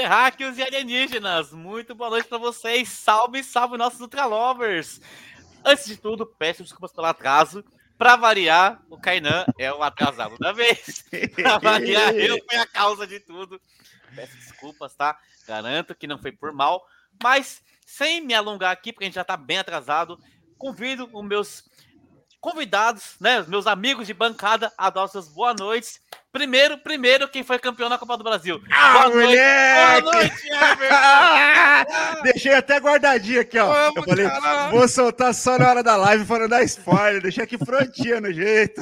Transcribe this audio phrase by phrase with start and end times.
[0.00, 1.52] terráqueos e alienígenas.
[1.52, 2.88] Muito boa noite para vocês.
[2.88, 4.98] Salve, salve nossos Ultralovers.
[5.62, 7.62] Antes de tudo, peço desculpas pelo atraso.
[7.98, 11.04] Para variar, o Kainan é o atrasado da vez.
[11.36, 13.60] Para variar, eu fui a causa de tudo.
[14.14, 15.18] Peço desculpas, tá?
[15.46, 16.82] Garanto que não foi por mal.
[17.22, 20.18] Mas, sem me alongar aqui, porque a gente já tá bem atrasado,
[20.56, 21.69] convido os meus
[22.40, 26.00] convidados, né, meus amigos de bancada, a dar suas boas noites.
[26.32, 28.62] Primeiro, primeiro, quem foi campeão na Copa do Brasil.
[28.70, 30.02] Ah, boa moleque!
[30.02, 32.22] Boa noite, Everton!
[32.22, 33.66] Deixei até guardadinho aqui, ó.
[33.66, 34.26] Vamos, eu falei,
[34.70, 37.20] vou soltar só na hora da live para não dar spoiler.
[37.20, 38.80] Deixei aqui frontinha no jeito.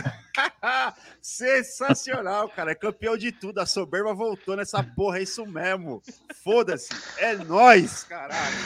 [1.23, 2.73] Sensacional, cara.
[2.73, 3.61] É campeão de tudo.
[3.61, 6.03] A soberba voltou nessa porra, é isso mesmo.
[6.45, 6.91] Foda-se.
[7.17, 8.57] É nós, caralho.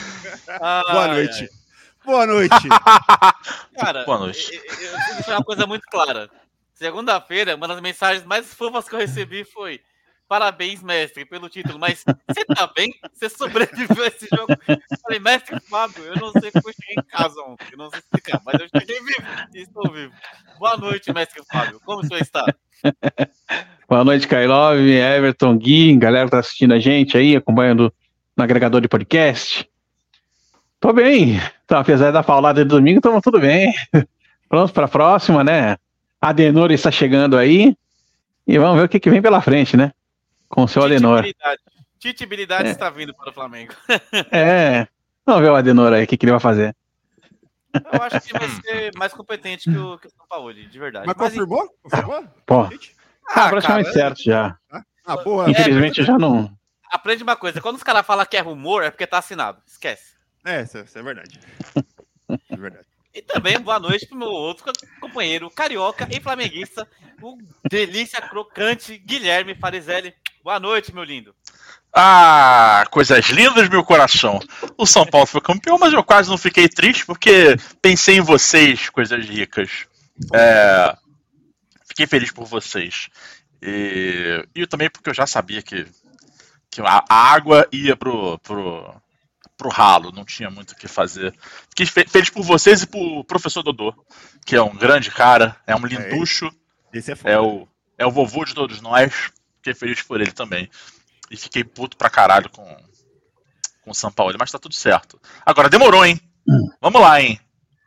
[0.61, 1.49] Ai, boa noite.
[1.49, 1.62] Ai.
[2.05, 2.67] Boa noite.
[3.79, 4.53] Cara, Boa noite.
[4.53, 6.29] Eu, eu, eu deixar uma coisa muito clara.
[6.73, 9.79] Segunda-feira, uma das mensagens mais fofas que eu recebi foi:
[10.27, 12.93] Parabéns, mestre, pelo título, mas você tá bem?
[13.13, 14.53] Você sobreviveu a esse jogo?
[14.67, 17.89] Eu falei, mestre Fábio, eu não sei como eu cheguei em casa ontem, eu não
[17.89, 20.13] sei explicar, mas eu cheguei vivo e estou vivo.
[20.57, 22.45] Boa noite, mestre Fábio, como o senhor está?
[23.87, 27.93] Boa noite, Kailov, Everton, Gui, galera que tá assistindo a gente aí, acompanhando
[28.35, 29.69] no agregador de podcast.
[30.83, 31.39] Tô bem.
[31.63, 33.73] Então, apesar da paulada de domingo, estamos tudo bem.
[34.49, 35.77] Prontos para a próxima, né?
[36.19, 37.73] A Adenor está chegando aí.
[38.45, 39.93] E vamos ver o que, que vem pela frente, né?
[40.49, 41.23] Com o seu Adenor.
[41.97, 42.71] Titibilidade é.
[42.71, 43.73] está vindo para o Flamengo.
[44.29, 44.85] é.
[45.25, 46.75] Vamos ver o Adenor aí, o que, que ele vai fazer.
[47.73, 51.07] Eu acho que vai ser mais competente que o, que o São Paulo, de verdade.
[51.07, 51.65] Mas, Mas confirmou?
[51.81, 52.25] Confirmou?
[52.45, 52.63] Pô.
[53.29, 54.57] Ah, praticamente cara, certo já.
[55.05, 55.49] Ah, porra.
[55.49, 56.51] Infelizmente é, já não.
[56.91, 59.61] Aprende uma coisa: quando os caras falam que é rumor, é porque tá assinado.
[59.65, 60.12] Esquece.
[60.45, 61.39] É, isso, isso é verdade.
[62.49, 62.85] É verdade.
[63.13, 64.65] E também boa noite pro meu outro
[64.99, 66.87] companheiro, carioca e flamenguista,
[67.21, 67.37] o
[67.69, 70.13] delícia crocante Guilherme Farizelli.
[70.43, 71.33] Boa noite, meu lindo.
[71.95, 74.39] Ah, coisas lindas, meu coração.
[74.75, 78.89] O São Paulo foi campeão, mas eu quase não fiquei triste porque pensei em vocês,
[78.89, 79.85] coisas ricas.
[80.33, 80.97] É,
[81.87, 83.09] fiquei feliz por vocês.
[83.61, 85.85] E, e também porque eu já sabia que,
[86.71, 89.01] que a, a água ia pro, pro,
[89.63, 91.33] pro ralo, não tinha muito o que fazer.
[91.69, 93.93] Fiquei feliz por vocês e por professor Dodô,
[94.45, 96.51] que é um grande cara, é um linducho.
[96.93, 97.29] É, esse é, foda.
[97.29, 99.31] é o é o vovô de todos nós.
[99.57, 100.69] Fiquei feliz por ele também.
[101.31, 102.65] E fiquei puto pra caralho com
[103.83, 105.19] com o São Paulo, mas tá tudo certo.
[105.45, 106.19] Agora demorou, hein?
[106.81, 107.37] Vamos lá, hein?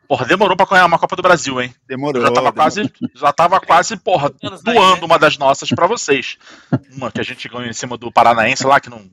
[0.07, 1.73] Porra, demorou pra ganhar uma Copa do Brasil, hein?
[1.87, 2.21] Demorou.
[2.21, 2.53] Já tava demorou.
[2.53, 4.31] quase, já tava quase, porra,
[4.63, 6.37] doando uma das nossas para vocês.
[6.91, 9.09] Uma que a gente ganhou em cima do Paranaense lá, que não,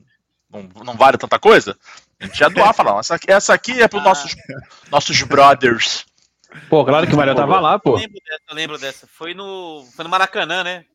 [0.63, 1.77] não, não vale tanta coisa.
[2.19, 4.09] A gente ia doar, falar, essa aqui, essa aqui é para os ah.
[4.09, 4.35] nossos,
[4.89, 6.05] nossos brothers.
[6.69, 7.91] Pô, claro que o Mario tava lá, pô.
[7.91, 9.07] Eu lembro dessa, eu lembro dessa.
[9.07, 10.85] Foi no, foi no Maracanã, né?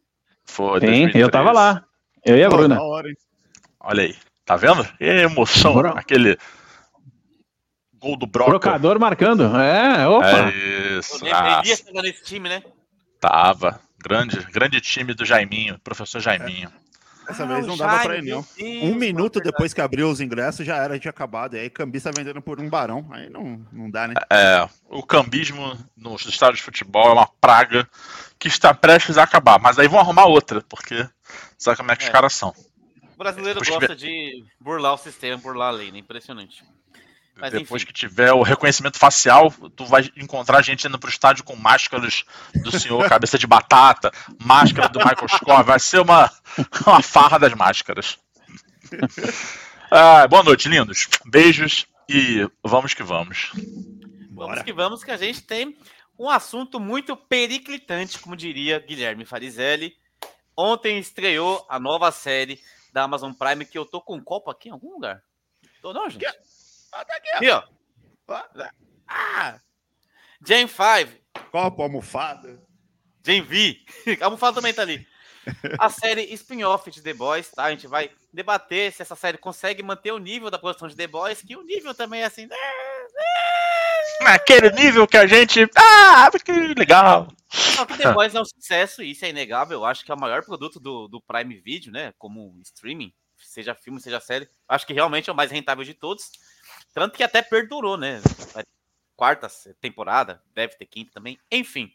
[0.45, 1.85] Foi, Sim, eu tava lá.
[2.25, 2.79] Eu e a Bruna.
[3.81, 4.87] Olha aí, tá vendo?
[4.99, 5.97] E emoção, Bro...
[5.97, 6.39] aquele
[7.95, 8.51] gol do Broca.
[8.51, 10.27] Brocador marcando, é, opa.
[10.27, 11.25] É isso.
[11.25, 12.63] Eu ah, tava nesse time, né?
[13.21, 16.69] Tava, grande, grande time do Jaiminho, professor Jaiminho.
[16.69, 16.90] É.
[17.31, 18.45] Dessa ah, vez não dava para ir, não.
[18.57, 21.57] Deus, um minuto é depois que abriu os ingressos já era, tinha acabado.
[21.57, 23.07] E aí cambista vendendo por um barão.
[23.13, 24.15] Aí não, não dá, né?
[24.29, 27.89] É, o cambismo nos estádios de futebol é uma praga
[28.39, 29.61] que está prestes a acabar.
[29.61, 31.09] Mas aí vão arrumar outra, porque
[31.57, 32.07] sabe como é que é.
[32.07, 32.53] os caras são.
[33.15, 35.99] O brasileiro gosta de burlar o sistema, burlar a lei, né?
[35.99, 36.65] Impressionante.
[37.41, 37.93] Mas, Depois enfim.
[37.93, 42.25] que tiver o reconhecimento facial, tu vai encontrar gente indo pro estádio com máscaras
[42.55, 45.63] do senhor cabeça de batata, máscara do Michael Scott.
[45.65, 46.31] Vai ser uma,
[46.87, 48.19] uma farra das máscaras.
[49.93, 51.09] Ah, boa noite, lindos.
[51.27, 53.51] Beijos e vamos que vamos.
[54.31, 55.77] Vamos que vamos, que a gente tem
[56.17, 59.97] um assunto muito periclitante, como diria Guilherme Farizelli.
[60.57, 62.61] Ontem estreou a nova série
[62.93, 65.25] da Amazon Prime, que eu tô com um copo aqui em algum lugar.
[65.83, 66.25] Tô não, gente?
[66.93, 67.37] Ah, tá aqui, ó.
[67.37, 68.69] Aqui, ó.
[69.07, 69.59] Ah!
[70.47, 71.21] Gen 5.
[71.51, 72.61] Copo, almofada.
[73.25, 73.79] Gen V.
[74.21, 75.07] A almofada também tá ali.
[75.79, 77.65] A série spin-off de The Boys, tá?
[77.65, 81.07] A gente vai debater se essa série consegue manter o nível da produção de The
[81.07, 82.47] Boys, que o nível também é assim.
[82.47, 82.57] Né?
[84.27, 85.69] Aquele nível que a gente.
[85.75, 87.29] Ah, que legal!
[87.49, 89.79] Só que The Boys é um sucesso, e isso é inegável.
[89.79, 92.13] Eu acho que é o maior produto do, do Prime Video, né?
[92.19, 94.49] Como streaming, seja filme, seja série.
[94.69, 96.31] Acho que realmente é o mais rentável de todos.
[96.93, 98.21] Tanto que até perdurou, né?
[99.17, 99.49] Quarta
[99.81, 101.93] temporada, deve ter quinta também, enfim.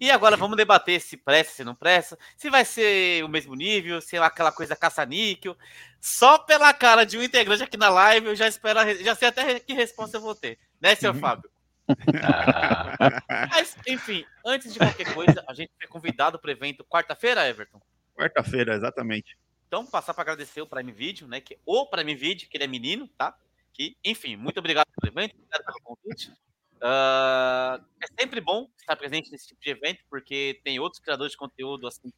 [0.00, 4.00] E agora vamos debater se presta, se não presta, se vai ser o mesmo nível,
[4.00, 5.56] se é aquela coisa caça-níquel.
[6.00, 9.58] Só pela cara de um integrante aqui na live, eu já espero, já sei até
[9.58, 11.18] que resposta eu vou ter, né, seu uhum.
[11.18, 11.50] Fábio?
[13.50, 17.80] Mas, enfim, antes de qualquer coisa, a gente foi convidado para o evento quarta-feira, Everton?
[18.14, 19.36] Quarta-feira, exatamente.
[19.66, 21.40] Então, passar para agradecer o Prime Video, né?
[21.40, 23.36] Que, o Prime Video, que ele é menino, tá?
[23.78, 26.32] Que, enfim, muito obrigado pelo evento, obrigado pelo convite.
[26.78, 31.38] Uh, é sempre bom estar presente nesse tipo de evento, porque tem outros criadores de
[31.38, 32.12] conteúdo, assim,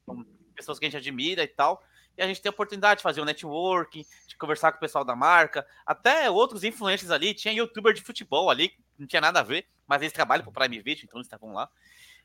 [0.55, 1.83] pessoas que a gente admira e tal.
[2.17, 5.05] E a gente tem a oportunidade de fazer um networking, de conversar com o pessoal
[5.05, 7.35] da marca, até outros influencers ali.
[7.35, 10.55] Tinha youtuber de futebol ali, não tinha nada a ver, mas eles trabalham para o
[10.55, 11.71] Prime Video, então eles estavam lá.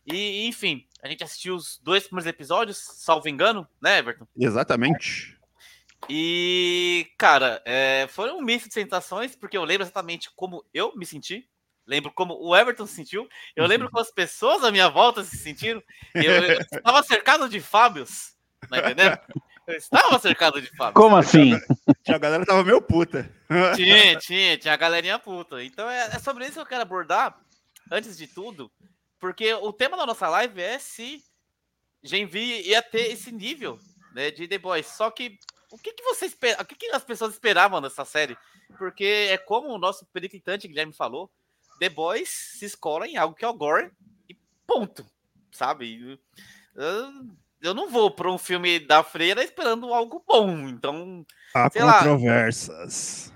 [0.05, 4.27] E, enfim, a gente assistiu os dois primeiros episódios, salvo engano, né, Everton?
[4.37, 5.34] Exatamente.
[6.09, 11.05] E, cara, é, foi um misto de sensações, porque eu lembro exatamente como eu me
[11.05, 11.47] senti.
[11.87, 13.29] Lembro como o Everton se sentiu.
[13.55, 15.81] Eu lembro como as pessoas à minha volta se sentiram.
[16.13, 18.33] Eu, eu estava cercado de Fábios,
[18.67, 19.19] tá entendendo?
[19.67, 20.95] Eu estava cercado de Fábios.
[20.95, 21.53] Como assim?
[22.07, 23.31] A galera tava meio puta.
[23.75, 25.63] Tinha, tinha, tinha a galerinha puta.
[25.63, 27.39] Então é, é sobre isso que eu quero abordar,
[27.91, 28.71] antes de tudo,
[29.19, 31.23] porque o tema da nossa live é se
[32.03, 33.79] Genvi ia ter esse nível
[34.13, 34.85] né, de The Boys.
[34.87, 35.37] Só que
[35.71, 36.61] o que, que você espera?
[36.61, 38.37] O que, que as pessoas esperavam dessa série?
[38.77, 41.31] Porque é como o nosso periclitante Guilherme falou,
[41.79, 43.91] The Boys se escola em algo que é o gore
[44.29, 45.05] e ponto,
[45.51, 46.19] sabe?
[46.75, 47.11] Eu,
[47.61, 51.25] eu não vou para um filme da Freira esperando algo bom, então.
[51.53, 53.29] Há controvérsias.
[53.29, 53.35] Lá.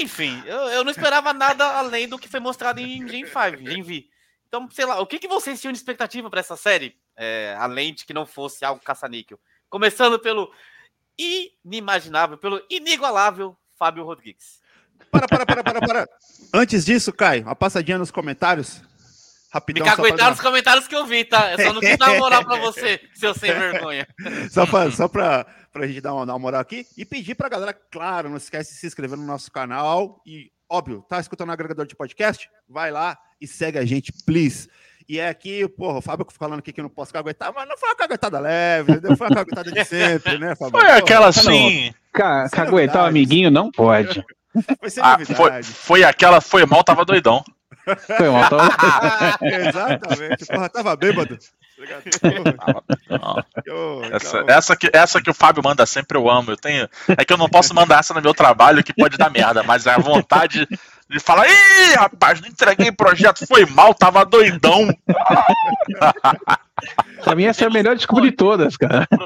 [0.00, 3.82] Enfim, eu, eu não esperava nada além do que foi mostrado em Gen 5, Gen
[3.82, 4.06] V.
[4.48, 6.96] Então, sei lá, o que, que vocês tinham de expectativa para essa série?
[7.16, 9.38] É, além de que não fosse algo caça-níquel.
[9.68, 10.52] Começando pelo
[11.18, 14.60] inimaginável, pelo inigualável Fábio Rodrigues.
[15.10, 16.08] Para, para, para, para, para.
[16.52, 18.82] Antes disso, Caio, uma passadinha nos comentários.
[19.52, 19.86] Rapidão.
[19.86, 21.52] Me caguetar nos comentários que eu vi, tá?
[21.52, 24.04] Eu só não quis dar uma moral pra você, seu sem vergonha.
[24.50, 27.48] Só pra, só pra, pra gente dar uma, dar uma moral aqui e pedir pra
[27.48, 31.52] galera, claro, não esquece de se inscrever no nosso canal e, óbvio, tá escutando o
[31.52, 32.50] agregador de podcast?
[32.68, 34.68] Vai lá, e segue a gente, please.
[35.08, 37.76] E é aqui, porra, o Fábio falando aqui que eu não posso caguetar, mas não
[37.76, 39.16] foi uma caguetada leve, entendeu?
[39.16, 40.80] Foi uma caguetada de sempre, né, Fábio?
[40.80, 41.92] Foi aquela assim.
[42.12, 44.24] Ca caguetar o amiguinho não pode.
[44.78, 47.42] Foi sem ah, foi, foi aquela, foi mal, tava doidão.
[48.16, 48.70] Foi mal, tava
[49.42, 51.36] Exatamente, porra, tava bêbado.
[54.12, 54.48] essa, então...
[54.48, 56.52] essa, que, essa que o Fábio manda sempre eu amo.
[56.52, 59.28] Eu tenho, é que eu não posso mandar essa no meu trabalho que pode dar
[59.28, 60.68] merda, mas é a vontade
[61.08, 64.88] de falar: Ih, rapaz, não entreguei projeto, foi mal, tava doidão.
[67.22, 69.06] pra mim, essa é a melhor desculpa de todas, cara.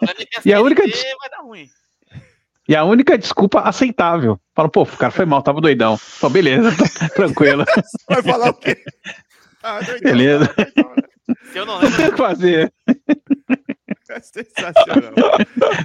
[0.45, 0.83] E a única.
[0.83, 1.69] Vai dar ruim.
[2.69, 4.39] E a única desculpa aceitável.
[4.55, 5.99] Fala, pô, o cara foi mal, tava doidão.
[6.21, 6.71] Pô, beleza,
[7.15, 7.65] tranquilo.
[8.09, 8.77] Vai falar o quê?
[9.63, 10.55] Ah, doidão, beleza.
[10.55, 11.03] Doidão, né?
[11.51, 12.09] Se eu não lembro.
[12.09, 12.73] o que fazer.
[14.11, 15.13] É sensacional.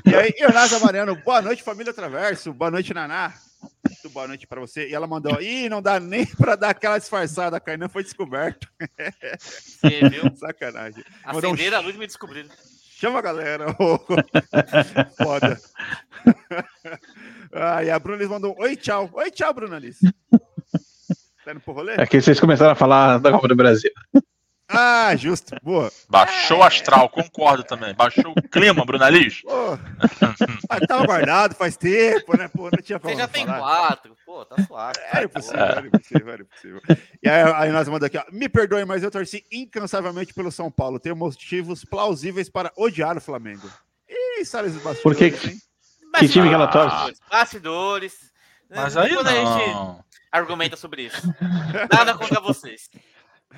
[0.05, 2.53] E aí, Ionasa Mariano, boa noite, família Traverso.
[2.53, 3.33] Boa noite, Naná.
[3.87, 4.89] Muito boa noite para você.
[4.89, 8.67] E ela mandou, ih, não dá nem para dar aquela disfarçada, a Kainan foi descoberto.
[9.39, 10.23] Você viu?
[10.35, 11.03] Sacanagem.
[11.23, 11.79] Acenderam um...
[11.79, 12.49] a luz e me descobriram.
[12.95, 13.65] Chama a galera.
[15.17, 15.59] Foda.
[17.53, 19.09] ah, e a Bruna Liz mandou, oi, tchau.
[19.13, 19.99] Oi, tchau, Bruna Liz.
[21.43, 21.95] Tá indo pro rolê?
[21.97, 23.91] É que vocês começaram a falar da Copa do Brasil.
[24.69, 25.55] Ah, justo.
[25.61, 25.91] Boa.
[26.09, 27.93] Baixou o astral, concordo também.
[27.93, 29.41] Baixou o clima, Brunaliz.
[30.69, 32.47] Ah, tava guardado faz tempo, né?
[32.47, 34.15] Pô, não tinha Você já tem quatro.
[34.25, 34.99] Pô, tá suave.
[35.11, 36.81] Era impossível, era impossível, era impossível.
[37.21, 38.23] E aí, aí nós mandamos aqui, ó.
[38.31, 40.99] Me perdoe, mas eu torci incansavelmente pelo São Paulo.
[40.99, 43.69] Tenho motivos plausíveis para odiar o Flamengo.
[44.09, 45.31] Ih, Salles bastidores, Por que?
[45.31, 45.59] Que,
[46.19, 47.13] que time que ela torce?
[47.29, 48.31] Bastidores.
[48.69, 49.21] Mas aí não.
[49.21, 51.33] a gente argumenta sobre isso.
[51.91, 52.89] Nada contra vocês.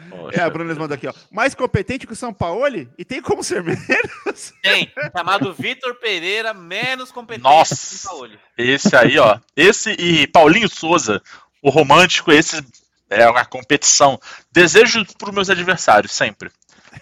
[0.09, 1.13] Poxa, é, a Bruna manda aqui, ó.
[1.31, 2.87] Mais competente que o São Paulo?
[2.97, 4.53] E tem como ser menos?
[4.61, 4.91] Tem.
[5.15, 8.31] Chamado Vitor Pereira, menos competente Nossa, que o São Paulo.
[8.57, 9.39] Esse aí, ó.
[9.55, 11.21] Esse e Paulinho Souza,
[11.61, 12.63] o romântico, esse
[13.09, 14.19] é uma competição.
[14.51, 16.51] Desejo para os meus adversários, sempre.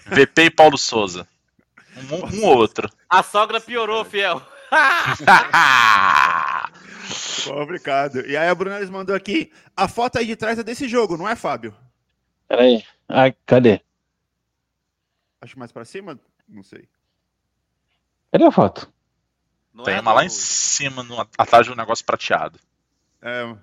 [0.06, 1.28] VP e Paulo Souza.
[1.96, 2.90] Um, um ou outro.
[3.10, 4.42] A sogra piorou, fiel.
[7.52, 8.26] obrigado.
[8.26, 9.52] E aí a Bruna mandou aqui.
[9.76, 11.76] A foto aí de trás é desse jogo, não é, Fábio?
[12.48, 12.84] Peraí.
[13.08, 13.82] Ai, cadê?
[15.42, 16.20] Acho mais pra cima?
[16.48, 16.88] Não sei.
[18.32, 18.92] Cadê a foto?
[19.74, 20.16] Não Tem é uma do...
[20.16, 22.60] lá em cima, no, atrás de um negócio prateado.
[23.22, 23.56] É.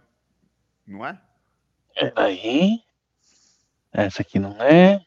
[0.86, 1.20] Não é?
[1.94, 2.82] Peraí.
[3.92, 5.00] Essa aqui não é.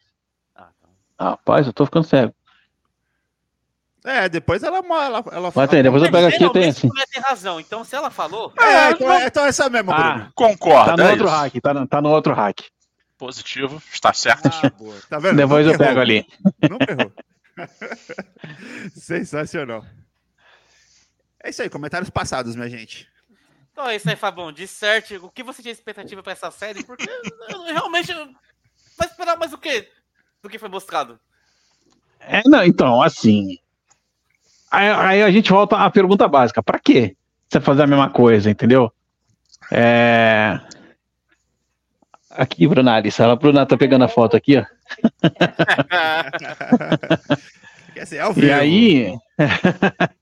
[0.56, 0.90] Ah, tá.
[1.20, 2.34] Rapaz, eu tô ficando cego.
[4.06, 6.90] É, depois ela ela, ela Mas tem, depois eu pego aqui tem assim.
[6.90, 8.52] tem razão, então se ela falou.
[8.60, 10.32] É, então, é, então é essa mesmo, ah, Bruno.
[10.36, 10.90] Concordo.
[10.90, 11.34] Tá no é outro isso.
[11.36, 12.60] hack, tá no, tá no outro hack.
[13.24, 14.50] Positivo, está certo.
[14.50, 14.70] Ah,
[15.10, 15.38] tá vendo?
[15.38, 16.28] Depois eu pego ali.
[16.70, 17.14] Não errou.
[18.94, 19.86] Sensacional.
[21.42, 23.08] É isso aí, comentários passados, minha gente.
[23.72, 24.52] Então é isso aí, Fabão.
[24.52, 26.84] De certo, o que você tinha expectativa para essa série?
[26.84, 27.10] Porque
[27.48, 28.14] eu, realmente
[28.98, 29.90] vai esperar mais o quê
[30.42, 31.18] do que foi mostrado?
[32.20, 33.58] É, não, então, assim.
[34.70, 37.16] aí, aí a gente volta à pergunta básica: pra quê
[37.48, 38.92] você fazer a mesma coisa, entendeu?
[39.72, 40.60] É.
[42.36, 43.22] Aqui, Bruna Alice.
[43.22, 44.64] A Bruna tá pegando a foto aqui, ó.
[48.36, 49.14] E aí.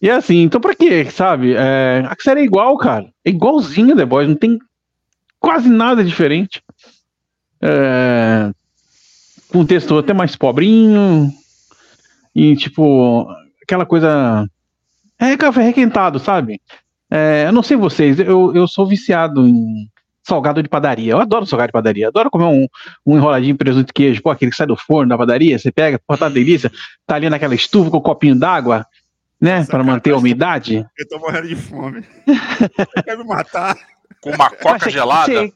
[0.00, 1.54] e assim, então pra quê, sabe?
[1.54, 3.10] É, a série é igual, cara.
[3.24, 4.58] É igualzinho The Boys, não tem
[5.38, 6.62] quase nada diferente.
[7.62, 8.50] É,
[9.54, 11.32] um texto até mais pobrinho.
[12.34, 13.26] E, tipo,
[13.62, 14.46] aquela coisa.
[15.18, 16.60] É café requentado, sabe?
[17.10, 19.90] É, eu não sei vocês, eu, eu sou viciado em
[20.22, 21.12] salgado de padaria.
[21.12, 22.08] Eu adoro salgado de padaria.
[22.08, 22.66] Adoro comer um,
[23.06, 25.70] um enroladinho de presunto e queijo, pô, aquele que sai do forno da padaria, você
[25.72, 26.70] pega, pô, tá uma delícia,
[27.06, 28.86] tá ali naquela estufa com um copinho d'água,
[29.40, 30.86] né, Nossa, para cara, manter a umidade.
[30.98, 32.04] Eu tô morrendo de fome.
[32.26, 33.76] Você quer me matar?
[34.20, 35.32] Com uma coca você- gelada.
[35.32, 35.52] você-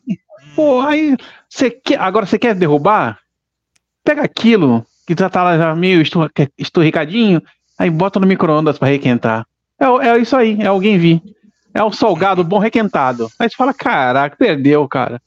[0.57, 1.17] pô, aí
[1.49, 3.19] você quer, agora você quer derrubar?
[4.03, 7.43] Pega aquilo que já tá lá já meio estur- esturricadinho,
[7.79, 9.47] aí bota no micro-ondas pra requentar.
[9.79, 11.23] É, o- é isso aí, é alguém vir.
[11.75, 13.29] É o salgado bom requentado.
[13.39, 15.21] Aí você fala, caraca, perdeu, cara.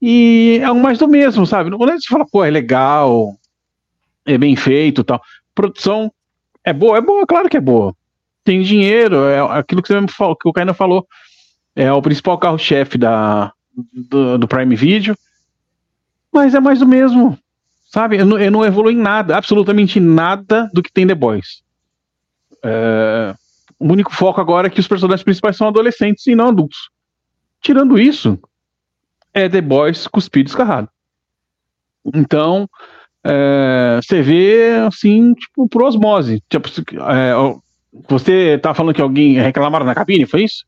[0.00, 1.68] E é um mais do mesmo, sabe?
[1.68, 3.36] Não é você fala, pô, é legal,
[4.24, 5.20] é bem feito tal.
[5.54, 6.12] Produção
[6.64, 7.94] é boa, é boa, claro que é boa.
[8.44, 11.06] Tem dinheiro, é aquilo que você mesmo falou, que o Caio falou.
[11.74, 13.52] É o principal carro-chefe da,
[13.92, 15.16] do, do Prime Video.
[16.32, 17.38] Mas é mais do mesmo.
[17.90, 18.16] Sabe?
[18.16, 21.62] Eu não, eu não evoluo em nada, absolutamente nada do que tem The Boys.
[22.64, 23.34] É,
[23.82, 26.90] o único foco agora é que os personagens principais são adolescentes e não adultos.
[27.60, 28.38] Tirando isso,
[29.32, 30.88] é The Boys cuspido e escarrado.
[32.14, 32.68] Então,
[33.24, 36.42] é, você vê assim, tipo, por osmose.
[36.48, 37.32] Tipo, é,
[38.08, 40.64] você tá falando que alguém reclamaram na cabine, foi isso?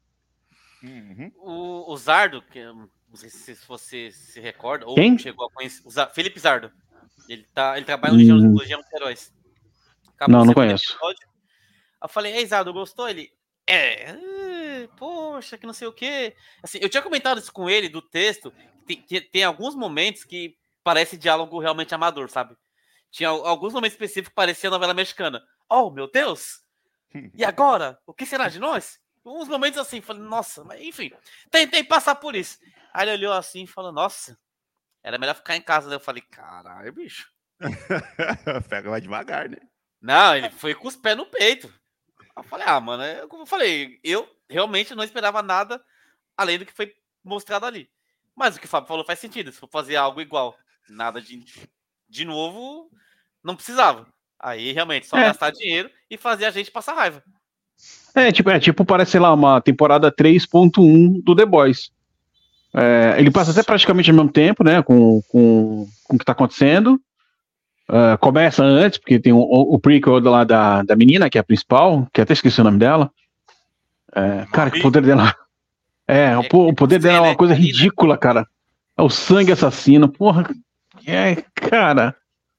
[0.83, 1.31] Uhum.
[1.39, 5.19] O, o Zardo, que eu não sei se você se recorda, ou Quem?
[5.19, 5.83] chegou a conhecer.
[5.87, 6.71] O Felipe Zardo.
[7.29, 8.55] Ele, tá, ele trabalha no Legião, Hum.
[8.59, 9.33] Legião dos Heróis.
[10.21, 10.93] Não, o não segundo conheço.
[10.93, 11.34] episódio.
[12.05, 13.09] Eu falei, ei, Zardo, gostou?
[13.09, 13.33] Ele,
[13.67, 16.37] é, é, poxa, que não sei o quê.
[16.63, 18.53] Assim, eu tinha comentado isso com ele do texto.
[18.87, 22.55] Tem, que tem alguns momentos que parece diálogo realmente amador, sabe?
[23.11, 25.43] Tinha al- alguns momentos específicos que parecia novela mexicana.
[25.67, 26.63] Oh, meu Deus!
[27.35, 27.99] E agora?
[28.07, 29.01] O que será de nós?
[29.25, 31.11] Uns momentos assim, falei, nossa, mas enfim,
[31.51, 32.59] tentei passar por isso.
[32.93, 34.39] Aí ele olhou assim e falou, nossa,
[35.03, 35.91] era melhor ficar em casa.
[35.91, 37.33] Eu falei, caralho, bicho.
[38.69, 39.57] Pega mais devagar, né?
[40.03, 41.73] Não, ele foi com os pés no peito.
[42.37, 45.81] Eu falei, ah, mano, é como eu falei, eu realmente não esperava nada
[46.37, 47.89] além do que foi mostrado ali.
[48.37, 49.53] Mas o que o Fábio falou faz sentido.
[49.53, 50.57] Se for fazer algo igual,
[50.89, 51.45] nada de,
[52.09, 52.91] de novo,
[53.43, 54.07] não precisava.
[54.39, 55.25] Aí realmente só É.
[55.25, 57.23] gastar dinheiro e fazer a gente passar raiva.
[58.15, 61.91] É, tipo, é tipo, parece, sei lá, uma temporada 3.1 do The Boys.
[62.75, 66.33] É, ele passa até praticamente ao mesmo tempo, né, com, com, com o que tá
[66.33, 67.01] acontecendo.
[67.91, 71.45] É, começa antes, porque tem o, o prequel lá da, da menina, que é a
[71.45, 73.11] principal, que até esqueci o nome dela.
[74.15, 75.35] É, cara, que o poder dela.
[76.07, 78.47] É, o, po- o poder dela é uma coisa ridícula, cara.
[78.97, 80.49] É o sangue assassino, porra.
[81.07, 82.15] É, cara.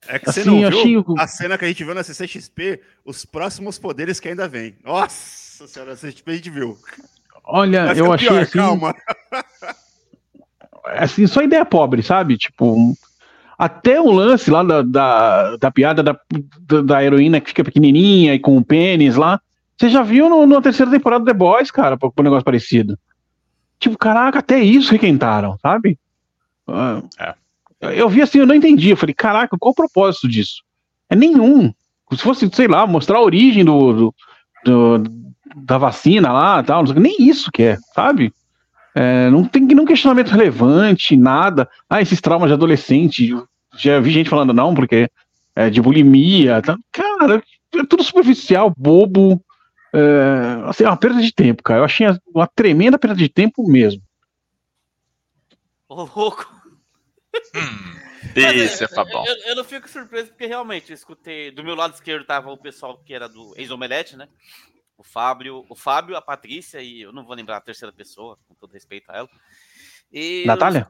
[0.08, 2.04] É que você Assim, não eu viu achei a cena que a gente viu na
[2.04, 4.76] CCXP, os próximos poderes que ainda vem.
[4.84, 6.78] Nossa senhora, a CCXP a gente viu.
[7.44, 8.52] Olha, Vai eu ficar achei pior, assim.
[8.52, 8.96] calma.
[10.86, 12.38] assim, só ideia pobre, sabe?
[12.38, 12.94] Tipo,
[13.58, 16.18] até o lance lá da, da, da piada da,
[16.84, 19.40] da, heroína que fica pequenininha e com o pênis lá.
[19.78, 22.98] Você já viu no, na terceira temporada do The Boys, cara, pra um negócio parecido.
[23.80, 26.00] Tipo, caraca, até isso requentaram, sabe?
[26.68, 27.02] Ah,
[27.82, 28.90] Eu vi assim, eu não entendi.
[28.90, 30.64] Eu falei, caraca, qual o propósito disso?
[31.10, 31.74] É nenhum.
[32.12, 34.16] Se fosse, sei lá, mostrar a origem do, do,
[34.64, 38.34] do- da vacina lá tal, nem isso que é, sabe?
[38.96, 41.70] É, não tem nenhum questionamento relevante, nada.
[41.90, 43.30] Ah, esses traumas de adolescente.
[43.78, 45.10] Já vi gente falando, não, porque
[45.54, 46.62] é de bulimia.
[46.62, 46.78] Tá?
[46.94, 47.44] Cara,
[47.76, 49.44] é tudo superficial, bobo.
[49.94, 51.82] É, assim, é uma perda de tempo, cara.
[51.82, 54.02] Eu achei uma tremenda perda de tempo mesmo.
[55.88, 56.50] Ô, louco.
[57.54, 57.96] Hum,
[58.36, 59.26] Mas, esse é eu- Fabão.
[59.26, 61.52] Eu, eu não fico surpreso porque realmente eu escutei.
[61.52, 64.28] Do meu lado esquerdo tava o pessoal que era do ex-omelete, né?
[64.98, 68.56] O Fábio, o Fábio, a Patrícia e eu não vou lembrar a terceira pessoa, com
[68.56, 69.30] todo respeito a ela.
[70.12, 70.88] E Natália?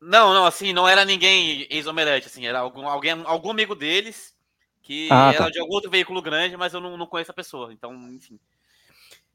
[0.00, 4.34] Não, não, assim, não era ninguém ex-omelete, assim, era algum, alguém, algum amigo deles
[4.80, 5.50] que Ah, era tá.
[5.50, 8.38] de algum outro veículo grande, mas eu não, não conheço a pessoa, então, enfim.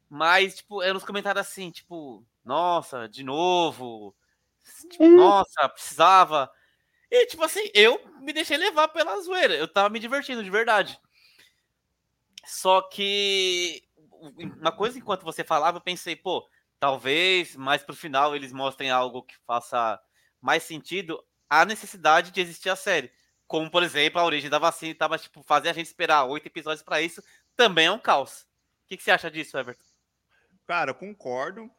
[0.09, 4.15] Mas, tipo, eram nos comentários assim, tipo, nossa, de novo,
[4.89, 5.15] tipo, Hum.
[5.17, 6.49] nossa, precisava.
[7.11, 9.55] E, tipo assim, eu me deixei levar pela zoeira.
[9.55, 10.99] Eu tava me divertindo de verdade.
[12.45, 13.83] Só que
[14.61, 16.47] uma coisa enquanto você falava, eu pensei, pô,
[16.79, 19.99] talvez mais pro final eles mostrem algo que faça
[20.41, 23.11] mais sentido a necessidade de existir a série.
[23.47, 26.47] Como, por exemplo, a origem da vacina e mas tipo, fazer a gente esperar oito
[26.47, 27.23] episódios para isso
[27.55, 28.47] também é um caos.
[28.83, 29.83] O que, que você acha disso, Everton?
[30.65, 31.69] Cara, eu concordo.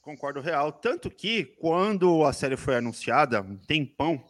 [0.00, 0.72] Concordo real.
[0.72, 4.24] Tanto que, quando a série foi anunciada, um tempão,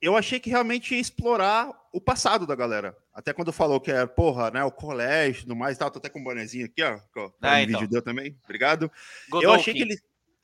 [0.00, 2.96] eu achei que realmente ia explorar o passado da galera.
[3.14, 6.08] Até quando falou que é, porra, né, o colégio e tudo mais, tá, tô até
[6.08, 7.80] com um bonezinho aqui, ó, que ah, então.
[7.80, 8.90] vídeo deu também, obrigado.
[9.30, 9.46] Godolkin.
[9.46, 10.02] Eu achei que eles...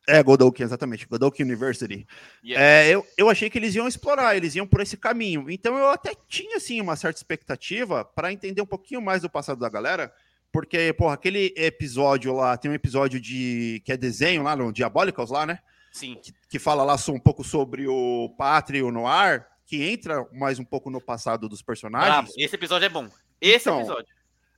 [0.09, 2.07] É, Godolkin, exatamente, Godolkin University.
[2.45, 2.65] Yeah.
[2.65, 5.50] É, eu, eu achei que eles iam explorar, eles iam por esse caminho.
[5.50, 9.59] Então eu até tinha, assim, uma certa expectativa para entender um pouquinho mais do passado
[9.59, 10.12] da galera,
[10.53, 15.31] porque, porra, aquele episódio lá, tem um episódio de que é desenho lá no Diabolicals
[15.31, 15.59] lá, né?
[15.93, 16.19] Sim.
[16.23, 20.59] Que, que fala lá um pouco sobre o Pátria e o Noir, que entra mais
[20.59, 22.11] um pouco no passado dos personagens.
[22.11, 22.33] Bravo.
[22.37, 23.09] Esse episódio é bom.
[23.41, 24.12] Esse então, episódio.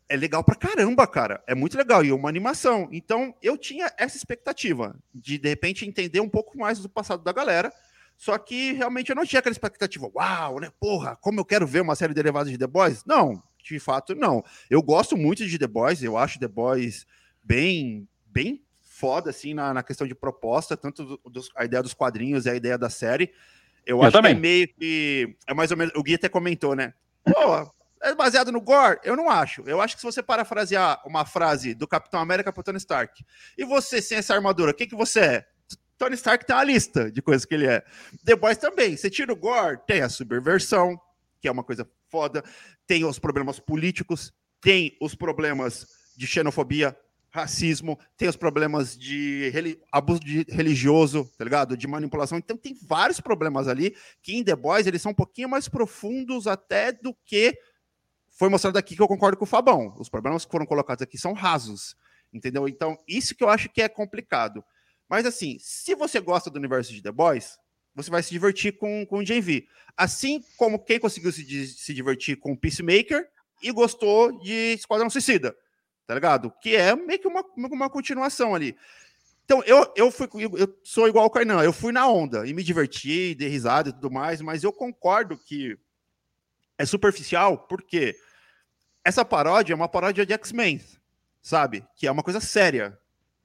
[0.08, 1.44] É legal pra caramba, cara.
[1.46, 2.02] É muito legal.
[2.02, 2.88] E uma animação.
[2.90, 7.30] Então, eu tinha essa expectativa de, de repente, entender um pouco mais do passado da
[7.30, 7.70] galera.
[8.16, 10.10] Só que realmente eu não tinha aquela expectativa.
[10.14, 10.72] Uau, né?
[10.80, 13.04] Porra, como eu quero ver uma série derivada de The Boys.
[13.04, 14.42] Não, de fato, não.
[14.70, 17.06] Eu gosto muito de The Boys, eu acho The Boys
[17.44, 22.46] bem, bem foda, assim, na, na questão de proposta, tanto dos, a ideia dos quadrinhos
[22.46, 23.30] e a ideia da série.
[23.86, 24.32] Eu, eu acho também.
[24.32, 25.36] que é meio que.
[25.46, 25.92] É mais ou menos.
[25.96, 26.94] O Gui até comentou, né?
[27.24, 27.72] Pô,
[28.02, 28.98] é baseado no gore?
[29.04, 29.62] Eu não acho.
[29.66, 33.24] Eu acho que se você parafrasear uma frase do Capitão América para Tony Stark,
[33.56, 35.46] e você sem essa armadura, o que, que você é?
[35.96, 37.82] Tony Stark tem uma lista de coisas que ele é.
[38.24, 38.96] The Boys também.
[38.96, 41.00] Você tira o gore, tem a subversão,
[41.40, 42.42] que é uma coisa foda,
[42.86, 45.86] tem os problemas políticos, tem os problemas
[46.16, 46.96] de xenofobia,
[47.32, 49.50] racismo, tem os problemas de
[49.90, 51.76] abuso de religioso, tá ligado?
[51.76, 52.36] De manipulação.
[52.36, 56.46] Então tem vários problemas ali que em The Boys eles são um pouquinho mais profundos
[56.46, 57.58] até do que
[58.30, 59.94] foi mostrado aqui que eu concordo com o Fabão.
[59.98, 61.96] Os problemas que foram colocados aqui são rasos,
[62.32, 62.68] entendeu?
[62.68, 64.62] Então isso que eu acho que é complicado.
[65.08, 67.56] Mas assim, se você gosta do universo de The Boys,
[67.94, 69.66] você vai se divertir com, com o JV.
[69.96, 73.26] Assim como quem conseguiu se, se divertir com Peacemaker
[73.62, 75.56] e gostou de Esquadrão Suicida,
[76.06, 76.52] tá ligado?
[76.60, 78.76] Que é meio que uma, uma continuação ali.
[79.44, 82.62] Então, eu, eu, fui, eu sou igual o Kainan, eu fui na onda e me
[82.62, 85.76] diverti, dei risada e tudo mais, mas eu concordo que
[86.78, 88.16] é superficial, porque
[89.04, 90.80] essa paródia é uma paródia de X-Men,
[91.42, 91.84] sabe?
[91.96, 92.98] Que é uma coisa séria,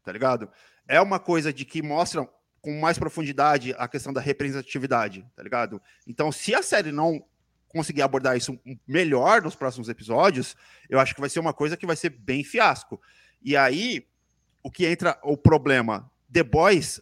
[0.03, 0.49] tá ligado?
[0.87, 2.27] É uma coisa de que mostra
[2.61, 5.81] com mais profundidade a questão da representatividade, tá ligado?
[6.05, 7.25] Então, se a série não
[7.67, 10.55] conseguir abordar isso melhor nos próximos episódios,
[10.89, 12.99] eu acho que vai ser uma coisa que vai ser bem fiasco.
[13.41, 14.05] E aí,
[14.63, 17.01] o que entra o problema, The Boys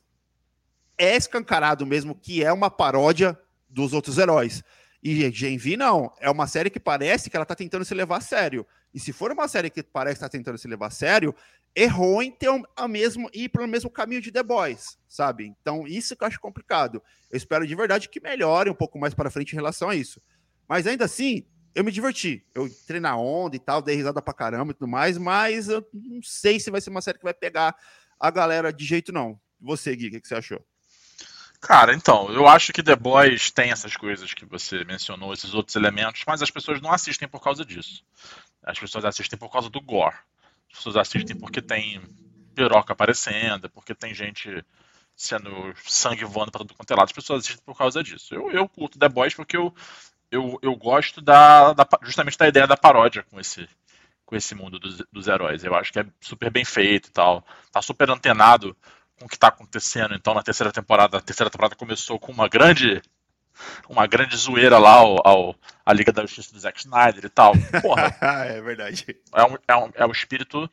[0.97, 3.37] é escancarado mesmo que é uma paródia
[3.69, 4.63] dos outros heróis.
[5.03, 8.17] E Gen V não, é uma série que parece que ela tá tentando se levar
[8.17, 8.65] a sério.
[8.91, 11.35] E se for uma série que parece estar tá tentando se levar a sério,
[11.75, 15.45] errou em ter a mesmo, ir pelo mesmo caminho de The Boys, sabe?
[15.45, 17.03] Então, isso que eu acho complicado.
[17.29, 20.21] Eu espero de verdade que melhore um pouco mais para frente em relação a isso.
[20.67, 22.45] Mas ainda assim, eu me diverti.
[22.53, 25.85] Eu entrei na onda e tal, dei risada pra caramba e tudo mais, mas eu
[25.93, 27.75] não sei se vai ser uma série que vai pegar
[28.19, 29.39] a galera de jeito não.
[29.59, 30.65] Você, Gui, o que, que você achou?
[31.59, 35.75] Cara, então, eu acho que The Boys tem essas coisas que você mencionou, esses outros
[35.75, 38.03] elementos, mas as pessoas não assistem por causa disso.
[38.63, 40.15] As pessoas assistem por causa do gore.
[40.71, 42.01] As pessoas assistem porque tem
[42.53, 44.63] piroca aparecendo, porque tem gente
[45.15, 47.05] sendo sangue voando para todo quanto é lado.
[47.05, 48.35] As pessoas assistem por causa disso.
[48.35, 49.73] Eu, eu curto The Boys porque eu,
[50.31, 53.67] eu, eu gosto da, da justamente da ideia da paródia com esse,
[54.25, 55.63] com esse mundo dos, dos heróis.
[55.63, 57.45] Eu acho que é super bem feito e tal.
[57.71, 58.75] Tá super antenado
[59.17, 60.13] com o que tá acontecendo.
[60.13, 63.01] Então, na terceira temporada, a terceira temporada começou com uma grande
[63.87, 67.53] uma grande zoeira lá ao, ao, a Liga da Justiça do Zack Snyder e tal.
[67.81, 68.15] Porra.
[68.45, 69.05] é verdade.
[69.33, 70.69] É um, é, um, é um espírito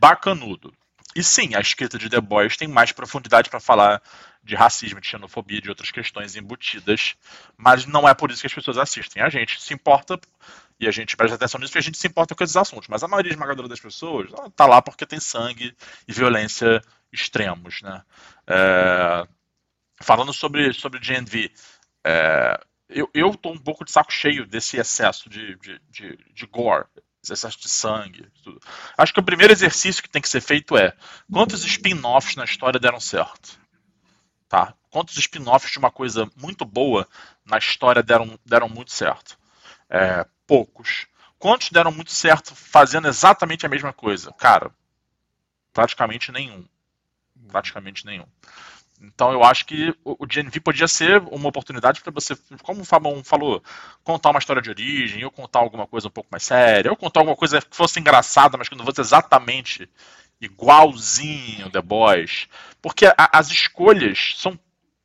[0.00, 0.72] bacanudo.
[1.14, 4.00] E sim, a escrita de The Boys tem mais profundidade para falar
[4.48, 7.16] de racismo, de xenofobia, de outras questões embutidas,
[7.54, 9.22] mas não é por isso que as pessoas assistem.
[9.22, 10.18] A gente se importa
[10.80, 13.02] e a gente presta atenção nisso porque a gente se importa com esses assuntos, mas
[13.02, 15.76] a maioria esmagadora das pessoas tá lá porque tem sangue
[16.08, 16.80] e violência
[17.12, 18.02] extremos, né?
[18.46, 19.28] É...
[20.00, 21.52] Falando sobre, sobre GNV,
[22.06, 26.46] é, eu, eu tô um pouco de saco cheio desse excesso de, de, de, de
[26.46, 26.86] gore,
[27.28, 28.28] excesso de sangue.
[28.42, 28.60] Tudo.
[28.96, 30.94] Acho que o primeiro exercício que tem que ser feito é
[31.30, 33.58] quantos spin-offs na história deram certo?
[34.48, 34.74] Tá?
[34.90, 37.06] Quantos spin-offs de uma coisa muito boa
[37.44, 39.38] na história deram, deram muito certo?
[39.90, 41.06] É, poucos.
[41.38, 44.32] Quantos deram muito certo fazendo exatamente a mesma coisa?
[44.32, 44.70] Cara,
[45.72, 46.64] praticamente nenhum.
[47.48, 48.26] Praticamente nenhum.
[49.00, 53.22] Então eu acho que o GNV podia ser uma oportunidade para você, como o Fabão
[53.22, 53.62] falou,
[54.02, 57.20] contar uma história de origem, ou contar alguma coisa um pouco mais séria, ou contar
[57.20, 59.88] alguma coisa que fosse engraçada, mas que não fosse exatamente
[60.40, 62.48] igualzinho The Boys.
[62.80, 64.58] Porque a, as escolhas são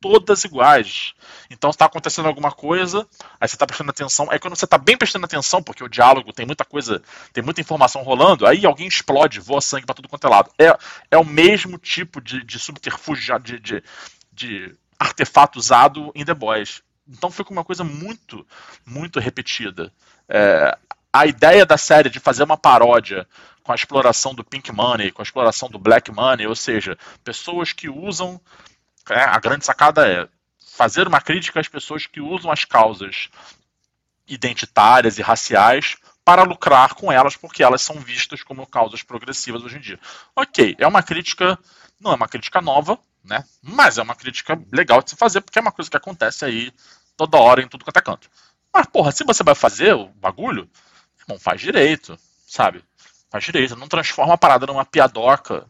[0.04, 1.14] todas iguais.
[1.50, 3.08] Então está acontecendo alguma coisa,
[3.40, 4.30] aí você está prestando atenção.
[4.30, 7.62] Aí quando você está bem prestando atenção, porque o diálogo tem muita coisa, tem muita
[7.62, 10.50] informação rolando, aí alguém explode, voa sangue para tudo quanto é lado.
[10.58, 10.76] É,
[11.10, 13.82] é o mesmo tipo de, de subterfúgio, de, de,
[14.30, 16.82] de artefato usado em The Boys.
[17.08, 18.46] Então fica uma coisa muito,
[18.84, 19.90] muito repetida.
[20.28, 20.76] É,
[21.10, 23.26] a ideia da série de fazer uma paródia
[23.64, 27.72] com a exploração do pink money, com a exploração do black money, ou seja, pessoas
[27.72, 28.40] que usam.
[29.10, 30.28] É, a grande sacada é
[30.74, 33.28] fazer uma crítica às pessoas que usam as causas
[34.26, 39.76] identitárias e raciais para lucrar com elas, porque elas são vistas como causas progressivas hoje
[39.76, 40.00] em dia.
[40.36, 41.58] Ok, é uma crítica,
[42.00, 43.44] não é uma crítica nova, né?
[43.62, 46.72] Mas é uma crítica legal de se fazer, porque é uma coisa que acontece aí
[47.16, 48.30] toda hora em tudo quanto é canto.
[48.72, 50.68] Mas, porra, se você vai fazer o bagulho,
[51.28, 52.82] não faz direito, sabe?
[53.34, 55.66] Faz direito, não transforma a parada numa piadoca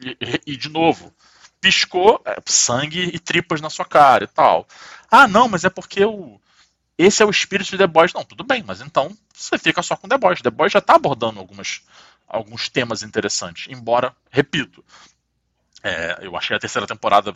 [0.00, 1.12] e, e, e de novo,
[1.60, 4.68] piscou é, sangue e tripas na sua cara e tal.
[5.10, 6.40] Ah, não, mas é porque o,
[6.96, 8.12] esse é o espírito de The Boys.
[8.12, 10.40] Não, tudo bem, mas então você fica só com The Boys.
[10.40, 11.82] The Boys já está abordando algumas,
[12.28, 14.84] alguns temas interessantes, embora, repito,
[15.82, 17.34] é, eu achei a terceira temporada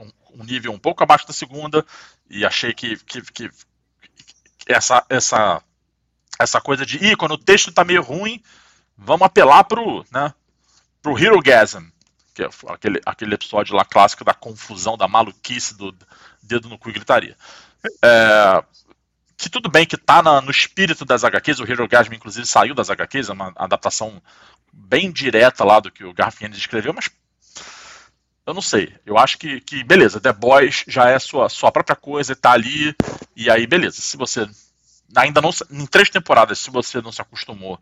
[0.00, 1.86] um, um, nível um pouco abaixo da segunda
[2.28, 3.48] e achei que, que, que,
[4.58, 5.62] que essa, essa,
[6.40, 8.42] essa coisa de, ih, quando o texto está meio ruim,
[9.04, 10.32] vamos apelar pro, né,
[11.02, 11.92] pro Hero Gasm
[12.34, 15.94] que é aquele, aquele episódio lá clássico da confusão, da maluquice do
[16.42, 17.36] dedo no cu e gritaria.
[18.02, 18.64] É,
[19.36, 22.74] que tudo bem que tá na, no espírito das HQs, o Hero Gasm inclusive saiu
[22.74, 24.22] das HQs, é uma adaptação
[24.72, 27.10] bem direta lá do que o Garfield escreveu, mas
[28.46, 28.94] eu não sei.
[29.04, 32.94] Eu acho que, que beleza, The Boys já é sua, sua própria coisa, tá ali,
[33.36, 34.00] e aí beleza.
[34.00, 34.48] Se você
[35.14, 37.78] ainda não em três temporadas, se você não se acostumou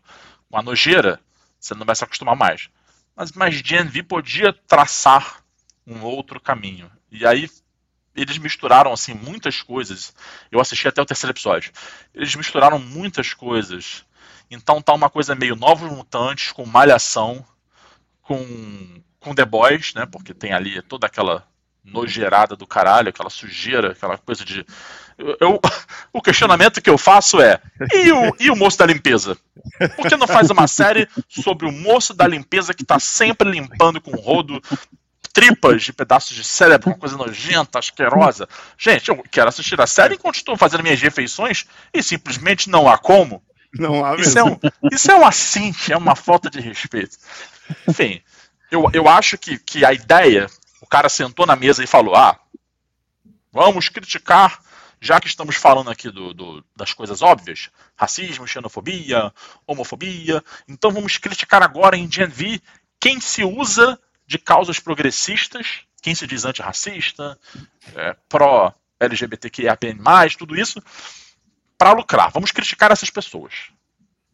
[0.51, 1.19] com a nojeira,
[1.59, 2.69] você não vai se acostumar mais
[3.15, 5.43] mas, mas Gen V podia traçar
[5.85, 6.91] um outro caminho.
[7.11, 7.49] E aí
[8.15, 10.13] eles misturaram assim muitas coisas.
[10.51, 11.71] Eu assisti até o terceiro episódio.
[12.13, 14.05] Eles misturaram muitas coisas.
[14.49, 17.45] Então tá uma coisa meio novos mutantes com malhação,
[18.21, 20.07] com com The Boys, né?
[20.07, 21.47] Porque tem ali toda aquela
[21.83, 24.65] nojeirada do caralho, aquela sujeira, aquela coisa de.
[25.39, 25.59] Eu,
[26.13, 27.59] o questionamento que eu faço é:
[27.93, 29.37] e o, e o moço da limpeza?
[29.95, 33.99] Por que não faz uma série sobre o moço da limpeza que tá sempre limpando
[33.99, 34.61] com rodo
[35.33, 38.47] tripas de pedaços de cérebro, uma coisa nojenta, asquerosa?
[38.77, 42.97] Gente, eu quero assistir a série enquanto estou fazendo minhas refeições e simplesmente não há
[42.97, 43.43] como.
[43.73, 44.59] Não há isso, é um,
[44.91, 47.15] isso é um assim, é uma falta de respeito.
[47.87, 48.21] Enfim,
[48.69, 50.47] eu, eu acho que, que a ideia
[50.91, 52.37] cara sentou na mesa e falou: Ah,
[53.51, 54.61] vamos criticar,
[54.99, 59.33] já que estamos falando aqui do, do, das coisas óbvias, racismo, xenofobia,
[59.65, 62.61] homofobia, então vamos criticar agora em Gen V
[62.99, 67.39] quem se usa de causas progressistas, quem se diz antirracista,
[67.95, 69.97] é, pró-LGBTQIAPN+,
[70.37, 70.83] tudo isso,
[71.77, 72.31] para lucrar.
[72.31, 73.71] Vamos criticar essas pessoas.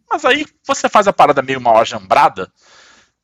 [0.10, 2.52] Mas aí você faz a parada meio mal ajambrada,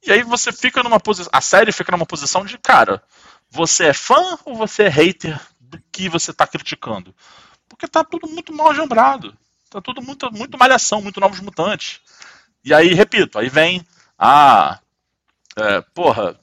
[0.05, 1.29] e aí você fica numa posição.
[1.33, 3.01] A série fica numa posição de, cara,
[3.49, 7.15] você é fã ou você é hater do que você está criticando?
[7.69, 9.35] Porque tá tudo muito mal ajambrado.
[9.69, 12.01] Tá tudo muito, muito malhação, muito novos mutantes.
[12.63, 13.85] E aí, repito, aí vem.
[14.17, 14.79] Ah,
[15.55, 16.39] é, porra.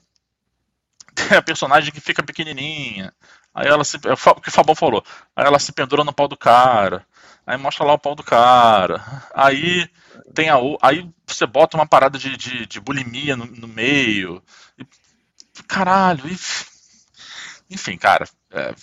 [1.15, 3.13] Tem a personagem que fica pequenininha.
[3.53, 3.97] Aí ela se.
[4.05, 5.03] É o que o Fabão falou.
[5.35, 7.05] Aí ela se pendura no pau do cara.
[7.45, 9.03] Aí mostra lá o pau do cara.
[9.33, 9.89] Aí
[10.33, 10.55] tem a.
[10.81, 14.41] Aí você bota uma parada de, de, de bulimia no, no meio.
[14.77, 14.85] E,
[15.67, 16.23] caralho.
[16.27, 16.37] E,
[17.69, 18.25] enfim, cara.
[18.51, 18.73] É,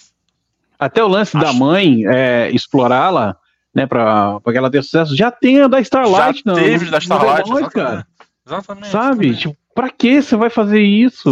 [0.78, 1.46] Até o lance acho...
[1.46, 3.37] da mãe é, explorá-la,
[3.74, 6.54] né, pra, pra que ela tenha sucesso, já tem a da Starlight, já não.
[6.54, 8.07] Teve no, da Starlight, no cara.
[8.46, 8.88] Exatamente.
[8.88, 9.26] Sabe?
[9.28, 9.38] Exatamente.
[9.38, 11.31] Tipo, pra que você vai fazer isso?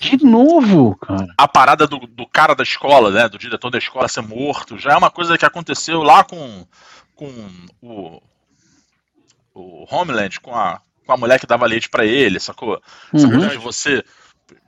[0.00, 1.26] De novo, cara.
[1.36, 3.28] A parada do, do cara da escola, né?
[3.28, 6.66] Do diretor da escola ser morto, já é uma coisa que aconteceu lá com,
[7.14, 7.30] com
[7.82, 8.22] o,
[9.54, 12.80] o Homeland, com a, com a mulher que dava leite para ele, sacou?
[13.12, 13.32] Essa uhum.
[13.32, 14.02] coisa de você,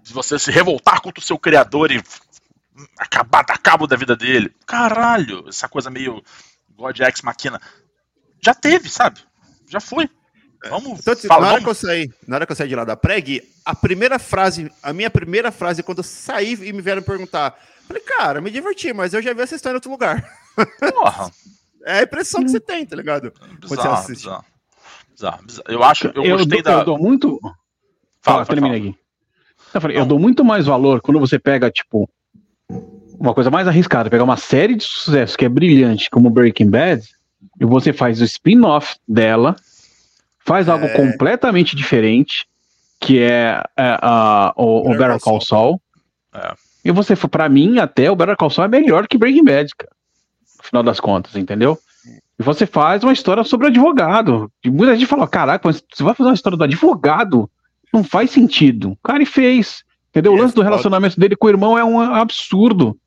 [0.02, 2.04] de você se revoltar contra o seu criador e
[2.98, 4.54] acabar, dar cabo da vida dele.
[4.66, 6.22] Caralho, essa coisa meio
[6.76, 7.58] God Ex Machina.
[8.38, 9.20] Já teve, sabe?
[9.66, 10.10] Já foi.
[10.68, 11.64] Vamos então, falar, na, hora vamos...
[11.64, 14.70] Que eu saí, na hora que eu saí de lá da preg, a primeira frase,
[14.82, 18.92] a minha primeira frase, quando eu saí e me vieram perguntar, falei, cara, me diverti,
[18.92, 20.24] mas eu já vi essa história em outro lugar.
[20.94, 21.30] Porra.
[21.84, 23.32] é a impressão que você tem, tá ligado?
[23.60, 24.44] Bizarro, bizarro,
[25.10, 25.68] bizarro, bizarro.
[25.68, 26.78] Eu acho, eu, eu gostei dou, da.
[26.80, 27.40] Eu dou muito.
[28.20, 28.94] Fala, termina aqui.
[29.74, 32.08] Eu, falei, eu dou muito mais valor quando você pega, tipo,
[33.18, 37.02] uma coisa mais arriscada, pegar uma série de sucesso que é brilhante, como Breaking Bad,
[37.60, 39.56] e você faz o spin-off dela
[40.44, 40.88] faz algo é...
[40.88, 42.46] completamente diferente,
[43.00, 45.80] que é, é uh, o, o Better Call Saul.
[46.34, 46.54] É.
[46.84, 49.92] E você, para mim, até o Better Call Saul é melhor que Breaking Bad, cara.
[50.58, 51.78] No final das contas, entendeu?
[52.38, 54.50] E você faz uma história sobre o advogado.
[54.64, 57.48] E muita gente fala, caraca, mas você vai fazer uma história do advogado?
[57.92, 58.92] Não faz sentido.
[58.92, 59.84] O cara fez.
[60.10, 60.32] Entendeu?
[60.32, 62.98] O lance do relacionamento dele com o irmão é um absurdo.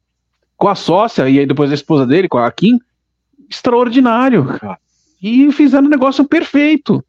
[0.57, 2.79] Com a sócia, e aí depois a esposa dele, com a Kim,
[3.49, 4.77] extraordinário, cara.
[5.21, 7.03] E fizeram um negócio perfeito.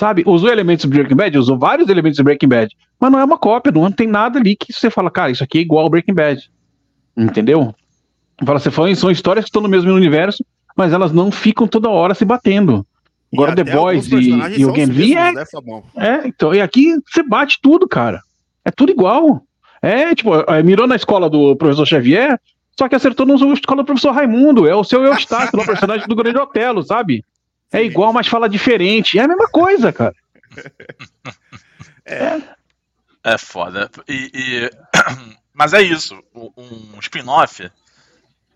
[0.00, 0.22] Sabe?
[0.24, 1.36] Usou elementos do Breaking Bad?
[1.36, 2.74] Usou vários elementos do Breaking Bad.
[2.98, 5.58] Mas não é uma cópia, não tem nada ali que você fala, cara, isso aqui
[5.58, 6.50] é igual ao Breaking Bad.
[7.14, 7.74] Entendeu?
[8.42, 10.42] Fala, você fala, são histórias que estão no mesmo universo,
[10.74, 12.86] mas elas não ficam toda hora se batendo.
[13.30, 15.44] Agora The Boys e, e o Game V é, né,
[15.98, 18.22] é, então, e aqui você bate tudo, cara.
[18.64, 19.42] É tudo igual.
[19.82, 22.40] É, tipo, é, mirou na escola do professor Xavier,
[22.78, 24.66] só que acertou na escola do professor Raimundo.
[24.66, 27.22] É o seu Eustáquio, o personagem do Grande Otelo, sabe?
[27.72, 29.18] É igual, mas fala diferente.
[29.18, 30.14] É a mesma coisa, cara.
[32.04, 32.40] É.
[33.22, 33.90] É foda.
[34.08, 34.70] E, e...
[35.52, 36.18] Mas é isso.
[36.34, 37.70] Um spin-off.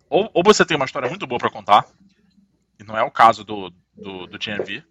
[0.09, 1.87] Ou, ou você tem uma história muito boa para contar,
[2.79, 4.83] e não é o caso do, do, do GNV,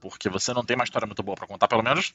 [0.00, 2.14] porque você não tem uma história muito boa para contar, pelo menos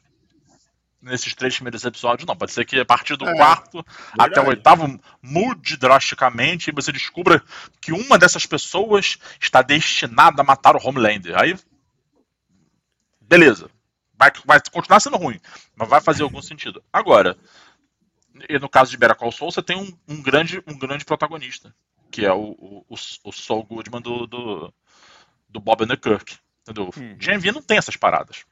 [1.02, 2.36] nesses três primeiros episódios, não.
[2.36, 4.16] Pode ser que a partir do é, quarto verdade.
[4.18, 7.44] até o oitavo mude drasticamente e você descubra
[7.82, 11.38] que uma dessas pessoas está destinada a matar o Homelander.
[11.38, 11.58] Aí.
[13.20, 13.70] Beleza.
[14.18, 15.40] Vai, vai continuar sendo ruim,
[15.76, 16.84] mas vai fazer algum sentido.
[16.94, 17.36] Agora,
[18.48, 21.74] e no caso de Better Call Saul, você tem um, um, grande, um grande protagonista,
[22.12, 24.74] que é o, o, o, o Saul Goodman do, do,
[25.50, 26.38] do Bob Kirk.
[26.62, 26.92] Entendeu?
[26.96, 27.18] Uhum.
[27.18, 28.46] GMV não tem essas paradas.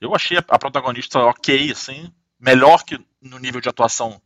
[0.00, 4.20] Eu achei a, protagonista ok, assim, melhor que no nível de atuação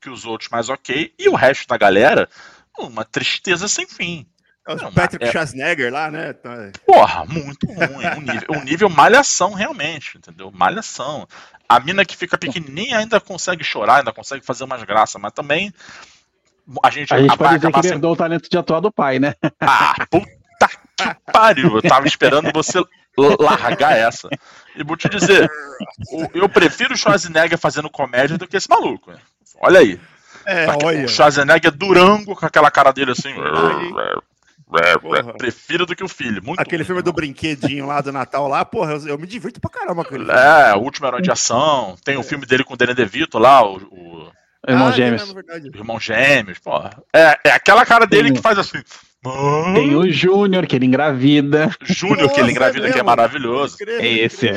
[0.00, 1.12] que os outros, mas ok.
[1.18, 2.28] E o resto da galera,
[2.78, 4.26] uma tristeza sem fim.
[4.66, 5.32] É o Patrick é...
[5.32, 6.34] Schwarzenegger lá, né?
[6.34, 6.70] Tá...
[6.86, 8.06] Porra, muito ruim.
[8.16, 10.50] Um nível, um nível malhação, realmente, entendeu?
[10.52, 11.26] Malhação.
[11.66, 15.72] A mina que fica pequenininha ainda consegue chorar, ainda consegue fazer umas graças, mas também
[16.82, 19.34] a gente, a gente pode dizer que herdou o talento de atuar do pai, né?
[19.60, 21.76] Ah, puta que pariu!
[21.76, 22.78] Eu tava esperando você
[23.40, 24.28] largar essa.
[24.76, 25.50] E vou te dizer,
[26.34, 29.12] eu prefiro o Schwarzenegger fazendo comédia do que esse maluco.
[29.60, 30.00] Olha aí.
[30.46, 31.04] É, olha.
[31.04, 33.34] O Schwarzenegger é Durango com aquela cara dele assim.
[35.00, 35.32] Porra.
[35.34, 36.42] Prefiro do que o filho.
[36.44, 39.70] Muito Aquele filme do brinquedinho lá do Natal lá, porra, eu, eu me divirto pra
[39.70, 40.30] caramba com ele.
[40.30, 41.96] É, o último herói de ação.
[42.04, 43.76] Tem o filme dele com o Danny DeVito lá, o.
[43.76, 44.37] o...
[44.66, 45.34] Irmão ah, Gêmeos.
[45.48, 46.90] É Irmão Gêmeos, porra.
[47.14, 48.82] É, é aquela cara dele que faz assim.
[49.74, 51.70] Tem o Júnior, que ele engravida.
[51.82, 53.76] Júnior, que ele engravida, que é maravilhoso.
[53.86, 54.56] É esse, é.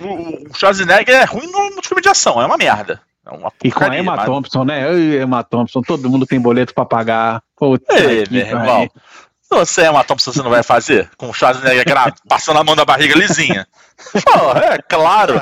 [0.00, 3.00] O, Schwarzenegger é ruim no, filme de ação, é uma merda.
[3.26, 4.24] É uma e com a Emma mas...
[4.24, 5.22] Thompson, né?
[5.22, 7.42] Emma Thompson, todo mundo tem boleto pra pagar.
[7.54, 8.88] Puta Ei, meu irmão.
[9.52, 11.10] Você, Emma Thompson, você não vai fazer?
[11.16, 11.84] Com o Schwarzenegger
[12.28, 13.66] passando a mão da barriga lisinha.
[14.24, 15.40] Pô, é claro.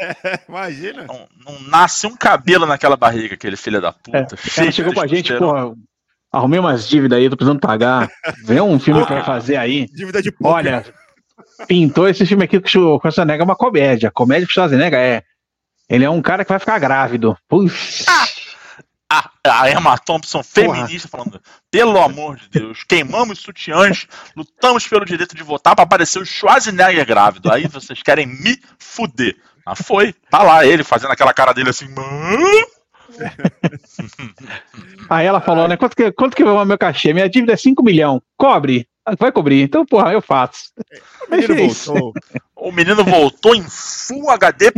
[0.48, 1.04] Imagina.
[1.04, 4.34] Não, não, nasce um cabelo naquela barriga, aquele filho da puta.
[4.56, 5.76] É, ela chegou com a gente, pô,
[6.32, 8.08] Arrumei umas dívidas aí, tô precisando pagar.
[8.44, 9.86] Vem um filme que vai fazer aí.
[9.86, 10.52] Dívida de poker.
[10.52, 10.84] Olha,
[11.66, 14.12] pintou esse filme aqui com o Schwarzenegger é uma comédia.
[14.12, 15.22] Comédia com o Schwarzenegger é.
[15.88, 17.36] Ele é um cara que vai ficar grávido.
[17.48, 18.04] Puxa.
[18.08, 18.26] Ah,
[19.10, 21.24] a, a Emma Thompson, feminista, Porra.
[21.24, 26.26] falando: pelo amor de Deus, queimamos sutiãs, lutamos pelo direito de votar para aparecer o
[26.26, 27.52] Schwarzenegger grávido.
[27.52, 29.36] Aí vocês querem me fuder.
[29.66, 31.88] Mas foi, tá lá ele fazendo aquela cara dele assim.
[35.10, 35.76] Aí ela falou, né?
[35.76, 37.12] Quanto que, quanto que vai o meu cachê?
[37.12, 38.20] Minha dívida é 5 milhões.
[38.36, 38.88] Cobre.
[39.18, 39.62] Vai cobrir.
[39.62, 40.70] Então, porra, eu faço.
[41.26, 42.12] O menino voltou.
[42.54, 44.72] O menino voltou em Full HD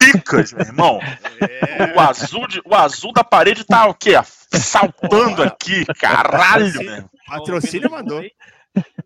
[0.00, 0.98] picas, meu irmão.
[1.40, 1.94] É.
[1.94, 4.14] O, azul de, o azul da parede tá o quê?
[4.52, 5.84] Saltando aqui.
[5.98, 7.10] Caralho, meu.
[7.26, 8.24] Patrocínio mandou.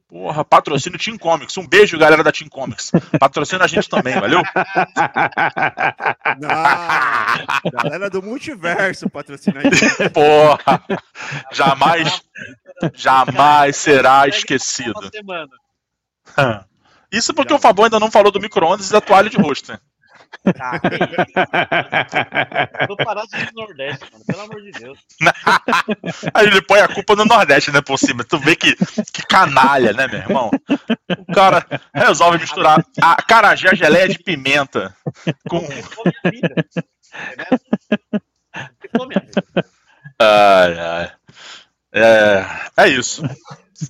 [0.09, 1.57] Porra, patrocínio Team Comics.
[1.57, 2.93] Um beijo, galera da Team Comics.
[3.19, 4.43] Patrocina a gente também, valeu?
[6.41, 10.11] Não, galera do multiverso patrocina a gente.
[10.11, 10.83] Porra,
[11.51, 12.23] jamais,
[12.95, 15.11] jamais será esquecido.
[17.11, 19.79] Isso porque o Fabão ainda não falou do micro-ondas e da toalha de rosto, né?
[20.57, 20.81] Tá,
[22.87, 24.25] Vou parar de ir no Nordeste, mano.
[24.27, 24.99] Pelo amor de Deus.
[26.35, 28.25] Aí ele põe a culpa no Nordeste, né, por cima.
[28.25, 30.51] Tu vê que, que canalha, né, meu irmão?
[31.19, 34.95] O cara resolve misturar a carajé a geleia de pimenta
[35.49, 35.67] com.
[40.19, 41.13] Ai, ai.
[41.93, 42.45] É,
[42.77, 43.23] é isso.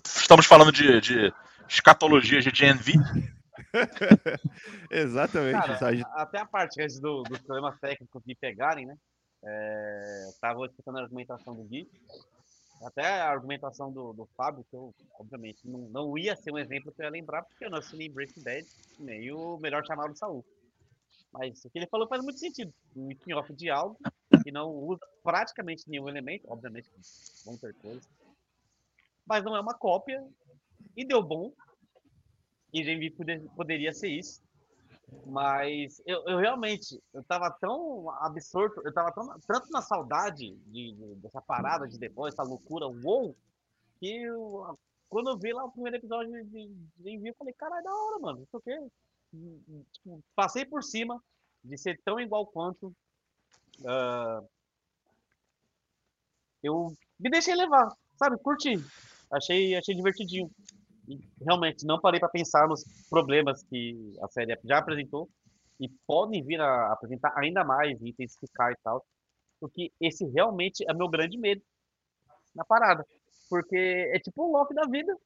[0.05, 1.33] Estamos falando de, de
[1.69, 2.95] escatologia de GNV.
[4.91, 5.61] Exatamente.
[5.61, 8.97] Cara, até a parte antes do, dos problemas técnicos de pegarem, né?
[9.47, 11.87] É, tava escutando a argumentação do Gui,
[12.83, 16.93] até a argumentação do, do Fábio, que eu, obviamente, não, não ia ser um exemplo
[16.93, 18.67] que eu ia lembrar, porque eu não assinei Breaking Bad,
[18.99, 20.45] nem o melhor chamado do Saul.
[21.33, 22.73] Mas o que ele falou faz muito sentido.
[22.97, 23.99] Um spin-off de algo
[24.43, 26.89] que não usa praticamente nenhum elemento, obviamente
[27.45, 28.09] vão ter coisas,
[29.27, 30.25] mas não é uma cópia
[30.97, 31.53] e deu bom.
[32.75, 33.15] E Envy
[33.55, 34.43] poderia ser isso.
[35.27, 40.93] Mas eu, eu, realmente, eu tava tão absorto, eu tava tão, tanto na saudade de,
[40.93, 43.37] de, dessa parada de The Boys, essa loucura, uou,
[44.01, 44.77] que eu,
[45.09, 48.43] quando eu vi lá o primeiro episódio de, de eu falei, caralho, da hora, mano,
[48.43, 48.77] isso quê?
[49.93, 51.23] Tipo, passei por cima
[51.63, 52.89] de ser tão igual quanto.
[53.81, 54.49] Uh,
[56.63, 58.37] eu me deixei levar, sabe?
[58.39, 58.83] Curti.
[59.31, 60.51] Achei, achei divertidinho.
[61.41, 65.29] Realmente não parei para pensar nos problemas que a série já apresentou
[65.81, 69.05] e podem vir a apresentar ainda mais intensificar e tal.
[69.61, 71.63] Porque esse realmente é meu grande medo
[72.55, 73.05] na parada.
[73.49, 75.17] Porque é tipo um Loki da vida.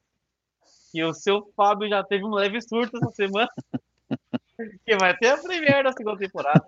[0.93, 3.49] E o seu Fábio já teve um leve surto essa semana.
[4.85, 6.65] que vai ter a primeira da segunda temporada.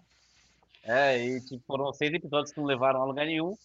[0.83, 3.55] É, e tipo, foram seis episódios que não levaram a lugar nenhum.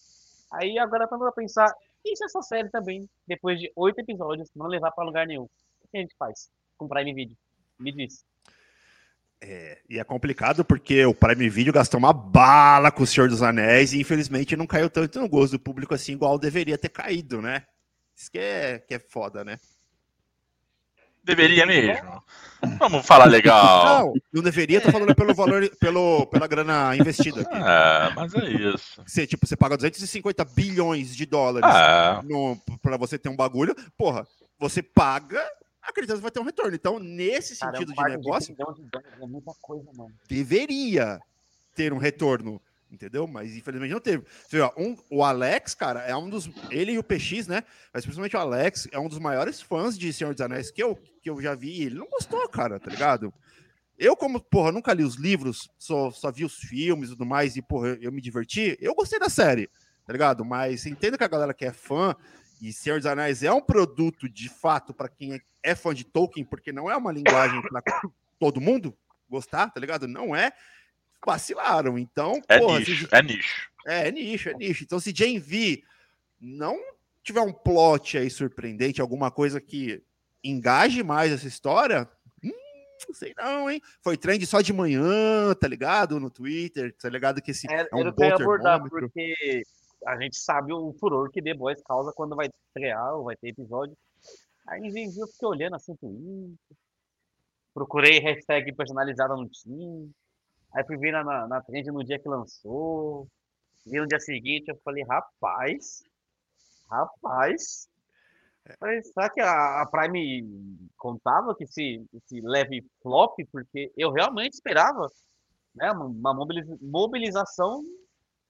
[0.51, 1.73] Aí agora para pensar,
[2.05, 5.43] e se essa série também, depois de oito episódios, não levar para lugar nenhum?
[5.43, 7.37] O que a gente faz com o Prime Video?
[7.79, 8.25] Me diz.
[9.39, 13.43] É, e é complicado porque o Prime Video gastou uma bala com o Senhor dos
[13.43, 17.41] Anéis e infelizmente não caiu tanto no gosto do público assim, igual deveria ter caído,
[17.41, 17.63] né?
[18.15, 19.59] Isso que é, que é foda, né?
[21.27, 22.23] Deveria mesmo.
[22.79, 24.07] Vamos falar legal.
[24.07, 27.53] Não, não deveria, tô falando pelo valor, pelo, pela grana investida aqui.
[27.53, 29.03] É, mas é isso.
[29.05, 32.21] Você, tipo, você paga 250 bilhões de dólares é.
[32.23, 33.75] no, pra você ter um bagulho.
[33.97, 34.25] Porra,
[34.57, 35.43] você paga,
[35.83, 36.73] acreditando que vai ter um retorno.
[36.73, 40.13] Então, nesse Cara, sentido de negócio, de de é muita coisa, mano.
[40.27, 41.19] deveria
[41.75, 42.61] ter um retorno.
[42.89, 43.27] Entendeu?
[43.27, 44.23] Mas infelizmente não teve.
[44.47, 46.49] Você um, o Alex, cara, é um dos.
[46.69, 47.63] Ele e o PX, né?
[47.93, 50.95] Mas principalmente o Alex é um dos maiores fãs de Senhor dos Anéis que eu,
[51.21, 51.83] que eu já vi.
[51.83, 53.33] Ele não gostou, cara, tá ligado?
[53.97, 57.55] Eu, como, porra, nunca li os livros, só, só vi os filmes e tudo mais,
[57.55, 58.77] e, porra, eu, eu me diverti.
[58.79, 59.67] Eu gostei da série,
[60.05, 60.45] tá ligado?
[60.45, 62.15] Mas entendo que a galera que é fã,
[62.61, 66.03] e Senhor dos Anéis é um produto de fato para quem é, é fã de
[66.03, 67.81] Tolkien, porque não é uma linguagem para
[68.39, 68.95] todo mundo
[69.29, 70.07] gostar, tá ligado?
[70.07, 70.51] Não é
[71.25, 71.97] vacilaram.
[71.97, 73.15] Então, é porra, nicho, se...
[73.15, 73.69] é nicho.
[73.85, 74.83] É, é nicho, é nicho.
[74.83, 75.83] Então, se Gen V
[76.39, 76.77] não
[77.23, 80.03] tiver um plot aí surpreendente, alguma coisa que
[80.43, 82.09] engaje mais essa história,
[82.43, 82.51] hum,
[83.07, 83.81] não sei não, hein?
[84.01, 86.19] Foi trend só de manhã, tá ligado?
[86.19, 89.63] No Twitter, tá ligado que esse é, é um bom abordar, porque
[90.05, 93.49] a gente sabe o furor que The Boys causa quando vai estrear ou vai ter
[93.49, 93.97] episódio.
[94.67, 96.53] Aí em eu fiquei olhando assim, Twitter,
[97.73, 100.11] procurei hashtag personalizada no time,
[100.73, 103.27] Aí fui ver na, na, trend no dia que lançou.
[103.85, 106.03] Vi no dia seguinte, eu falei, rapaz,
[106.89, 107.89] rapaz.
[108.79, 113.37] Falei, será que a, a Prime contava que se, se leve flop?
[113.51, 115.07] Porque eu realmente esperava
[115.73, 116.33] né, uma
[116.81, 117.81] mobilização,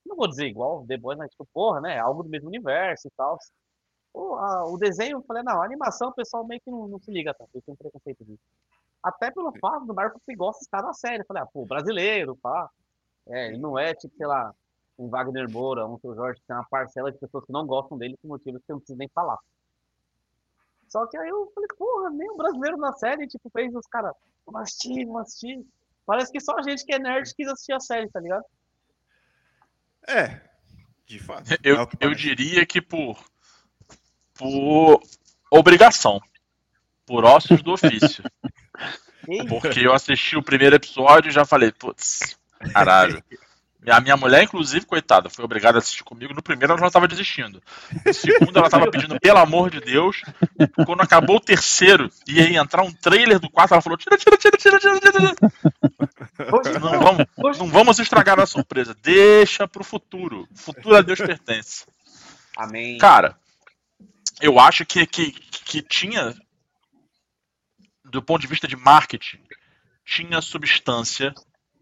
[0.05, 1.99] não vou dizer igual, The Boys, mas tipo, porra, né?
[1.99, 3.37] Algo do mesmo universo e tal.
[4.13, 7.33] o desenho, eu falei, não, a animação o pessoal meio que não, não se liga,
[7.33, 7.45] tá?
[7.53, 8.43] Tem um preconceito disso.
[9.03, 11.21] Até pelo fato do Marco Pigossi estar na série.
[11.21, 12.69] Eu falei, ah, pô, brasileiro, pá.
[13.27, 14.53] É, ele não é, tipo, sei lá,
[14.97, 17.97] um Wagner Moura, um seu Jorge, que tem uma parcela de pessoas que não gostam
[17.97, 19.37] dele por motivos que eu não preciso nem falar.
[20.87, 24.13] Só que aí eu falei, porra, nem um brasileiro na série, tipo, fez os caras,
[24.45, 25.65] vamos assistir, vamos assistir.
[26.05, 28.45] Parece que só a gente que é nerd quis assistir a série, tá ligado?
[30.07, 30.41] É,
[31.05, 31.49] de fato.
[31.61, 33.21] Eu, é eu diria que por,
[34.33, 35.01] por
[35.51, 36.21] obrigação,
[37.05, 38.23] por ossos do ofício.
[39.49, 42.37] Porque eu assisti o primeiro episódio e já falei, putz,
[42.73, 43.21] caralho.
[43.89, 46.33] A minha mulher, inclusive, coitada, foi obrigada a assistir comigo.
[46.33, 47.61] No primeiro ela já estava desistindo.
[48.05, 50.23] No segundo ela estava pedindo, pelo amor de Deus.
[50.85, 54.35] Quando acabou o terceiro e ia entrar um trailer do quarto, ela falou: tira, tira,
[54.35, 55.35] tira, tira, tira, tira.
[56.79, 58.95] Não vamos, não vamos estragar a surpresa.
[59.01, 60.47] Deixa pro futuro.
[60.51, 61.85] O futuro a Deus pertence.
[62.57, 62.97] Amém.
[62.97, 63.37] Cara,
[64.41, 66.35] eu acho que, que, que tinha
[68.09, 69.39] do ponto de vista de marketing,
[70.05, 71.33] tinha substância,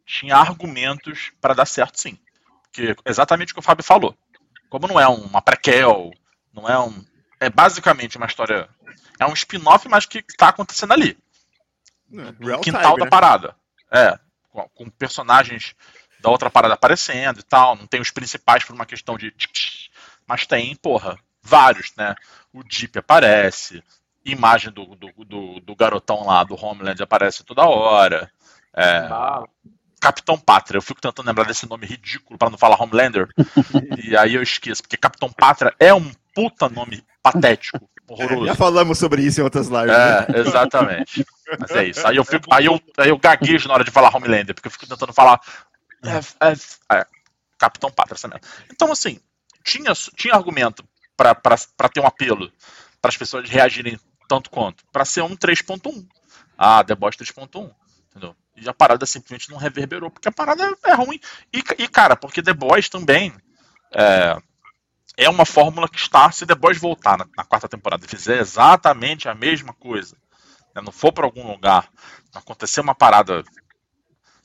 [0.05, 2.17] tinha argumentos para dar certo sim.
[2.63, 4.17] Porque exatamente o que o Fábio falou.
[4.69, 6.11] Como não é uma prequel,
[6.53, 7.05] não é um.
[7.39, 8.67] É basicamente uma história.
[9.19, 11.17] É um spin-off, mas que está acontecendo ali.
[12.09, 13.09] No quintal time, da né?
[13.09, 13.55] parada.
[13.91, 14.19] É.
[14.49, 15.75] Com, com, personagens
[16.19, 17.75] da outra parada aparecendo e tal.
[17.75, 19.33] Não tem os principais por uma questão de.
[20.27, 22.15] Mas tem, porra, vários, né?
[22.51, 23.83] O Deep aparece,
[24.25, 28.29] imagem do, do, do, do, garotão lá do Homeland aparece toda hora.
[28.75, 29.07] É,
[30.01, 33.27] Capitão Pátria, eu fico tentando lembrar desse nome ridículo para não falar Homelander,
[34.03, 38.45] e aí eu esqueço, porque Capitão Pátria é um puta nome patético, horroroso.
[38.45, 39.95] Já falamos sobre isso em outras lives.
[39.95, 40.39] É, né?
[40.39, 41.25] exatamente.
[41.59, 42.05] Mas é isso.
[42.05, 44.71] Aí eu, fico, aí, eu, aí eu gaguejo na hora de falar Homelander, porque eu
[44.71, 45.39] fico tentando falar.
[46.03, 47.05] É, é, é.
[47.57, 48.45] Capitão Pátria essa merda.
[48.71, 49.19] Então, assim,
[49.63, 50.83] tinha, tinha argumento
[51.17, 52.51] para ter um apelo
[53.01, 54.83] para as pessoas reagirem tanto quanto.
[54.91, 56.05] Para ser um 3.1.
[56.57, 57.73] Ah, Boys 3.1.
[58.09, 58.35] Entendeu?
[58.55, 61.19] E a parada simplesmente não reverberou, porque a parada é ruim.
[61.53, 63.33] E, e cara, porque The Boys também
[63.93, 64.37] é,
[65.17, 68.39] é uma fórmula que está, se The Boys voltar na, na quarta temporada e fizer
[68.39, 70.15] exatamente a mesma coisa,
[70.73, 71.89] né, não for para algum lugar,
[72.33, 73.43] acontecer uma parada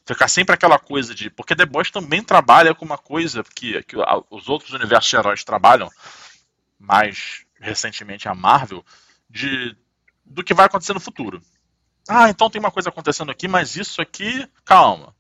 [0.05, 1.31] ficar sempre aquela coisa de.
[1.31, 3.97] Porque The Boys também trabalha com uma coisa que, que
[4.31, 5.89] os outros universos de heróis trabalham,
[6.78, 8.85] mais recentemente a Marvel,
[9.31, 9.76] de
[10.24, 11.43] do que vai acontecer no futuro.
[12.09, 15.14] Ah, então tem uma coisa acontecendo aqui, mas isso aqui, calma.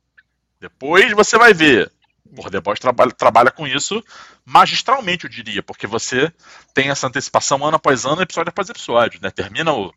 [0.60, 1.90] Depois você vai ver.
[2.36, 4.04] O The Boys trabalha, trabalha com isso
[4.44, 6.32] magistralmente, eu diria, porque você
[6.72, 9.30] tem essa antecipação ano após ano, episódio após episódio, né?
[9.30, 9.92] Termina o,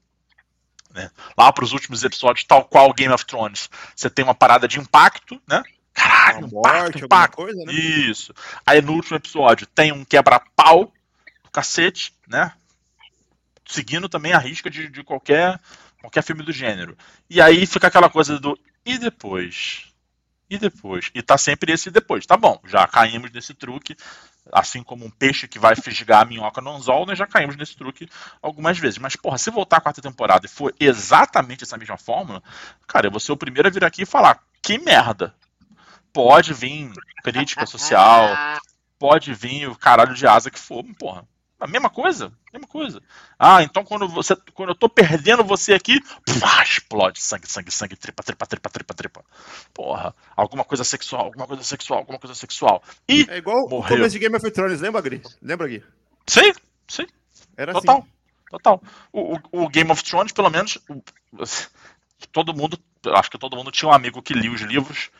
[0.93, 1.11] né?
[1.37, 4.79] Lá para os últimos episódios, tal qual Game of Thrones, você tem uma parada de
[4.79, 5.61] impacto, né?
[5.93, 7.35] Caralho, impacto, morte, impacto.
[7.35, 7.73] Coisa, né?
[7.73, 8.33] Isso.
[8.65, 10.91] Aí no último episódio tem um quebra-pau
[11.43, 12.51] do cacete, né?
[13.65, 15.59] Seguindo também a risca de, de qualquer,
[16.01, 16.97] qualquer filme do gênero.
[17.29, 18.57] E aí fica aquela coisa do.
[18.85, 19.85] E depois?
[20.49, 21.09] E depois?
[21.15, 22.25] E tá sempre esse depois.
[22.25, 23.95] Tá bom, já caímos nesse truque
[24.51, 27.75] assim como um peixe que vai fisgar a minhoca no anzol, nós já caímos nesse
[27.75, 28.09] truque
[28.41, 28.97] algumas vezes.
[28.97, 32.43] Mas, porra, se voltar a quarta temporada e for exatamente essa mesma fórmula,
[32.87, 35.33] cara, eu vou ser o primeiro a vir aqui e falar, que merda.
[36.11, 36.91] Pode vir
[37.23, 38.29] crítica social,
[38.99, 41.25] pode vir o caralho de asa que for, porra.
[41.63, 43.01] A mesma coisa, mesma coisa.
[43.39, 45.97] Ah, então quando você, quando eu tô perdendo você aqui,
[46.41, 49.25] pá, explode sangue, sangue, sangue, tripa, tripa, tripa, tripa, tripa.
[49.73, 52.83] Porra, alguma coisa sexual, alguma coisa sexual, alguma coisa sexual.
[53.07, 53.95] E é igual morreu.
[53.95, 55.21] o começo de Game of Thrones, lembra, Gri?
[55.41, 55.81] Lembra, Gui?
[56.27, 56.51] Sim,
[56.85, 57.07] sim.
[57.55, 58.07] Era total, assim.
[58.49, 58.83] total.
[59.13, 60.77] O, o, o, Game of Thrones, pelo menos,
[62.33, 62.77] todo mundo,
[63.15, 65.11] acho que todo mundo tinha um amigo que lia os livros.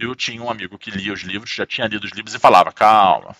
[0.00, 2.72] Eu tinha um amigo que lia os livros, já tinha lido os livros e falava,
[2.72, 3.36] calma,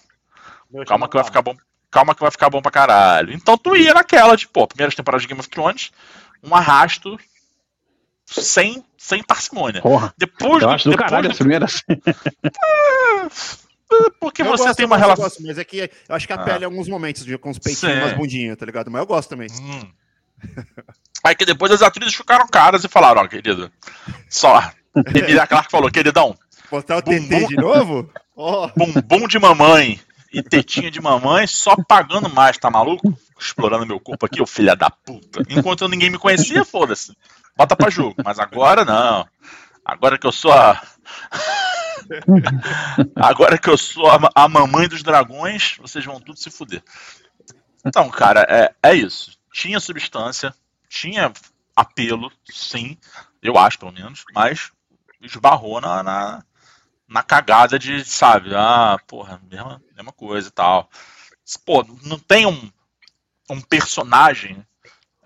[0.87, 1.57] calma que vai ficar bom
[1.91, 3.33] calma que vai ficar bom pra caralho.
[3.33, 5.91] Então tu ia naquela, tipo, pô, primeiras temporadas de Game of Thrones,
[6.43, 7.19] um arrasto
[8.27, 9.83] sem, sem parcimônia.
[9.83, 11.33] Porra, depois eu acho do caralho do...
[11.33, 11.83] as primeiras.
[13.93, 15.25] É, porque eu você gosto, tem uma relação.
[15.25, 16.45] Gosto, mas é que eu acho que a ah.
[16.45, 18.89] pele em alguns momentos, com os peitinhos, umas bundinhas, tá ligado?
[18.89, 19.49] Mas eu gosto também.
[19.51, 19.91] Hum.
[21.25, 23.71] Aí que depois as atrizes ficaram caras e falaram, ó, querido,
[24.29, 24.71] só.
[24.95, 26.37] Emilia Clark falou, queridão.
[26.71, 28.09] Botar o TT de novo?
[28.43, 28.71] Oh.
[28.75, 30.01] Bumbum de mamãe
[30.33, 33.17] e tetinha de mamãe só pagando mais, tá maluco?
[33.39, 35.43] Explorando meu corpo aqui, ô filha da puta.
[35.49, 37.17] Enquanto ninguém me conhecia, foda-se.
[37.57, 38.17] Bota pra jogo.
[38.25, 39.27] Mas agora não.
[39.85, 40.81] Agora que eu sou a.
[43.17, 46.83] agora que eu sou a, a mamãe dos dragões, vocês vão tudo se fuder.
[47.85, 49.39] Então, cara, é, é isso.
[49.53, 50.55] Tinha substância,
[50.89, 51.33] tinha
[51.75, 52.97] apelo, sim,
[53.43, 54.71] eu acho pelo menos, mas
[55.21, 56.45] esbarrou na, na,
[57.11, 60.89] na cagada de, sabe, ah, porra, mesma, mesma coisa e tal.
[61.67, 62.73] Pô, não tem um,
[63.51, 64.65] um personagem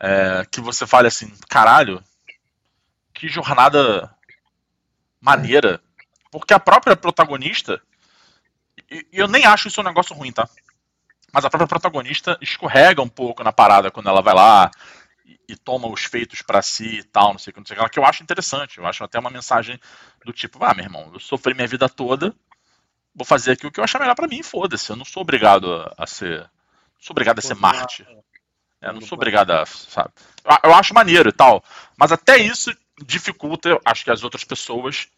[0.01, 2.03] é, que você fale assim, caralho,
[3.13, 4.11] que jornada
[5.21, 5.79] maneira.
[6.31, 7.83] Porque a própria protagonista,
[8.91, 10.49] e eu nem acho isso um negócio ruim, tá?
[11.31, 14.71] Mas a própria protagonista escorrega um pouco na parada quando ela vai lá
[15.49, 17.85] e, toma os feitos para si e tal, não sei o que, não sei o
[17.85, 18.79] que, que eu acho interessante.
[18.79, 19.79] Eu acho até uma mensagem
[20.25, 22.35] do tipo, ah, meu irmão, eu sofri minha vida toda,
[23.15, 24.91] vou fazer aqui o que eu achar melhor para mim, foda-se.
[24.91, 26.41] Eu não sou obrigado a, a ser.
[26.41, 28.07] Não sou obrigado a ser Marte.
[28.81, 29.65] É, não sou obrigado a.
[29.67, 30.11] Sabe?
[30.63, 31.65] Eu acho maneiro e tal.
[31.97, 35.09] Mas até isso dificulta, acho que as outras pessoas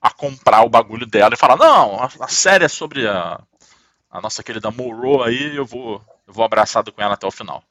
[0.00, 3.40] a comprar o bagulho dela e falar, não, a, a série é sobre a,
[4.10, 7.64] a nossa querida Moreau aí, eu vou, eu vou abraçado com ela até o final.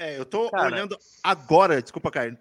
[0.00, 2.36] É, eu tô Cara, olhando agora, desculpa, Caio.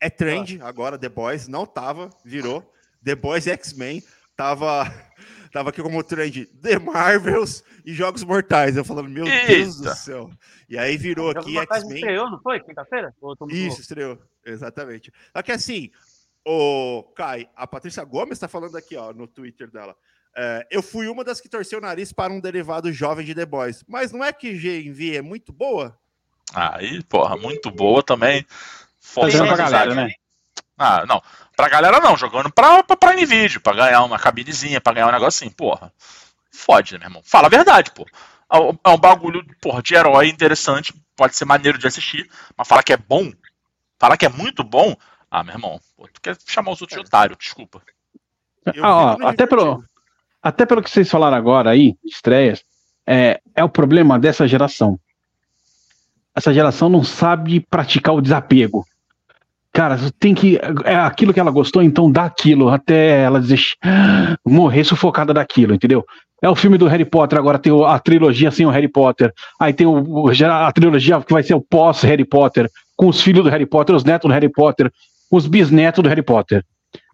[0.00, 0.66] É trend ah.
[0.66, 2.72] agora, The Boys, não tava, virou.
[3.04, 4.02] The Boys X-Men
[4.36, 4.82] tava,
[5.52, 8.76] tava aqui como trend The Marvels e Jogos Mortais.
[8.76, 9.46] Eu falando, meu Eita.
[9.46, 10.28] Deus do céu.
[10.68, 11.94] E aí virou aqui X-Men.
[11.94, 12.58] Estreou, não foi?
[12.58, 13.14] Quinta-feira?
[13.48, 14.18] Isso, estreou.
[14.44, 15.12] Exatamente.
[15.32, 15.92] Só que assim,
[16.44, 19.94] o Kai, a Patrícia Gomes tá falando aqui, ó, no Twitter dela.
[20.36, 23.46] É, eu fui uma das que torceu o nariz para um derivado jovem de The
[23.46, 23.84] Boys.
[23.86, 25.96] Mas não é que GNV é muito boa?
[26.54, 28.46] Aí, porra, muito boa também.
[29.00, 30.12] Forçando pra galera, né?
[30.76, 31.22] Ah, não.
[31.56, 35.12] Pra galera não, jogando pra, pra, pra Nvidia, pra ganhar uma cabinezinha, pra ganhar um
[35.12, 35.92] negocinho, porra.
[36.52, 37.22] Fode, né, meu irmão?
[37.24, 38.06] Fala a verdade, pô.
[38.50, 38.58] É
[38.90, 42.94] um é bagulho, porra, de herói interessante, pode ser maneiro de assistir, mas falar que
[42.94, 43.30] é bom,
[43.98, 44.96] falar que é muito bom,
[45.30, 47.82] ah, meu irmão, pô, tu quer chamar os outros de otário, desculpa.
[48.82, 49.84] Ah, ó, até, pelo,
[50.42, 52.64] até pelo que vocês falaram agora aí, estreias,
[53.06, 54.98] é, é o problema dessa geração
[56.38, 58.84] essa geração não sabe praticar o desapego.
[59.72, 60.58] Cara, tem que.
[60.84, 63.60] É aquilo que ela gostou, então dá aquilo, até ela dizer,
[64.44, 66.04] morrer sufocada daquilo, entendeu?
[66.40, 69.32] É o filme do Harry Potter, agora tem a trilogia sem o Harry Potter.
[69.60, 73.50] Aí tem o, a trilogia que vai ser o pós-Harry Potter, com os filhos do
[73.50, 74.90] Harry Potter, os netos do Harry Potter,
[75.30, 76.64] os bisnetos do Harry Potter.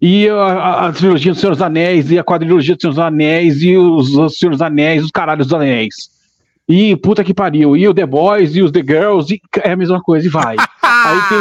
[0.01, 2.99] E a, a, a trilogia do Senhor dos Anéis, e a quadrilogia do Senhor dos
[2.99, 6.14] Anéis, e os, os Senhor dos Anéis, os caralhos dos Anéis.
[6.69, 9.77] E puta que pariu, e o The Boys, e os The Girls, e é a
[9.77, 10.57] mesma coisa, e vai.
[10.83, 11.39] Aí tem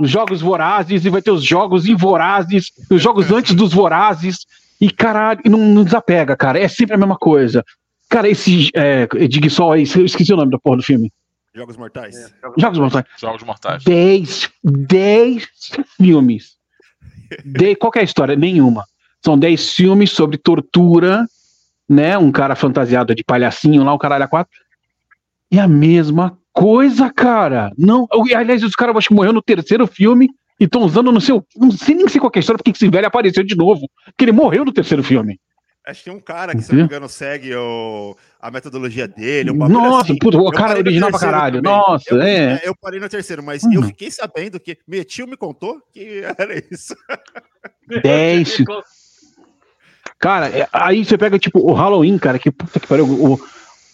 [0.00, 4.38] os jogos vorazes, e vai ter os jogos invorazes, os jogos antes dos vorazes,
[4.80, 7.64] e caralho, não, não desapega, cara, é sempre a mesma coisa.
[8.08, 11.12] Cara, esse é, Dig Sol aí, eu esqueci o nome da porra do filme.
[11.54, 12.16] Jogos Mortais.
[12.16, 13.06] É, jogos Mortais.
[13.18, 13.84] Jogos Mortais.
[13.84, 15.48] Dez, dez
[15.96, 16.56] filmes.
[17.44, 18.36] De, qual é a história?
[18.36, 18.84] Nenhuma.
[19.24, 21.26] São dez filmes sobre tortura,
[21.88, 22.18] né?
[22.18, 24.58] Um cara fantasiado de palhacinho lá, o caralho a quatro.
[25.50, 27.72] E a mesma coisa, cara.
[27.78, 30.28] Não, aliás, os caras acho que morreu no terceiro filme
[30.60, 31.44] e estão usando no seu.
[31.56, 33.88] Não sei nem sei qual é a história, porque esse velho apareceu de novo.
[34.04, 35.40] Porque ele morreu no terceiro filme.
[35.88, 39.50] Acho que tem um cara que, se não me engano, segue o, a metodologia dele.
[39.50, 40.18] Um Nossa, assim.
[40.18, 41.62] puta, o cara é original pra caralho.
[41.62, 41.72] Também.
[41.72, 42.60] Nossa, eu, é.
[42.62, 43.72] Eu parei no terceiro, mas hum.
[43.72, 46.94] eu fiquei sabendo que meu tio me contou que era isso.
[48.02, 48.64] 10.
[50.18, 53.06] Cara, é, aí você pega, tipo, o Halloween, cara, que puta que pariu.
[53.06, 53.40] O,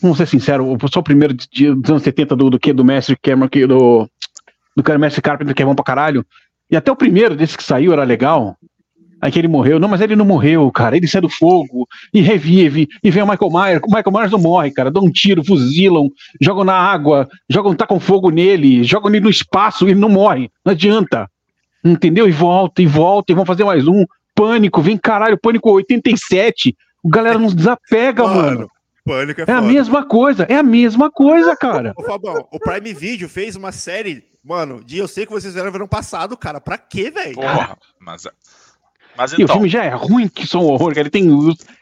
[0.01, 2.73] vamos ser sincero, só o primeiro de, dos anos 70 do, do que?
[2.73, 4.09] Do mestre Cameron, que, do,
[4.77, 6.25] do cara Mestre Carpenter, que é bom pra caralho.
[6.71, 8.57] E até o primeiro desse que saiu era legal.
[9.21, 9.79] Aí que ele morreu.
[9.79, 10.97] Não, mas ele não morreu, cara.
[10.97, 12.89] Ele sai do fogo e revive.
[13.03, 13.81] E vem o Michael Myers.
[13.83, 14.91] O Michael Myers não morre, cara.
[14.91, 16.11] Dão um tiro, fuzilam,
[16.41, 20.51] jogam na água, jogam, tacam fogo nele, jogam ele no espaço e ele não morre.
[20.65, 21.31] Não adianta.
[21.83, 22.29] Entendeu?
[22.29, 24.05] E volta, e volta, e vão fazer mais um.
[24.35, 26.77] Pânico, vem caralho, Pânico 87.
[27.03, 28.43] O galera não desapega, mano.
[28.43, 28.71] mano.
[29.05, 31.93] Pânico é, é a mesma coisa, é a mesma coisa, cara.
[31.97, 35.67] Ô, Fabão, o Prime Video fez uma série, mano, de eu sei que vocês fizeram
[35.67, 36.61] no verão passado, cara.
[36.61, 37.35] Pra quê, velho?
[37.35, 38.27] Porra, mas
[39.17, 39.41] mas então...
[39.41, 41.01] E o então- filme já é ruim que são horror, cara.
[41.01, 41.29] Ele tem.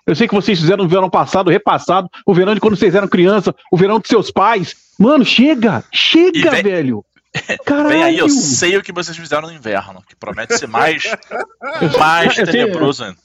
[0.07, 3.09] Eu sei que vocês fizeram no verão passado, repassado, o verão de quando vocês eram
[3.09, 4.75] criança, o verão dos seus pais.
[4.99, 5.83] Mano, chega!
[5.93, 6.63] Chega, vem...
[6.63, 7.05] velho!
[7.65, 7.89] Caralho.
[7.89, 11.05] Vem aí, eu sei o que vocês fizeram no inverno, que promete ser mais,
[11.99, 13.17] mais tenebroso ainda.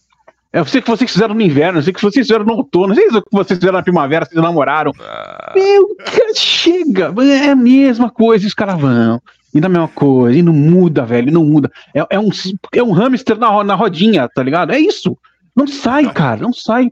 [0.53, 2.95] Eu sei que vocês fizeram no inverno, eu sei que vocês fizeram no outono, eu
[2.95, 4.91] sei o que vocês fizeram na primavera, vocês namoraram.
[5.01, 5.51] Ah.
[5.53, 5.88] Meu,
[6.34, 7.14] chega!
[7.22, 9.22] É a mesma coisa, os caras vão.
[9.53, 11.72] E na mesma coisa, e não muda, velho, não muda.
[11.93, 12.30] É, é, um,
[12.74, 14.72] é um hamster na, na rodinha, tá ligado?
[14.72, 15.18] É isso.
[15.55, 16.91] Não sai, cara, não sai.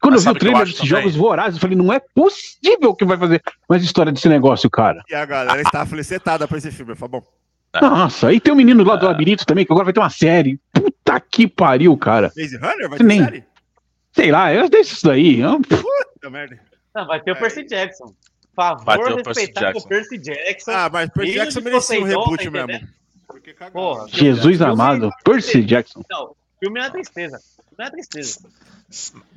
[0.00, 3.04] Quando Mas eu vi o trailer desses jogos vorazes, eu falei, não é possível que
[3.04, 5.02] vai fazer mais história desse negócio, cara.
[5.08, 7.22] E a galera está felicitada pra esse filme, Fabão.
[7.74, 7.80] É.
[7.80, 9.08] Nossa, e tem o um menino lá do é.
[9.08, 10.60] labirinto também, que agora vai ter uma série.
[10.72, 12.32] Puta que pariu, cara.
[12.36, 13.24] Maze Runner vai ter Nem...
[13.24, 13.44] série?
[14.12, 15.42] Sei lá, eu deixo isso daí.
[15.68, 16.58] Puta merda.
[16.94, 18.14] Não, vai ter o Percy Jackson
[18.56, 20.70] favor, respeitar o Percy Jackson.
[20.72, 22.88] Ah, mas Percy Jackson merecia um reboot tá mesmo.
[23.72, 26.02] Porra, Jesus amado, Percy Jackson.
[26.10, 27.38] Não, filme é tristeza.
[27.78, 28.40] Não é tristeza.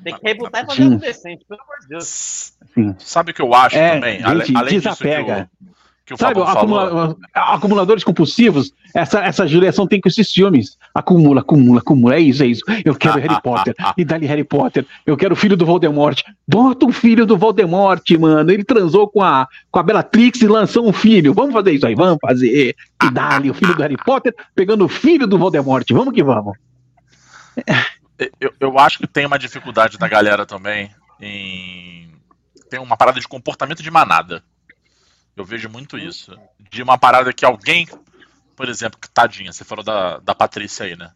[0.04, 2.54] Tem que rebutar e fazer algo decente, pelo amor de Deus.
[2.74, 2.96] Sim.
[3.00, 4.20] Sabe o que eu acho é, também?
[4.20, 5.36] Gente, além desapega.
[5.36, 5.70] Disso
[6.10, 10.76] que o, que o Sabe, acumula, acumuladores compulsivos, essa, essa geração tem com esses filmes.
[10.94, 12.16] Acumula, acumula, acumula.
[12.16, 12.64] É isso, é isso.
[12.84, 13.76] Eu quero Harry Potter.
[13.96, 14.86] E dali Harry Potter.
[15.06, 16.24] Eu quero o filho do Voldemort.
[16.48, 18.50] Bota um filho do Voldemort, mano.
[18.50, 21.34] Ele transou com a, com a Bellatrix e lançou um filho.
[21.34, 22.76] Vamos fazer isso aí, vamos fazer.
[23.04, 25.86] E dali o filho do Harry Potter pegando o filho do Voldemort.
[25.92, 26.58] Vamos que vamos.
[28.40, 32.14] Eu, eu acho que tem uma dificuldade da galera também em.
[32.70, 34.44] Tem uma parada de comportamento de manada.
[35.36, 36.38] Eu vejo muito isso.
[36.60, 37.88] De uma parada que alguém,
[38.56, 41.12] por exemplo, que tadinha, você falou da, da Patrícia aí, né?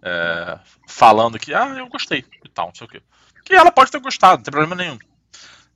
[0.00, 3.02] É, falando que, ah, eu gostei e tal, não sei o quê.
[3.44, 4.98] Que ela pode ter gostado, não tem problema nenhum.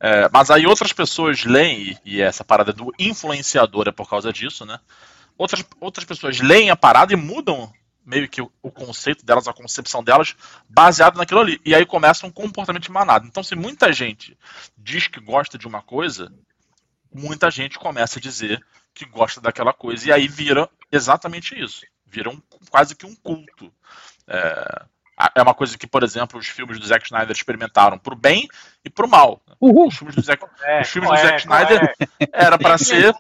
[0.00, 4.64] É, mas aí outras pessoas leem, e essa parada do influenciador é por causa disso,
[4.64, 4.78] né?
[5.36, 7.72] Outras, outras pessoas leem a parada e mudam
[8.08, 10.34] meio que o, o, conceito delas, a concepção delas,
[10.66, 11.60] baseado naquilo ali.
[11.64, 13.26] E aí começa um comportamento de manada.
[13.26, 14.36] Então, se muita gente
[14.76, 16.32] diz que gosta de uma coisa,
[17.12, 21.82] muita gente começa a dizer que gosta daquela coisa, e aí vira exatamente isso.
[22.06, 22.40] Vira um,
[22.70, 23.70] quase que um culto.
[24.26, 24.84] É,
[25.34, 28.48] é uma coisa que, por exemplo, os filmes do Zack Snyder experimentaram pro bem
[28.82, 29.42] e pro mal.
[29.60, 29.88] Uhul.
[29.88, 32.28] Os filmes do Zack, é, os filmes do Zack Snyder é.
[32.32, 33.14] era para ser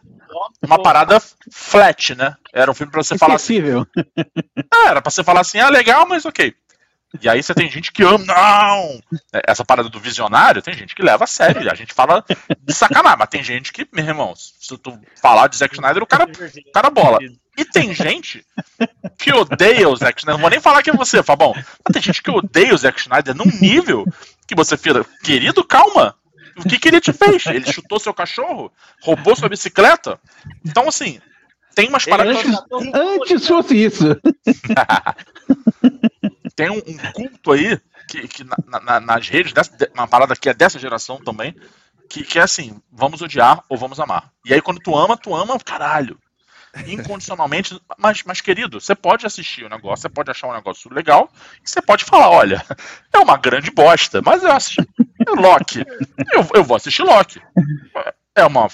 [0.62, 1.20] uma parada
[1.52, 2.34] flat, né?
[2.58, 3.60] Era um filme para você falar assim.
[3.60, 6.52] É, era para você falar assim, ah, legal, mas ok.
[7.22, 9.00] E aí você tem gente que ama, não!
[9.46, 11.70] Essa parada do visionário, tem gente que leva a sério.
[11.70, 12.24] A gente fala
[12.60, 16.06] de sacanagem, mas tem gente que, meu irmão, se tu falar de Zack Snyder, o
[16.06, 17.18] cara, o cara bola.
[17.56, 18.44] E tem gente
[19.16, 20.34] que odeia o Zack Snyder.
[20.34, 21.54] Não vou nem falar que é você, Fabão.
[21.54, 24.04] Mas tem gente que odeia o Zack Snyder num nível
[24.48, 26.14] que você fica, querido, calma.
[26.56, 27.46] O que, que ele te fez?
[27.46, 28.72] Ele chutou seu cachorro?
[29.00, 30.20] Roubou sua bicicleta?
[30.64, 31.20] Então, assim,
[31.74, 32.36] Tem umas paradas.
[32.72, 34.04] um Antes fosse isso.
[36.56, 40.34] Tem um, um culto aí, que, que na- na- nas redes, dessa- de- uma parada
[40.34, 41.54] que é dessa geração também,
[42.08, 44.30] que, que é assim, vamos odiar ou vamos amar.
[44.44, 46.18] E aí quando tu ama, tu ama, caralho.
[46.86, 51.30] Incondicionalmente, mas, mas querido, você pode assistir o negócio, você pode achar um negócio legal,
[51.64, 52.64] e você pode falar, olha,
[53.12, 54.80] é uma grande bosta, mas eu assisti
[55.26, 55.84] é Loki.
[56.32, 57.40] Eu, eu vou assistir Loki.
[58.34, 58.68] É uma.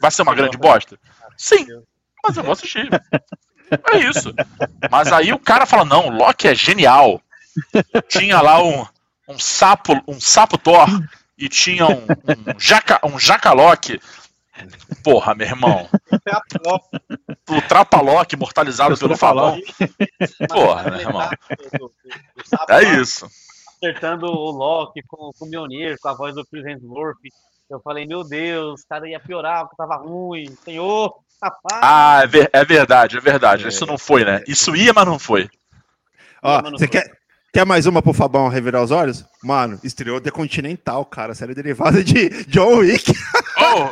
[0.00, 0.98] Vai ser uma grande bosta?
[1.36, 1.66] Sim,
[2.26, 2.88] mas eu vou assistir.
[3.92, 4.32] É isso.
[4.90, 7.20] Mas aí o cara fala, não, Loki é genial.
[8.08, 8.84] Tinha lá um,
[9.28, 10.86] um sapo, um sapo Thor
[11.38, 14.00] e tinha um, um jaca, um jaca Loki.
[15.04, 15.88] Porra, meu irmão.
[17.48, 19.60] O Trapa Loki imortalizado sou pelo Fabão.
[20.48, 21.28] Porra, meu irmão.
[22.68, 23.28] É isso.
[23.76, 27.18] Acertando o Loki com, com o Mjolnir, com a voz do Chris Hemsworth.
[27.68, 30.56] Eu falei, meu Deus, o cara ia piorar, porque tava ruim.
[30.64, 31.80] Senhor, rapaz.
[31.82, 33.68] Ah, é, ver- é verdade, é verdade.
[33.68, 34.42] Isso não foi, né?
[34.46, 35.48] Isso ia, mas não foi.
[36.42, 37.10] Ó, você quer,
[37.52, 39.24] quer mais uma pro Fabão revirar os olhos?
[39.42, 41.34] Mano, estreou The Continental, cara.
[41.34, 43.12] Série derivada de John Wick.
[43.58, 43.86] Oh,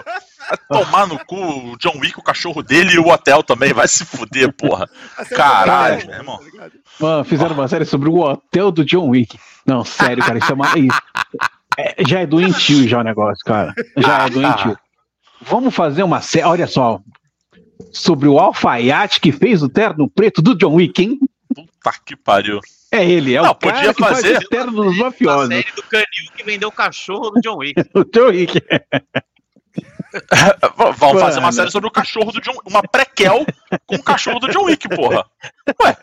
[0.76, 1.36] vai tomar no cu
[1.72, 3.72] o John Wick, o cachorro dele e o hotel também.
[3.72, 4.86] Vai se fuder, porra.
[5.34, 6.38] Caralho, Tá meu irmão.
[6.42, 6.72] ligado?
[7.00, 9.38] Mano, fizeram uma série sobre o hotel do John Wick.
[9.64, 10.78] Não, sério, cara, isso é uma.
[10.78, 11.00] isso-
[11.78, 13.72] é- já é doentio já o negócio, cara.
[13.96, 14.78] Já é doentio.
[15.40, 16.44] Vamos fazer uma série.
[16.44, 17.00] Olha só.
[17.92, 21.18] Sobre o alfaiate que fez o terno preto do John Wick, hein?
[21.54, 22.60] Puta que pariu.
[22.90, 25.48] É ele, é Não, o cara podia que faz o terno dos A mafiosos.
[25.48, 27.74] série do Canil que vendeu o cachorro do John Wick.
[27.94, 28.60] O John Wick.
[30.14, 33.44] V- Vamos fazer uma série sobre o cachorro do John Uma prequel
[33.86, 35.24] com o cachorro do John Wick, porra.
[35.82, 35.96] Ué.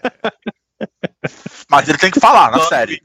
[1.70, 3.02] Mas ele tem que falar na série.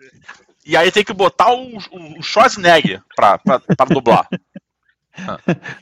[0.65, 4.29] E aí tem que botar o, o, o Schwarzenegger pra, pra, pra dublar.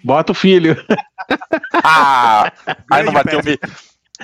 [0.02, 0.76] Bota o filho.
[1.82, 2.52] Ah!
[2.90, 3.58] Aí não vai, ter o me...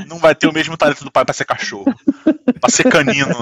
[0.07, 1.94] não vai ter o mesmo talento do pai pra ser cachorro.
[2.61, 3.34] Pra ser canino.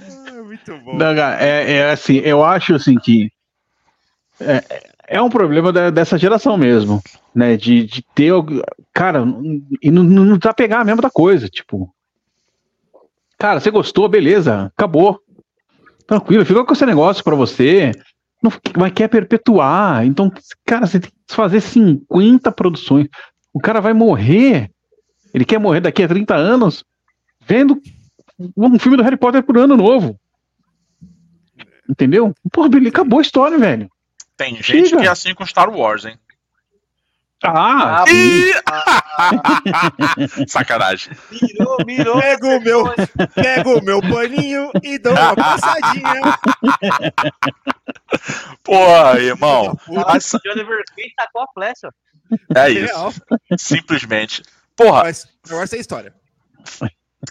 [0.00, 0.96] Ah, muito bom.
[0.96, 3.30] Não, cara, é, é assim, eu acho assim que
[4.40, 4.62] é,
[5.08, 7.02] é um problema da- dessa geração mesmo,
[7.34, 7.56] né?
[7.56, 8.32] De, de ter,
[8.92, 9.24] cara,
[9.82, 11.92] e não, não desapegar mesmo da coisa, tipo,
[13.38, 15.20] cara, você gostou, beleza, acabou,
[16.06, 17.92] tranquilo, fica com esse negócio pra você,
[18.42, 20.32] não, mas quer perpetuar, então,
[20.64, 23.08] cara, você tem que fazer 50 produções,
[23.52, 24.70] o cara vai morrer,
[25.34, 26.84] ele quer morrer daqui a 30 anos,
[27.40, 27.80] vendo
[28.56, 30.18] um filme do Harry Potter por ano novo.
[31.88, 32.34] Entendeu?
[32.70, 33.90] Beleza, acabou a história, velho.
[34.36, 35.00] Tem gente Chega.
[35.00, 36.18] que é assim com Star Wars, hein?
[37.44, 38.52] Ah, Ih!
[40.48, 41.12] Sacanagem.
[41.30, 42.20] Mirou, mirou.
[42.20, 42.84] Pega o meu,
[43.34, 46.20] pega o meu paninho e dou uma passadinha.
[48.64, 48.74] Pô,
[49.16, 49.78] irmão.
[49.86, 50.00] O
[50.50, 51.88] Oliver Queen tacou a flecha.
[52.56, 52.86] é isso.
[52.92, 53.12] Real.
[53.56, 54.42] Simplesmente.
[54.76, 56.12] Porra, Mas Wars tem história.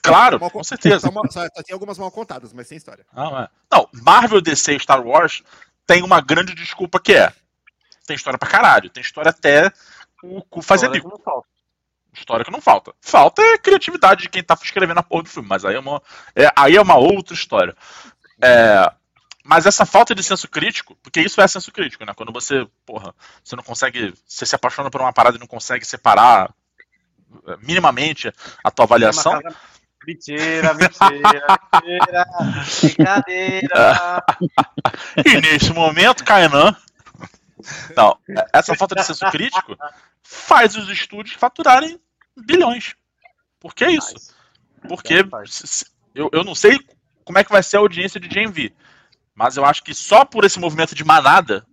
[0.02, 1.00] claro, com certeza.
[1.00, 3.06] Só, só- só tem algumas mal contadas, mas tem história.
[3.14, 3.48] Não, é.
[3.72, 5.44] Não, Marvel, DC e Star Wars
[5.86, 7.32] tem uma grande desculpa que é.
[8.06, 8.90] Tem história pra caralho.
[8.90, 9.72] Tem história até
[10.28, 11.10] o cu fazer bico.
[11.10, 11.48] não falta.
[12.14, 12.94] História que não falta.
[13.00, 16.02] Falta é criatividade de quem tá escrevendo a porra do filme, mas aí é uma,
[16.36, 17.76] é, aí é uma outra história.
[18.42, 18.92] É,
[19.44, 22.14] mas essa falta de senso crítico, porque isso é senso crítico, né?
[22.16, 23.14] Quando você, porra,
[23.44, 26.54] você não consegue, você se apaixona por uma parada e não consegue separar
[27.48, 29.40] é, minimamente a tua avaliação,
[30.08, 32.26] Mentira, mentira, mentira.
[32.82, 34.24] Brincadeira.
[35.26, 36.74] E nesse momento, Kainan.
[37.96, 38.18] Não,
[38.54, 39.76] essa falta de senso crítico
[40.30, 41.98] faz os estúdios faturarem
[42.46, 42.96] bilhões.
[43.60, 44.14] Por que isso?
[44.88, 45.16] Porque
[45.46, 46.78] se- eu, eu não sei
[47.24, 48.74] como é que vai ser a audiência de GMV,
[49.34, 51.66] mas eu acho que só por esse movimento de manada,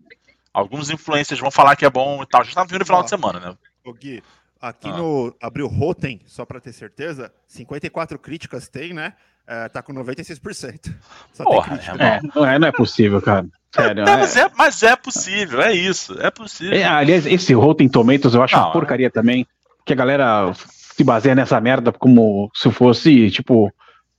[0.52, 2.40] alguns influencers vão falar que é bom e tal.
[2.42, 3.56] A gente tá no final de semana, né?
[3.84, 4.22] Ô, Gui,
[4.60, 4.96] aqui Ah.
[4.96, 9.14] no Abriu Rotten, só pra ter certeza, 54 críticas tem, né?
[9.46, 10.94] É, tá com 96%.
[11.32, 12.02] Só Porra, tem crítica.
[12.04, 13.46] é, não é, não é possível, cara.
[13.74, 14.02] Sério.
[14.04, 16.76] É, mas, é- é, mas é possível, é isso, é possível.
[16.76, 19.46] é, aliás, esse Rotten Tomatoes eu acho Não, uma porcaria também.
[19.84, 23.70] Que a galera se baseia nessa merda como se fosse, tipo,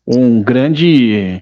[0.06, 1.42] um grande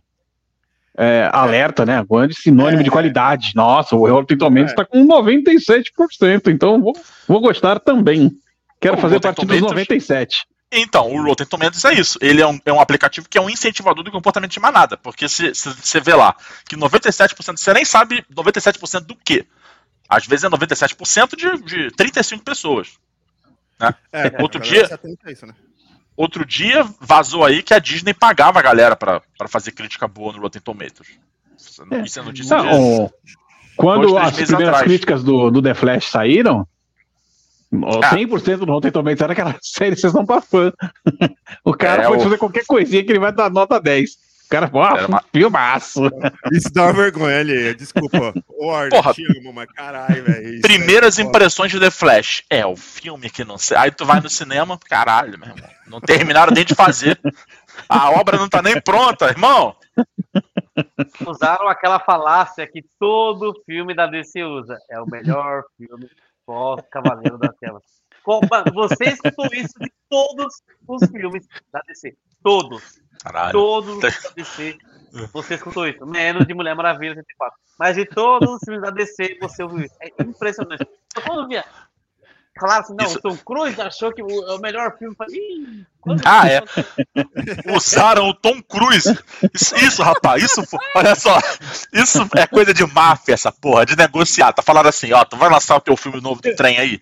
[0.98, 2.02] é, alerta, né?
[2.02, 2.84] Um grande sinônimo É.
[2.84, 3.52] de qualidade.
[3.56, 4.76] Nossa, o Rotten Tomatoes É.
[4.76, 6.94] tá com 97%, então vou,
[7.28, 8.32] vou gostar também.
[8.80, 10.46] Quero fazer Rotten parte dos Tomatoes- 97.
[10.76, 12.18] Então, o Rotten Tomatoes é isso.
[12.22, 14.98] Ele é um, é um aplicativo que é um incentivador do comportamento de manada.
[14.98, 16.36] Porque você vê lá
[16.68, 19.46] que 97%, você nem sabe 97% do quê.
[20.10, 22.90] Às vezes é 97% de, de 35 pessoas.
[24.12, 24.90] É, Outro a dia-
[25.28, 25.54] isso, né?
[26.16, 30.32] Outro dia vazou aí que a Disney pagava a galera pra pra fazer crítica boa
[30.32, 31.08] no Rotten Tomatoes.
[31.58, 32.64] Isso é- é notícia de...
[32.68, 33.12] Não,
[33.76, 34.84] quando Dois, as primeiras atrás.
[34.84, 36.68] críticas do, do The Flash saíram,
[38.02, 38.16] Ah.
[38.16, 40.72] 100% do Rotten Tomatoes era aquela série Sessão pra fã.
[41.66, 44.12] O cara É, pode o- fazer qualquer coisinha que ele vai dar nota 10.
[44.46, 46.02] O cara, ó, Era uma- filmaço.
[46.52, 47.74] Isso dá uma vergonha ali.
[47.74, 48.34] Desculpa.
[48.50, 49.14] Ô, Arno, Porra.
[49.14, 50.50] te amo, mas caralho, velho.
[50.54, 52.44] isso Primeiras é impressões de The Flash.
[52.50, 53.78] É, o filme que não sei.
[53.78, 55.70] Aí tu vai no cinema, caralho, meu irmão.
[55.88, 57.20] Não terminaram nem de fazer.
[57.90, 59.76] A obra não tá nem pronta, irmão.
[61.26, 64.78] Usaram aquela falácia que todo filme da DC usa.
[64.90, 66.08] É o melhor filme
[66.46, 67.84] pós-Cavaleiro das Trevas.
[68.74, 72.16] Você escutou isso de todos os filmes da DC.
[72.42, 73.02] Todos.
[73.22, 73.52] Caralho.
[73.52, 74.78] Todos da DC.
[75.34, 76.06] Você escutou isso.
[76.06, 77.60] Menos de Mulher Maravilha 84.
[77.78, 79.96] Mas de todos os filmes da DC, você ouviu isso.
[80.02, 80.88] É impressionante.
[81.16, 81.66] Eu quando via.
[82.60, 85.16] Falaram assim, não, Isso- o Tom Cruise achou que o, é o melhor filme.
[85.30, 86.58] "Ih, quando Ah, é.
[86.58, 89.10] aconteceu?" Usaram o Tom Cruise.
[89.54, 90.62] Isso, isso, rapaz, isso,
[90.96, 91.38] olha só,
[91.92, 94.54] isso é coisa de máfia, essa porra, de negociar.
[94.54, 97.02] Tá falando assim, ó, tu vai lançar o teu filme novo do trem aí,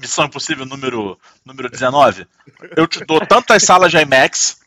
[0.00, 2.26] Missão Impossível número, número 19.
[2.76, 4.58] Eu te dou tantas salas de IMAX,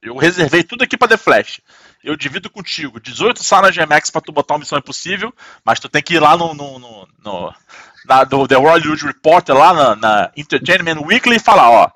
[0.00, 1.60] eu reservei tudo aqui pra The Flash.
[2.02, 5.34] Eu divido contigo 18 salas de IMAX pra tu botar uma Missão Impossível,
[5.64, 7.54] mas tu tem que ir lá no, no, no, no-
[8.08, 11.90] na, do The Hollywood Reporter, lá na, na Entertainment Weekly e falar, ó,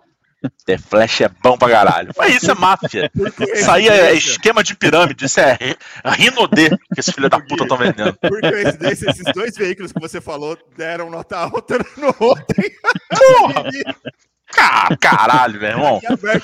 [0.64, 2.14] The Flash é bom pra caralho.
[2.14, 3.11] Foi isso, é máfia.
[3.54, 7.64] Isso aí é esquema de pirâmide, isso é ri- Rinodê que esse filho da puta
[7.64, 8.14] estão vendendo.
[8.14, 12.70] Por coincidência, esses dois veículos que você falou deram nota alta no Rotten.
[13.11, 13.64] Porra!
[14.53, 16.01] Ca- Caralho, meu irmão.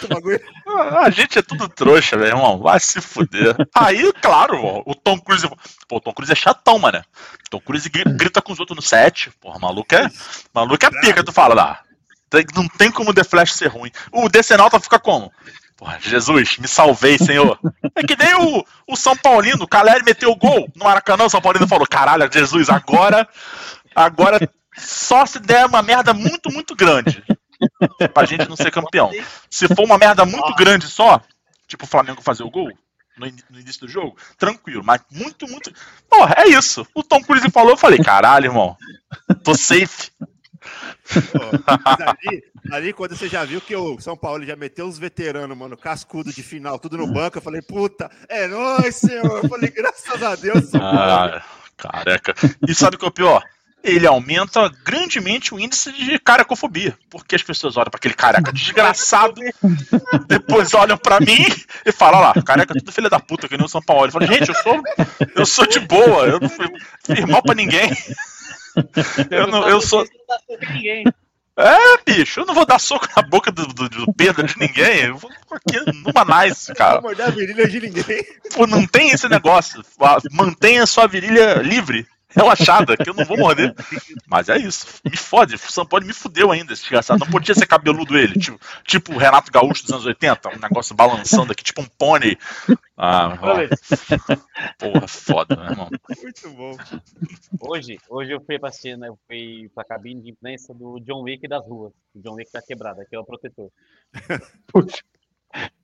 [0.08, 0.40] Bagulho.
[1.00, 2.58] A gente é tudo trouxa, meu irmão.
[2.58, 3.54] Vai se fuder.
[3.74, 5.48] Aí, claro, ó, o Tom Cruise.
[5.88, 7.02] Pô, o Tom Cruise é chatão, mano.
[7.50, 9.30] Tom Cruise gri- grita com os outros no set.
[9.40, 10.08] Porra, maluco é.
[10.54, 11.80] Maluco é pica, tu fala, lá.
[12.30, 13.90] Tem- Não tem como o The Flash ser ruim.
[14.12, 15.32] O Decenalta fica como?
[15.76, 17.58] Porra, Jesus, me salvei, senhor.
[17.94, 21.28] É que nem o, o São Paulino, o Caleri meteu o gol no Maracanã, o
[21.30, 23.28] São Paulino falou: caralho, Jesus, agora.
[23.94, 24.38] Agora
[24.76, 27.22] só se der uma merda muito, muito grande.
[28.12, 29.10] Pra gente não ser campeão.
[29.50, 31.20] Se for uma merda muito grande só,
[31.66, 32.70] tipo o Flamengo fazer o gol
[33.16, 34.82] no, in- no início do jogo, tranquilo.
[34.84, 35.72] Mas muito, muito.
[36.08, 36.86] Porra, é isso.
[36.94, 38.76] O Tom Cruise falou, eu falei, caralho, irmão.
[39.42, 40.10] Tô safe.
[41.84, 42.42] Ali,
[42.72, 46.32] ali, quando você já viu que o São Paulo já meteu os veteranos, mano, cascudo
[46.32, 49.44] de final, tudo no banco, eu falei, puta, é nóis, senhor.
[49.44, 50.98] Eu falei, graças a Deus, São Paulo.
[50.98, 51.44] Ah,
[51.76, 52.34] careca.
[52.66, 53.42] E sabe o que é o pior?
[53.86, 56.98] Ele aumenta grandemente o índice de carecofobia.
[57.08, 59.40] Porque as pessoas olham pra aquele careca desgraçado,
[60.26, 61.46] depois olham pra mim
[61.84, 64.06] e falam: Olha lá, careca tudo filha da puta, que nem o São Paulo.
[64.06, 64.82] Eu falo, gente, eu sou,
[65.36, 66.66] eu sou de boa, eu não fui,
[67.04, 67.96] fiz mal pra ninguém.
[69.30, 70.04] Eu, não, eu sou.
[71.58, 75.04] É, bicho, eu não vou dar soco na boca do, do, do Pedro de ninguém.
[75.04, 77.00] Eu vou aqui numa nice, Não cara.
[77.00, 78.26] morder a virilha de ninguém.
[78.54, 79.82] Pô, não tem esse negócio.
[80.32, 82.06] Mantenha sua virilha livre,
[82.36, 83.74] relaxada, que eu não vou morder.
[84.26, 84.86] Mas é isso.
[85.04, 85.54] Me fode.
[85.54, 87.18] O São Paulo me fudeu ainda, esse desgraçado.
[87.18, 88.38] Não podia ser cabeludo ele.
[88.38, 92.36] Tipo, tipo o Renato Gaúcho dos anos 80, um negócio balançando aqui, tipo um pônei.
[92.96, 93.36] Ah,
[94.78, 95.88] porra, foda, meu irmão.
[96.22, 96.76] Muito bom.
[97.60, 99.08] Hoje, hoje eu fui pra né?
[99.08, 101.92] Eu fui pra cabine de imprensa do John Wick das ruas.
[102.14, 103.70] O John Wick tá quebrado, aqui é o protetor.
[104.68, 105.02] Putz.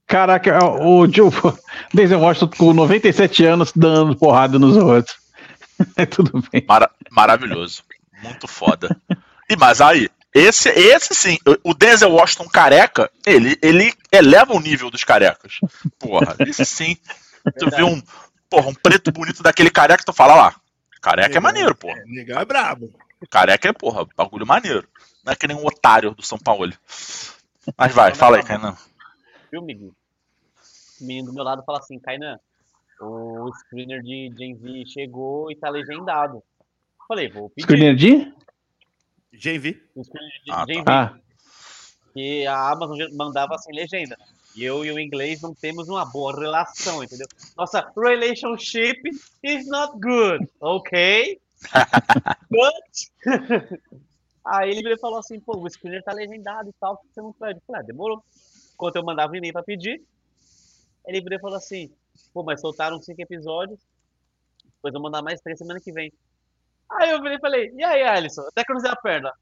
[0.06, 1.30] Caraca, o Joe
[1.94, 5.21] Denzel Washington com 97 anos dando porrada nos outros.
[5.96, 6.64] É tudo bem.
[6.66, 7.84] Mara- maravilhoso.
[8.22, 8.96] Muito foda.
[9.48, 14.90] E mas aí, esse, esse sim, o Denzel Washington careca, ele, ele eleva o nível
[14.90, 15.58] dos carecas.
[15.98, 16.96] Porra, esse sim.
[17.58, 18.00] Tu vê um,
[18.48, 20.54] porra, um preto bonito daquele careca, tu fala lá.
[21.00, 22.00] Careca é maneiro, porra.
[22.06, 22.92] Negão é brabo.
[23.28, 24.88] Careca é, porra, bagulho maneiro.
[25.24, 26.72] Não é que nem um otário do São Paulo.
[27.76, 28.76] Mas vai, fala aí, Kainan.
[29.50, 29.74] Filme.
[31.00, 32.38] O menino do meu lado fala assim, Kainan,
[33.02, 36.42] o screener de Gen Z chegou e tá legendado.
[37.08, 37.64] Falei, vou pedir.
[37.64, 38.32] Screener de?
[39.32, 39.82] GV.
[39.94, 41.18] O screener de Ah, Gen Z, Ah,
[42.12, 44.16] que a Amazon mandava sem legenda.
[44.54, 47.26] E eu e o inglês não temos uma boa relação, entendeu?
[47.56, 49.00] Nossa relationship
[49.42, 51.40] is not good, ok?
[52.50, 53.80] But...
[54.44, 57.60] Aí ele falou assim, pô, o screener tá legendado e tal, você não pede?
[57.60, 58.22] Eu falei, ah, demorou.
[58.74, 60.02] Enquanto eu mandava um e-mail pra pedir,
[61.06, 61.90] ele e falou assim,
[62.32, 63.78] pô, mas soltaram cinco episódios,
[64.64, 66.12] depois eu vou mandar mais três semana que vem.
[66.90, 69.32] Aí eu virei e falei, e aí, Alisson, até cruzei a perna.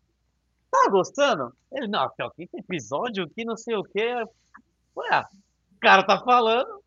[0.71, 1.53] Tá gostando?
[1.73, 4.15] Ele, não, que é o quinto episódio, que não sei o quê.
[5.11, 5.29] Ah,
[5.77, 6.83] o cara tá falando,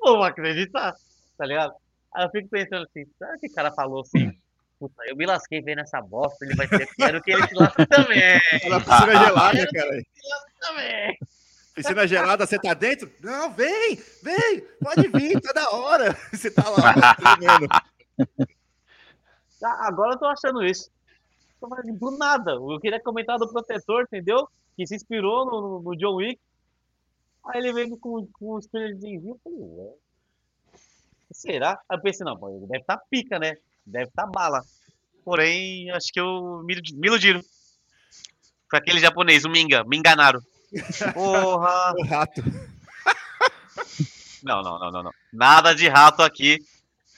[0.00, 0.94] vou acreditar,
[1.36, 1.74] tá ligado?
[2.14, 4.32] Aí eu fico pensando assim, será que o cara falou assim?
[4.78, 7.86] Puta, eu me lasquei vendo essa bosta, ele vai ser, quero que ele se lasque
[7.86, 8.20] também,
[8.62, 10.02] Ela piscina gelada, cara.
[10.60, 11.18] também.
[11.82, 13.10] Piscina gelada, você tá dentro?
[13.22, 16.16] Não, vem, vem, pode vir, tá da hora.
[16.32, 16.94] Você tá lá.
[19.62, 20.90] Ah, Agora eu tô achando isso.
[21.62, 22.52] Eu falei, Do nada.
[22.52, 24.48] Eu queria comentar do protetor, entendeu?
[24.76, 26.40] Que se inspirou no, no- John Wick.
[27.46, 29.22] Aí ele veio com, com um spoilerzinho.
[29.28, 29.92] Eu falei, ué.
[31.32, 31.80] Será?
[31.88, 33.56] Aí eu pensei, não, deve estar pica, né?
[33.86, 34.60] Deve estar bala.
[35.24, 37.40] Porém, acho que eu me, me iludiram.
[38.70, 39.84] Foi aquele japonês, o Minga.
[39.84, 40.40] Me enganaram.
[41.14, 41.94] Porra!
[41.98, 42.42] O rato.
[44.42, 45.10] Não, não, não, não, não.
[45.32, 46.58] Nada de rato aqui.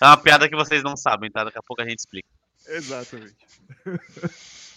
[0.01, 1.44] É uma piada que vocês não sabem, tá?
[1.44, 2.28] Daqui a pouco a gente explica.
[2.68, 3.34] Exatamente.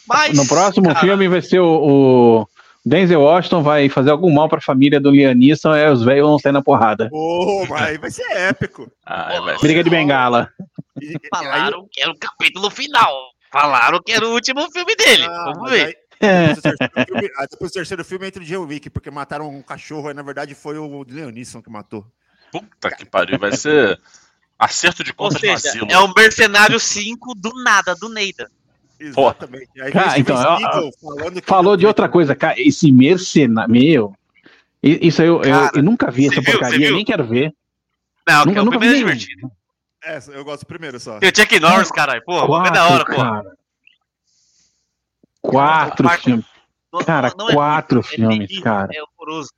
[0.07, 2.47] Mas, No próximo cara, filme vai ser o, o
[2.85, 6.37] Denzel Washington vai fazer algum mal pra família do Liam Neeson, aí os velhos vão
[6.39, 7.09] sair na porrada.
[7.69, 8.91] Mas aí vai ser épico.
[9.05, 10.49] Ah, vai ser- Briga de bengala.
[11.01, 13.13] E- e- Falaram que era o capítulo final.
[13.51, 15.25] Falaram que era o último filme dele.
[15.25, 15.85] Ah, Vamos ver.
[15.85, 19.11] aí- depois, do terceiro filme, ah, depois do terceiro filme entra o John Wick, porque
[19.11, 22.05] mataram um cachorro, aí na verdade foi o Leonisson que matou.
[22.51, 23.99] Puta que pariu, vai ser
[24.59, 25.87] acerto de contas no seja, asilo.
[25.89, 28.49] é o Mercenário 5 do nada, do Neida.
[28.99, 29.69] Exatamente.
[29.81, 32.55] Aí Cara, então, eu- Seagal falando que Falou de outra coisa, cara.
[32.61, 33.71] Esse mercenário.
[33.71, 34.15] Meu.
[34.81, 36.51] i- Isso aí eu, eu- Cara, eu nunca vi essa viu?
[36.51, 37.53] Porcaria, nem quero ver.
[38.25, 39.51] Não, Nunca, que o nunca vi primeiro é divertido.
[40.05, 41.17] É, eu gosto primeiro só.
[41.19, 42.21] Tem o Chuck Norris, caralho.
[42.25, 43.13] Pô, o é da hora, pô.
[45.43, 46.45] Quatro Quarto- filmes.
[46.91, 48.91] Não- Cara, não é quatro é filmes, terrível, cara.
[48.93, 49.49] É horroroso.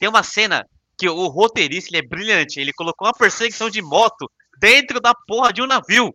[0.00, 0.66] Tem uma cena
[0.98, 2.60] que o roteirista ele é brilhante.
[2.60, 6.14] Ele colocou uma perseguição de moto dentro da porra de um navio.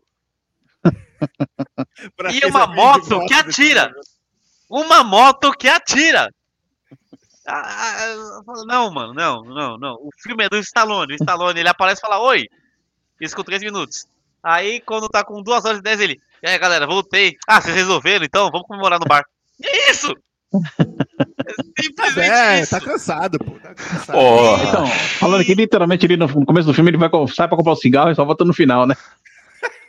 [2.33, 3.93] E uma moto que atira.
[4.69, 6.29] Uma moto que atira.
[7.47, 9.93] Ah, ah, Não, mano, não, não, não.
[9.95, 11.13] O filme é do Stallone.
[11.13, 12.45] O Stallone, ele aparece e fala, oi.
[13.21, 14.05] Isso com três minutos.
[14.41, 16.19] Aí, quando tá com duas horas e dez, ele.
[16.43, 17.37] E aí, galera, voltei.
[17.47, 18.49] Ah, vocês resolveram, então?
[18.51, 19.23] Vamos comemorar no bar.
[19.59, 20.13] E é isso!
[20.53, 22.71] É simplesmente É, isso.
[22.71, 23.51] tá cansado, pô.
[23.59, 24.11] Tá cansado.
[24.17, 24.63] Porra.
[24.63, 24.87] Então,
[25.19, 28.11] falando que literalmente ali no começo do filme ele vai sai pra comprar o cigarro
[28.11, 28.95] e só volta no final, né?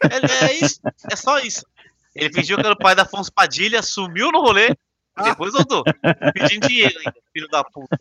[0.05, 0.81] É, é isso.
[1.11, 1.67] É só isso.
[2.15, 4.75] Ele fingiu que era o pai da Afonso Padilha, sumiu no rolê,
[5.23, 5.83] depois voltou.
[6.33, 7.99] Pedindo dinheiro ainda, filho da puta.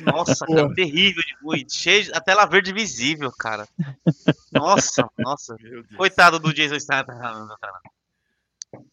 [0.00, 1.66] Nossa, cara, terrível de ruim.
[1.68, 3.68] Cheio de, a tela verde visível, cara.
[4.52, 5.56] Nossa, nossa.
[5.96, 7.48] Coitado do Jason Statham.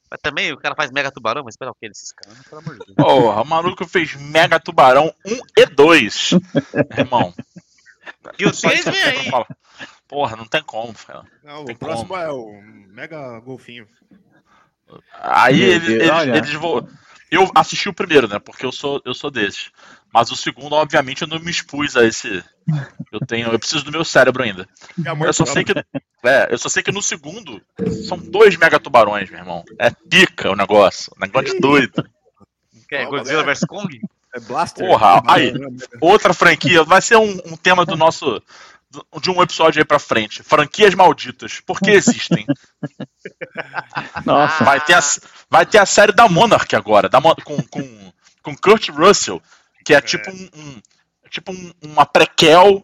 [0.09, 2.41] Mas também o cara faz mega tubarão, mas espera o que desses caras?
[2.43, 2.95] Pelo amor de Deus.
[2.95, 6.29] Porra, o maluco fez Mega Tubarão 1 e 2.
[6.97, 7.33] Irmão.
[8.39, 9.31] E o Só 3 isso vem aí.
[10.07, 11.23] Porra, não tem como, cara.
[11.43, 12.21] Não, Tem o próximo como.
[12.21, 13.87] é o Mega Golfinho.
[15.19, 16.87] Aí eles, eles vão.
[17.29, 18.39] Eu assisti o primeiro, né?
[18.39, 19.71] Porque eu sou, eu sou desses.
[20.13, 22.43] Mas o segundo, obviamente, eu não me expus a esse.
[23.11, 23.49] Eu tenho.
[23.49, 24.67] Eu preciso do meu cérebro ainda.
[25.25, 25.73] Eu só sei que.
[26.23, 27.61] É, eu só sei que no segundo
[28.07, 29.63] são dois mega tubarões, meu irmão.
[29.77, 31.11] É pica o negócio.
[31.15, 32.09] O negócio de doido.
[32.87, 34.01] Que é Godzilla vs Kong?
[34.33, 34.87] É Blaster.
[34.87, 35.53] Porra, aí.
[35.99, 36.83] Outra franquia.
[36.83, 38.41] Vai ser um, um tema do nosso.
[39.21, 40.41] De um episódio aí pra frente.
[40.43, 41.59] Franquias malditas.
[41.59, 42.45] Por que existem?
[44.25, 44.63] Nossa.
[44.63, 44.99] Vai ter a,
[45.49, 49.41] vai ter a série da Monarch agora, da, Mon- com, com, com Kurt Russell,
[49.85, 50.81] que é tipo, um, um-
[51.29, 52.83] tipo um- uma prequel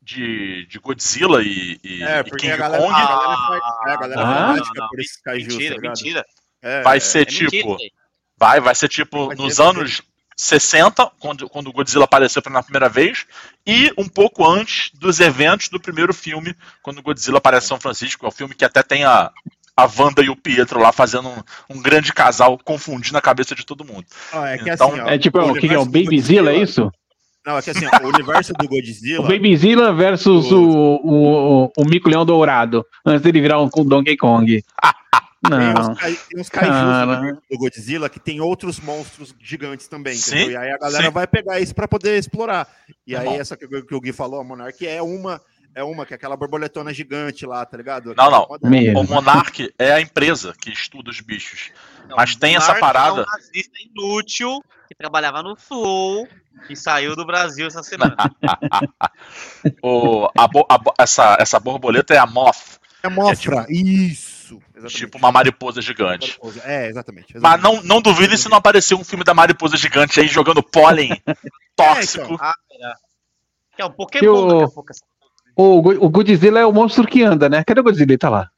[0.00, 2.94] de, de Godzilla e, e- É, e porque King a galera, Kong.
[2.94, 6.24] a galera, faz- é, a galera Ah, fanática não, não, por tá Mentira, mentira.
[6.62, 7.00] É, Vai é.
[7.00, 7.70] ser É tipo.
[7.70, 7.90] mentira.
[8.38, 10.00] Vai, vai ser tipo nos anos
[10.40, 13.26] 60, quando, quando o Godzilla apareceu pela primeira vez,
[13.66, 17.80] e um pouco antes dos eventos do primeiro filme, quando o Godzilla aparece em São
[17.80, 18.24] Francisco.
[18.24, 19.30] É o filme que até tem a,
[19.76, 23.66] a Wanda e o Pietro lá fazendo um, um grande casal, confundindo a cabeça de
[23.66, 24.06] todo mundo.
[24.32, 26.56] Ó, é que Então, assim, ó, É tipo, o que que é o Babyzilla, é
[26.56, 26.90] isso?
[27.44, 29.28] Não, é que assim, ó, o universo do O Godzilla.
[29.28, 34.46] Babyzilla versus o, o, o, o Mico Leão Dourado, antes dele virar um Donkey Kong.
[34.46, 34.62] Tem
[35.42, 35.90] Não.
[35.90, 40.18] uns, tem uns kaijus universo do Godzilla que tem outros monstros gigantes também?
[40.32, 41.10] E aí a galera sim.
[41.10, 42.68] vai pegar isso pra poder explorar.
[43.06, 43.40] E aí Bom.
[43.40, 45.40] essa que, que o Gui falou, a Monark, é uma,
[45.74, 48.14] é uma que é aquela borboletona gigante lá, tá ligado?
[48.14, 48.48] Não, não.
[48.62, 48.98] Meu.
[48.98, 51.70] O Monark é a empresa que estuda os bichos.
[52.06, 53.20] Não, Mas tem essa parada.
[53.20, 56.28] É um nazista inútil que trabalhava no Flow
[56.68, 58.16] e saiu do Brasil essa semana.
[59.82, 64.29] O, a a essa, essa borboleta é a Moth, É mofra, isso.
[64.80, 64.96] Exatamente.
[64.96, 66.38] tipo uma mariposa gigante.
[66.64, 67.34] É, exatamente.
[67.34, 67.82] Mas exatamente.
[67.86, 71.10] não, não duvide se não aparecer um filme da mariposa gigante aí jogando pólen
[71.76, 72.36] tóxico.
[72.40, 72.92] Ah, é.
[73.82, 74.90] É um Pokémon o- daqui a pouco.
[74.92, 75.04] essa-
[75.56, 77.62] O, o Godzilla é o monstro que anda, né?
[77.64, 78.10] Cadê o Godzilla?
[78.12, 78.50] Ele tá lá.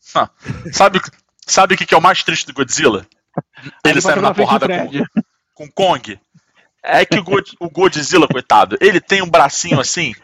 [0.00, 1.00] Sabe,
[1.46, 3.06] sabe o que que é o mais triste do Godzilla?
[3.84, 5.04] Ele saindo jogar na porrada com,
[5.54, 6.18] com Kong.
[6.82, 10.14] É que o, God- o Godzilla, coitado, ele tem um bracinho assim,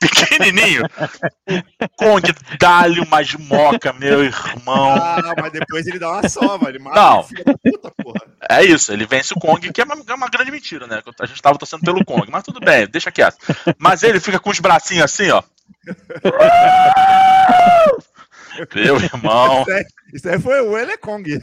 [0.00, 0.82] pequenininho.
[1.96, 2.22] Kong
[2.58, 4.94] dá-lhe uma moca, meu irmão.
[4.94, 7.20] Ah, mas depois ele dá uma sova, ele mata Não.
[7.20, 8.20] o filho da puta, porra.
[8.48, 11.02] É isso, ele vence o Kong, que é uma, é uma grande mentira, né?
[11.20, 13.36] A gente tava torcendo pelo Kong, mas tudo bem, deixa quieto.
[13.78, 15.42] Mas ele fica com os bracinhos assim, ó.
[18.74, 19.62] Meu irmão.
[19.62, 19.84] Isso aí,
[20.14, 21.40] isso aí foi o Elekong.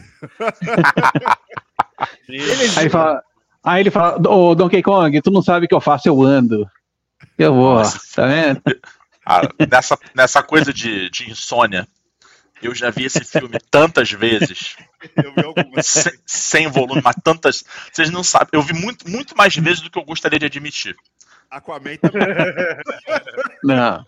[2.29, 2.37] Aí
[2.79, 3.23] ele fala,
[3.63, 6.69] aí ele fala, ô Donkey Kong, tu não sabe o que eu faço, eu ando.
[7.39, 7.99] Eu vou, Nossa.
[8.13, 8.61] tá vendo?
[9.25, 11.87] Ah, nessa, nessa coisa de, de insônia,
[12.61, 14.75] eu já vi esse filme tantas vezes,
[15.15, 15.85] Eu vi algumas.
[15.85, 17.63] sem, sem volume, mas tantas.
[17.91, 18.49] Vocês não sabem.
[18.51, 20.95] Eu vi muito, muito mais vezes do que eu gostaria de admitir.
[21.49, 22.27] Aquaman também.
[23.63, 23.75] Não.
[23.75, 24.05] Não,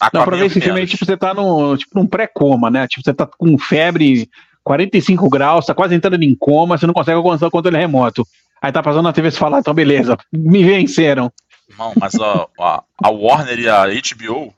[0.00, 2.86] Aquaman pra eu ver esse filme aí, tipo, você tá no, tipo, num pré-coma, né?
[2.86, 4.30] Tipo, você tá com febre,
[4.62, 8.24] 45 graus, tá quase entrando em coma, você não consegue alcançar o controle remoto.
[8.62, 11.32] Aí tá passando na TV e você fala, ah, então beleza, me venceram.
[11.78, 14.54] Não, mas a, a, a Warner e a HBO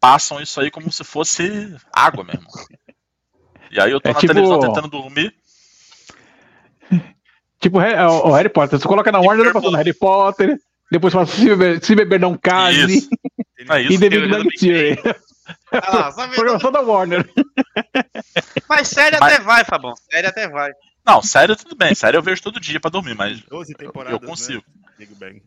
[0.00, 2.46] passam isso aí como se fosse água mesmo.
[3.70, 5.34] E aí eu tô É na tipo- televisão tentando dormir.
[7.58, 10.58] Tipo o Harry Potter, você coloca na Warner, tá passando Harry Potter,
[10.90, 13.08] depois fala, se beber, se beber não case, Isso.
[13.68, 13.98] É e isso.
[14.00, 15.16] The Teoria Big Bang Theory.
[15.72, 17.28] Ah Programação da Warner.
[18.68, 19.94] Mas sério Mas- até vai, Fabão.
[20.10, 20.70] Sério até vai.
[21.04, 21.94] Não, sério, tudo bem.
[21.94, 24.20] Sério, eu vejo todo dia pra dormir, mas 12 eu, temporadas.
[24.20, 24.62] eu consigo.
[24.76, 24.82] Né?
[24.98, 25.42] Big Bang.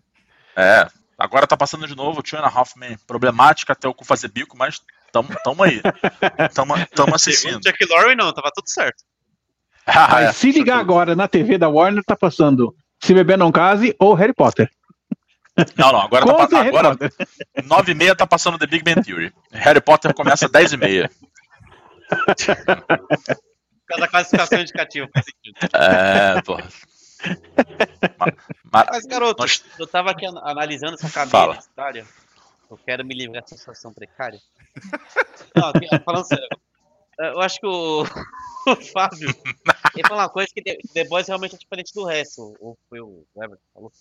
[0.60, 0.88] É.
[1.18, 2.98] Agora tá passando de novo o Two and a Half Men.
[3.06, 4.82] Problemática até o cu fazer bico, mas
[5.12, 5.82] tamo, tamo aí.
[6.54, 7.60] Tamo, tamo assistindo.
[7.60, 9.04] Jack Lorre, não, tava tudo certo.
[9.92, 10.32] Ah, Mas é.
[10.34, 14.34] se ligar agora na TV da Warner, tá passando Se Beber Não Case ou Harry
[14.34, 14.70] Potter.
[15.76, 16.96] Não, não, agora, tá, pa- Harry agora?
[17.66, 19.34] 9 e meia tá passando The Big Bang Theory.
[19.52, 21.10] Harry Potter começa às 10 e meia.
[22.30, 22.36] Por
[23.88, 25.58] causa da classificação indicativa, faz sentido.
[25.74, 26.58] É, pô.
[28.18, 28.34] Ma-
[28.72, 31.60] ma- Mas, garoto, Nós- eu tava aqui an- analisando essa cadeia Fala.
[32.70, 34.40] Eu quero me livrar dessa situação precária.
[35.56, 36.48] Não, falando sério,
[37.18, 38.04] eu acho que o,
[38.68, 39.30] o Fábio
[39.96, 42.56] ele falou uma coisa que The, The Boys realmente é diferente do resto.
[42.60, 43.92] Ou foi o Everton que falou.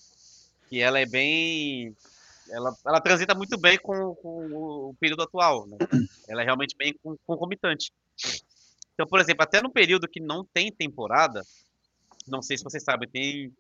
[0.69, 1.97] Que ela é bem.
[2.51, 4.47] Ela, ela transita muito bem com, com
[4.91, 5.67] o período atual.
[5.67, 5.79] Né?
[6.29, 7.91] Ela é realmente bem con- concomitante.
[8.95, 11.43] Então, por exemplo, até no período que não tem temporada,
[12.29, 13.53] não sei se vocês sabem, tem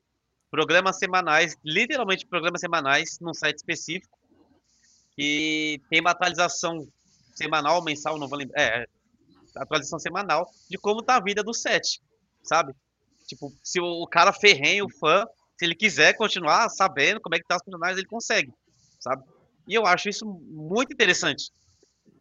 [0.50, 4.16] programas semanais, literalmente programas semanais num site específico,
[5.14, 6.86] que tem uma atualização
[7.34, 8.86] semanal, mensal, não vou lembrar, é,
[9.56, 12.00] atualização semanal de como tá a vida do set,
[12.42, 12.74] sabe?
[13.26, 15.26] Tipo, se o cara ferrenha o fã,
[15.58, 18.52] se ele quiser continuar sabendo como é que tá os personagens, ele consegue,
[19.00, 19.22] sabe?
[19.66, 21.50] E eu acho isso muito interessante.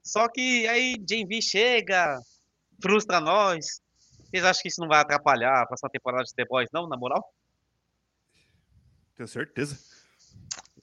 [0.03, 2.19] Só que aí V chega,
[2.81, 3.81] frustra nós.
[4.29, 6.97] Vocês acham que isso não vai atrapalhar a próxima temporada de The Boys, não, na
[6.97, 7.23] moral?
[9.15, 9.77] Tenho certeza.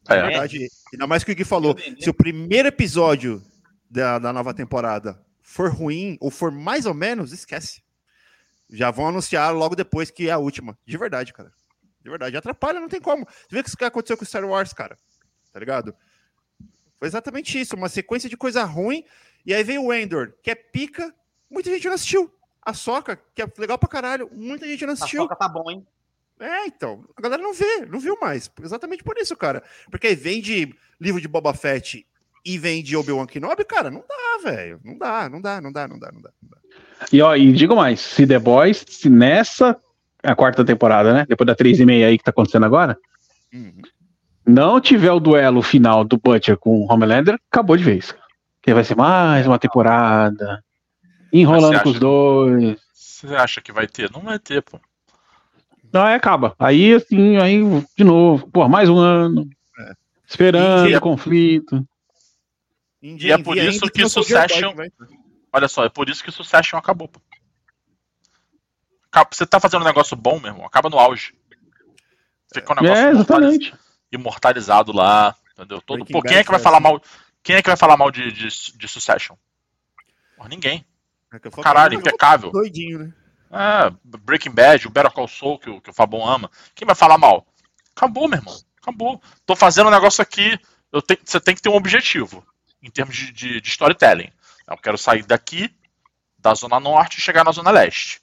[0.08, 0.16] É.
[0.16, 3.42] Na verdade, ainda mais que o Gui falou, se o primeiro episódio
[3.88, 7.82] da, da nova temporada for ruim ou for mais ou menos, esquece.
[8.70, 10.76] Já vão anunciar logo depois que é a última.
[10.86, 11.52] De verdade, cara.
[12.02, 12.36] De verdade.
[12.36, 13.26] Atrapalha, não tem como.
[13.26, 14.98] Você vê o que aconteceu com Star Wars, cara.
[15.52, 15.94] Tá ligado?
[16.98, 17.76] Foi exatamente isso.
[17.76, 19.04] Uma sequência de coisa ruim.
[19.46, 21.14] E aí veio o Endor, que é pica.
[21.50, 22.32] Muita gente não assistiu.
[22.64, 24.28] A Soca, que é legal pra caralho.
[24.32, 25.22] Muita gente não A assistiu.
[25.22, 25.86] soca tá bom, hein?
[26.40, 27.04] É, então.
[27.16, 28.50] A galera não vê, não viu mais.
[28.62, 29.62] Exatamente por isso, cara.
[29.90, 32.06] Porque aí vem de livro de Boba Fett
[32.44, 34.80] e vem de Obi-Wan Kenobi, cara, não dá, velho.
[34.84, 36.30] Não dá, não dá, não dá, não dá, não dá.
[36.42, 36.58] Não dá.
[37.12, 39.78] E, ó, e digo mais, se The Boys, se nessa
[40.22, 41.26] a quarta temporada, né?
[41.28, 42.98] Depois da três e meia aí que tá acontecendo agora,
[43.52, 43.82] Uhum.
[44.46, 48.14] não tiver o duelo final do Butcher com o Homelander, acabou de vez.
[48.62, 50.62] Que vai ser mais uma temporada.
[51.40, 52.78] Enrolando com os dois.
[52.92, 54.10] Você acha que vai ter?
[54.10, 54.78] Não vai ter, pô.
[55.92, 56.54] Não, aí acaba.
[56.58, 57.60] Aí, assim, aí,
[57.96, 59.48] de novo, pô, mais um ano.
[59.78, 59.92] É.
[60.28, 61.86] Esperando E- o conflito.
[63.02, 64.74] E é Gen por isso que Succession-
[65.52, 67.20] Olha só, é por isso que Succession acabou, pô.
[69.30, 71.34] Você tá fazendo um negócio bom, meu irmão, acaba no auge.
[72.52, 73.74] Fica um negócio É, imortaliz- exatamente.
[74.10, 75.80] imortalizado lá, entendeu?
[75.82, 75.98] Todo...
[75.98, 76.82] Breaking Pô, quem é que vai foi falar assim.
[76.84, 77.02] mal?
[77.42, 79.36] Quem é que vai falar mal de, de, de Succession?
[80.36, 80.84] Porra, ninguém.
[81.42, 82.50] É Caralho, "Não, impecável.
[82.50, 83.12] Doidinho, né?
[83.50, 86.50] É, Breaking Bad, o Better Call Saul, que, o- que o Fabão ama.
[86.74, 87.46] Quem vai falar mal?
[87.96, 88.56] Acabou, meu irmão.
[88.82, 89.22] Acabou.
[89.46, 90.58] Tô fazendo um negócio aqui.
[91.06, 92.44] Tenho, você tem que ter um objetivo
[92.82, 94.30] em termos de, de, de storytelling.
[94.66, 95.74] Eu quero sair daqui,
[96.38, 98.20] da Zona Norte, e chegar na Zona Leste.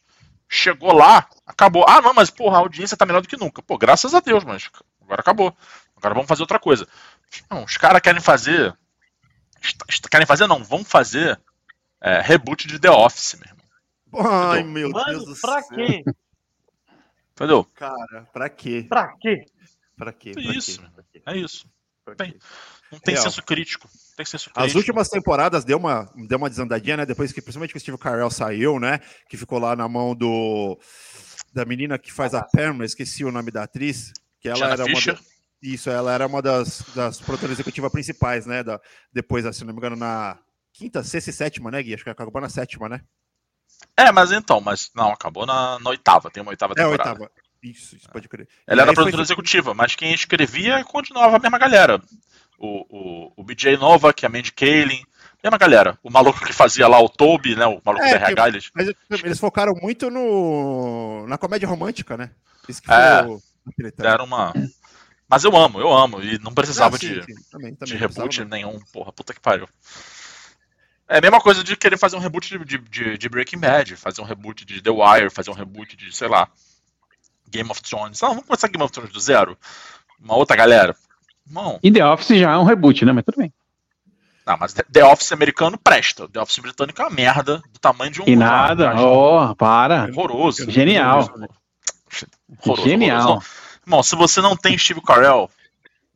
[0.49, 1.85] Chegou lá, acabou.
[1.87, 3.61] Ah, não, mas porra, a audiência tá melhor do que nunca.
[3.61, 4.69] Pô, graças a Deus, mas
[5.01, 5.55] agora acabou.
[5.95, 6.87] Agora vamos fazer outra coisa.
[7.49, 8.75] Não, os caras querem fazer.
[10.09, 11.39] Querem fazer, não, vão fazer
[12.01, 13.61] é, reboot de The Office, meu irmão.
[14.51, 15.77] Ai, meu Deus Mano, do pra céu.
[15.77, 16.03] quê?
[17.33, 17.63] Entendeu?
[17.75, 18.85] Cara, pra quê?
[18.87, 19.45] Pra quê?
[19.97, 20.29] Pra quê?
[20.31, 20.87] É Pra isso, quê?
[20.93, 21.21] Pra quê?
[21.25, 21.65] É isso.
[22.03, 22.31] Pra Tem.
[22.31, 22.39] quê?
[22.91, 23.23] Não tem Real.
[23.23, 23.87] senso crítico.
[24.17, 24.77] Tem senso As crítico.
[24.79, 27.05] últimas temporadas deu uma, deu uma desandadinha, né?
[27.05, 28.99] Depois que, principalmente que o Steve Carell saiu, né?
[29.29, 30.77] Que ficou lá na mão do
[31.53, 34.85] da menina que faz a Pam, esqueci o nome da atriz, que ela Jenna era
[34.85, 35.13] Fisher?
[35.13, 35.27] uma da-
[35.61, 38.63] isso, ela era uma das, das produtoras executivas principais, né?
[38.63, 38.79] Da,
[39.13, 40.37] depois, se não me engano, na
[40.73, 41.93] quinta, sexta e sétima, né, Gui?
[41.93, 43.01] Acho que acabou na sétima, né?
[43.97, 47.11] É, mas então, mas não, acabou na, na oitava, tem uma oitava É, temporada.
[47.11, 47.31] oitava.
[47.63, 48.47] Isso, isso pode crer.
[48.65, 52.01] Ela era aí foi- produtora executiva, mas quem escrevia continuava a mesma galera.
[52.57, 55.03] O, o, o BJ Nova, que é a Mandy Kaling,
[55.43, 55.97] mesma galera.
[56.03, 57.65] O maluco que fazia lá o Toby, né?
[57.65, 58.71] O maluco É, da RH, eles...
[58.73, 58.89] Mas
[59.23, 62.31] eles focaram muito no na comédia romântica, né?
[62.67, 63.23] Isso que É.
[63.23, 64.03] foi o- a treta.
[64.03, 64.53] deram uma.
[65.29, 66.21] Mas eu amo, eu amo.
[66.21, 68.79] E não precisava Ah, sim, de, sim, também, de também, reboot precisava, nenhum.
[68.91, 69.67] Porra, puta que pariu.
[71.11, 74.21] É a mesma coisa de querer fazer um reboot de, de- de, Breaking Bad, fazer
[74.21, 76.47] um reboot de The Wire, fazer um reboot de, sei lá,
[77.49, 78.21] Game of Thrones.
[78.21, 79.57] Não, vamos começar Game of Thrones do zero.
[80.23, 80.95] Uma outra galera.
[81.49, 83.11] Não, E The Office já é um reboot, né?
[83.11, 83.51] Mas tudo bem.
[84.47, 86.29] não, mas The Office americano presta.
[86.29, 88.25] The Office britânico é uma merda do tamanho de um.
[88.25, 88.93] E nada.
[88.95, 90.05] Oh, para.
[90.15, 90.69] Horroroso.
[90.71, 91.29] Genial.
[92.65, 93.21] Horroroso, Genial.
[93.21, 93.45] horroroso.
[93.85, 95.49] Irmão, se você não tem Steve Carell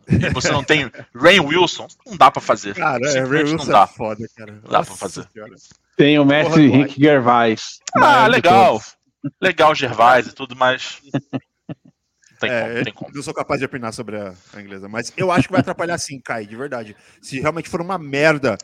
[0.10, 2.76] e você não tem Rain Wilson, não dá pra fazer.
[2.76, 3.84] Cara, é, Wilson não dá.
[3.84, 4.51] é foda, cara.
[4.53, 5.28] dá pra Nossa fazer.
[5.34, 5.53] Senhora.
[5.97, 7.80] Tem o mestre Porra, Henrique Gervais.
[7.95, 8.82] Ah, legal.
[9.41, 10.99] Legal, Gervais e tudo, mas.
[11.12, 13.12] Não tem É, como, não tem como.
[13.16, 15.97] Não sou capaz de opinar sobre a, a inglesa, mas eu acho que vai atrapalhar
[15.97, 16.95] sim, Kai, de verdade.
[17.22, 18.58] Se realmente for uma merda,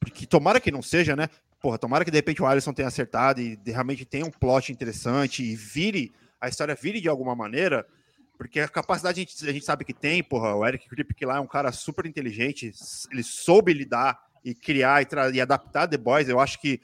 [0.00, 1.28] porque tomara que não seja, né?
[1.60, 4.72] Porra, tomara que de repente o Alisson tenha acertado e de- realmente tenha um plot
[4.72, 7.86] interessante e vire, a história vire de alguma maneira,
[8.42, 11.36] porque a capacidade a gente, a gente sabe que tem, porra, o Eric Kripke lá
[11.36, 12.72] é um cara super inteligente,
[13.10, 16.80] ele soube lidar e criar e, e adaptar The Boys, eu acho que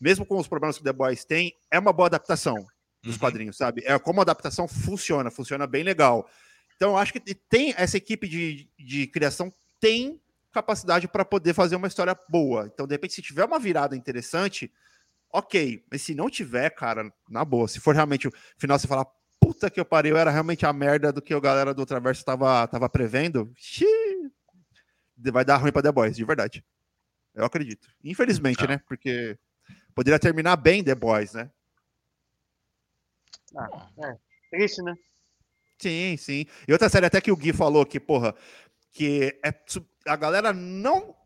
[0.00, 2.66] mesmo com os problemas que The Boys tem, é uma boa adaptação
[3.02, 3.20] dos Uhum.
[3.20, 3.82] quadrinhos, sabe?
[3.84, 6.28] É como a adaptação funciona, funciona bem legal.
[6.76, 10.20] Então, eu acho que tem essa equipe de, de criação tem
[10.52, 12.70] capacidade para poder fazer uma história boa.
[12.72, 14.72] Então, de repente, se tiver uma virada interessante,
[15.32, 15.84] ok.
[15.90, 19.06] Mas se não tiver, cara, na boa, se for realmente o final, você falar,
[19.42, 22.24] puta que eu parei, eu era realmente a merda do que a galera do Ultraverso
[22.24, 24.30] tava, tava prevendo, xiii,
[25.32, 26.64] vai dar ruim pra The Boys, de verdade.
[27.34, 27.88] Eu acredito.
[28.04, 28.66] Infelizmente, Tá.
[28.66, 28.78] né?
[28.86, 29.36] Porque
[29.94, 31.50] poderia terminar bem The Boys, né?
[34.50, 34.94] Triste, né?
[35.78, 36.46] Sim, sim.
[36.68, 38.34] E outra série até que o Gui falou que, porra,
[38.90, 39.52] que é,
[40.06, 41.16] a galera não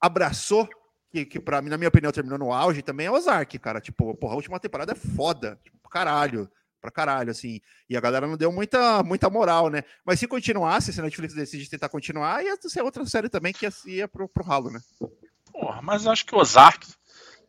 [0.00, 0.68] abraçou,
[1.10, 3.80] que, que pra mim, na minha opinião, terminou no auge, também é Ozark, cara.
[3.80, 5.58] Tipo, porra, a última temporada é foda.
[5.64, 6.50] Tipo, caralho.
[6.80, 7.60] Pra caralho, assim.
[7.88, 9.82] E a galera não deu muita, muita moral, né?
[10.04, 13.66] Mas se continuasse, se a Netflix decide tentar continuar, ia ser outra série também que
[13.66, 14.80] ia, ia pro, pro ralo, né?
[15.52, 16.86] Porra, mas eu acho que o Ozark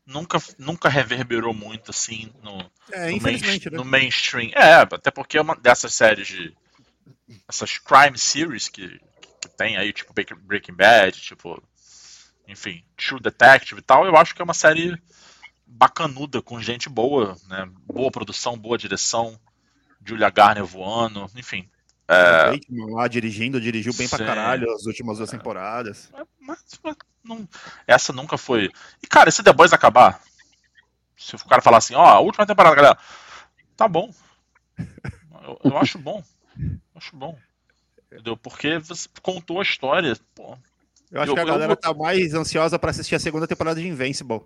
[0.06, 2.60] nunca, nunca reverberou muito assim no,
[2.92, 3.60] É, no, main- né?
[3.72, 4.50] no mainstream.
[4.56, 6.56] É, até porque é uma dessas séries de.
[7.48, 9.00] Essas crime series que,
[9.42, 11.62] que tem aí, tipo Breaking- Breaking Bad, tipo.
[12.48, 14.98] Enfim, True Detective e tal, eu acho que é uma série
[15.70, 17.70] bacanuda, com gente boa, né?
[17.86, 19.40] Boa produção, boa direção.
[20.06, 21.70] Julia Garner voando, enfim.
[22.08, 24.26] O Bateman lá dirigindo, dirigiu bem pra Sim.
[24.26, 26.12] caralho as últimas duas temporadas.
[26.42, 27.48] Mas, mas não-
[27.86, 28.72] essa nunca foi.
[29.04, 30.20] E, cara, se The Boys acabar,
[31.16, 32.98] se o cara falar assim, ó, a última temporada, galera,
[33.78, 34.12] tá bom.
[35.44, 36.24] Eu, eu acho bom.
[36.60, 37.38] Eu acho bom.
[38.12, 38.36] Entendeu?
[38.36, 40.18] Porque você contou a história.
[40.34, 40.58] Pô,
[41.12, 43.48] Eu acho Eu- que a eu galera vou- tá mais ansiosa pra assistir a segunda
[43.48, 44.42] temporada de Invincible.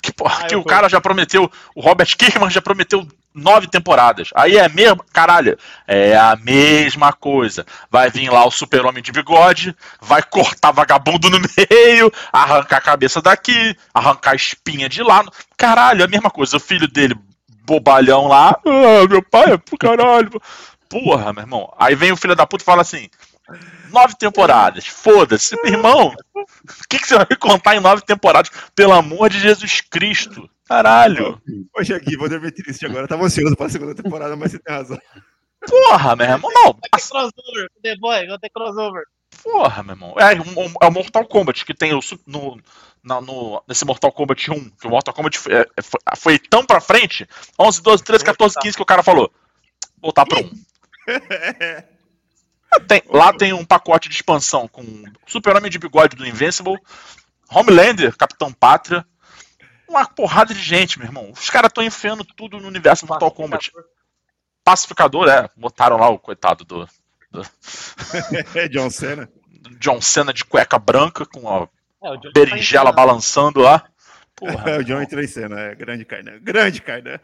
[0.00, 4.30] Que, porra, Ah, que o cara já prometeu, o Robert Kirkman já prometeu nove temporadas.
[4.34, 7.66] Aí é mesmo, caralho, é a mesma coisa.
[7.90, 11.40] Vai vir lá o super-homem de bigode, vai cortar vagabundo no
[11.70, 15.24] meio, arrancar a cabeça daqui, arrancar a espinha de lá.
[15.56, 16.56] Caralho, é a mesma coisa.
[16.56, 17.16] O filho dele,
[17.64, 20.40] bobalhão lá, ah, meu pai é pro caralho.
[20.88, 21.72] Porra, meu irmão.
[21.78, 23.08] Aí vem o filho da puta e fala assim:
[23.90, 26.14] nove temporadas, foda-se, meu irmão.
[26.34, 28.50] O que, que você vai me contar em nove temporadas?
[28.74, 30.48] Pelo amor de Jesus Cristo.
[30.66, 31.40] Caralho.
[31.76, 33.06] Hoje aqui, vou dormir triste agora.
[33.06, 34.98] Tava ansioso pra segunda temporada, mas você tem razão.
[35.66, 36.50] Porra, meu irmão.
[36.52, 39.02] Não, Vai ter crossover The Boy, vai ter crossover.
[39.42, 40.14] porra, meu irmão.
[40.18, 42.58] É, é o Mortal Kombat que tem o, no,
[43.02, 46.64] na- no, nesse Mortal Kombat 1, que o Mortal Kombat foi, é, foi, foi tão
[46.64, 47.26] pra frente,
[47.58, 49.30] 11, 12, 13, 14, 15, que o cara falou.
[50.02, 50.50] Voltar pra 1.
[52.88, 54.82] Tem- lá tem um pacote de expansão com
[55.26, 56.78] Super-Homem de bigode do Invincible,
[57.50, 59.04] Homelander, Capitão Pátria,
[59.88, 61.30] uma porrada de gente, meu irmão.
[61.30, 63.70] Os caras estão enfiando tudo no universo Mortal Kombat.
[64.64, 65.48] Pacificador, é.
[65.56, 66.88] Botaram lá o coitado do,
[68.54, 69.28] É, John Cena.
[69.60, 71.68] do John Cena de cueca branca com a
[72.02, 73.84] É, berinjela tá balançando lá.
[74.34, 75.60] Porra, É, o John entrou em cena.
[75.60, 76.38] É, grande Kainan.
[76.40, 77.20] Grande Kainan.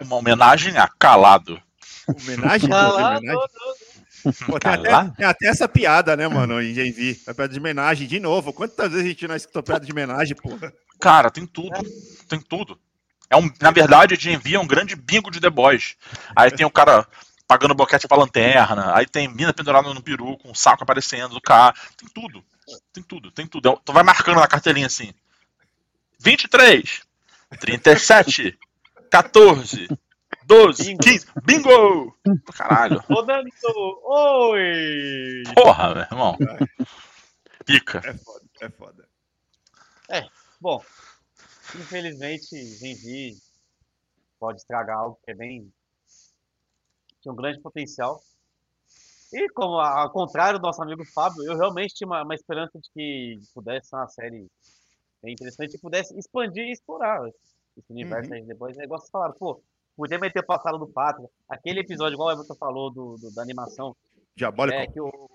[0.00, 1.60] uma homenagem a Calado.
[2.08, 2.68] Homenagem?
[2.72, 3.28] Homenagem?
[4.46, 7.20] Pô, tem, até, tem até essa piada, né, mano, em GenV.
[7.26, 8.52] A piada de homenagem, de novo.
[8.52, 10.72] Quantas vezes a gente não escutou piada de homenagem, porra?
[11.00, 11.80] Cara, tem tudo.
[12.28, 12.78] Tem tudo.
[13.28, 15.96] É um, na verdade, a GMV é um grande bingo de The Boys.
[16.34, 17.06] Aí tem o cara
[17.46, 21.40] pagando boquete pra lanterna, aí tem mina pendurada no peru com o saco aparecendo do
[21.40, 21.74] carro.
[21.96, 22.44] Tem tudo.
[22.92, 23.80] Tem tudo, tem tudo.
[23.84, 25.12] Tu vai marcando na cartelinha assim.
[26.18, 27.02] 23,
[27.58, 28.58] 37,
[29.10, 29.88] 14,
[30.50, 30.98] 12, Bingo.
[31.04, 31.26] 15.
[31.44, 32.16] Bingo!
[32.56, 33.00] Caralho.
[33.08, 35.44] Ô, Danilo, oi!
[35.54, 36.36] Porra, meu irmão.
[37.64, 37.98] Pica.
[38.04, 39.08] É foda, é foda.
[40.60, 40.84] Bom,
[41.76, 43.36] infelizmente, Genji
[44.40, 45.72] pode estragar algo que é bem.
[47.22, 48.20] tinha um grande potencial.
[49.32, 52.76] E como a- ao contrário do nosso amigo Fábio, eu realmente tinha uma, uma esperança
[52.80, 54.48] de que pudesse ser uma série
[55.22, 57.20] bem interessante e pudesse expandir e explorar
[57.76, 58.36] esse universo Uhum.
[58.36, 58.76] aí depois.
[58.78, 59.62] É igual vocês falaram, pô,
[60.00, 63.42] podia meter o passado do Pátria, aquele episódio, igual o Everton falou, do, do- da
[63.42, 63.94] animação,
[64.34, 64.78] Diabólico.
[64.78, 65.30] é que o.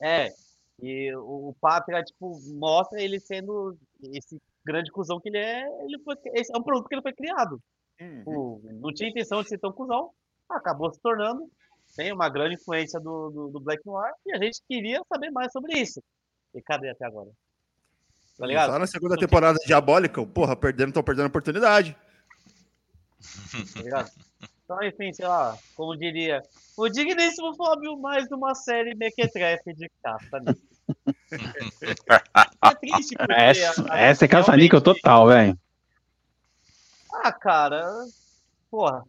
[0.00, 0.28] É,
[0.82, 3.76] e o, o Pátria, tipo, mostra ele sendo
[4.12, 5.62] esse grande cuzão que ele é.
[5.84, 7.58] Ele foi, esse é um produto que ele foi criado.
[8.00, 8.18] Uhum.
[8.18, 10.10] Tipo, não tinha intenção de ser tão cuzão,
[10.48, 11.48] acabou se tornando.
[11.96, 15.52] Tem uma grande influência do, do, do Black Noir e a gente queria saber mais
[15.52, 16.02] sobre isso.
[16.54, 17.30] E cadê até agora?
[18.38, 18.72] Tá ligado?
[18.72, 21.96] Só na segunda temporada diabólica, porra, perdendo, estão perdendo a oportunidade.
[23.74, 24.10] Tá ligado?
[24.64, 26.42] Então, enfim, sei lá, como diria
[26.76, 30.40] o digníssimo Fábio, mais uma série mequetrefe de caça.
[30.40, 30.54] né?
[32.64, 35.58] É triste porque Essa, a- a- essa é caça-níquel realmente- total, velho.
[37.12, 37.86] Ah, cara,
[38.70, 39.04] porra,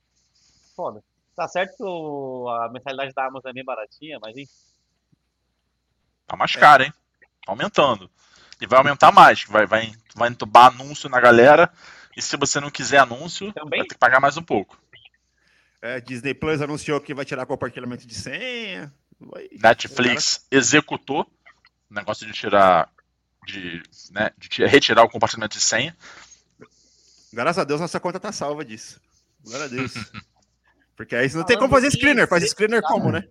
[0.76, 1.02] foda.
[1.36, 4.52] Tá certo que o- a mensalidade da Amazon é bem baratinha, mas enfim.
[6.28, 6.94] Tá mais caro, hein?
[7.46, 8.10] Tá aumentando.
[8.62, 9.44] E vai aumentar mais.
[9.46, 11.72] Vai, vai, vai entubar anúncio na galera.
[12.16, 13.80] E se você não quiser anúncio, Também?
[13.80, 14.78] vai ter que pagar mais um pouco.
[15.82, 18.94] É, Disney Plus anunciou que vai tirar compartilhamento de senha.
[19.20, 21.22] Vai- Netflix executou
[21.90, 22.90] o negócio de tirar.
[23.46, 25.96] De, né, de ti- retirar o compartilhamento de senha.
[27.34, 29.02] Graças a Deus nossa conta tá salva disso.
[29.44, 29.92] Glória a Deus.
[30.96, 32.28] Porque aí você não tem Falando como fazer screener.
[32.30, 33.28] Faz screener como, né?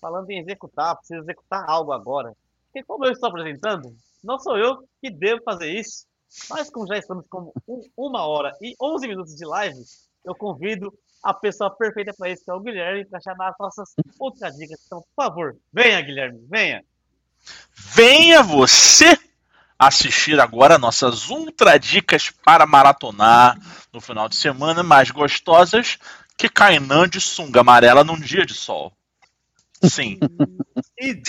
[0.00, 2.32] Falando em executar, preciso executar algo agora.
[2.72, 6.04] Porque como eu estou apresentando, não sou eu que devo fazer isso.
[6.50, 9.78] Mas como já estamos com um- uma hora e 11 minutos de live,
[10.24, 10.92] eu convido
[11.22, 13.88] a pessoa perfeita para isso, que é o Guilherme, para chamar as nossas
[14.18, 14.78] outras dicas.
[14.86, 16.84] Então, por favor, venha, Guilherme, venha.
[17.74, 19.18] Venha você
[19.78, 23.56] assistir agora nossas ultra dicas para maratonar
[23.92, 25.98] no final de semana mais gostosas
[26.36, 28.92] que Kainan de sunga amarela num dia de sol.
[29.84, 30.18] Sim,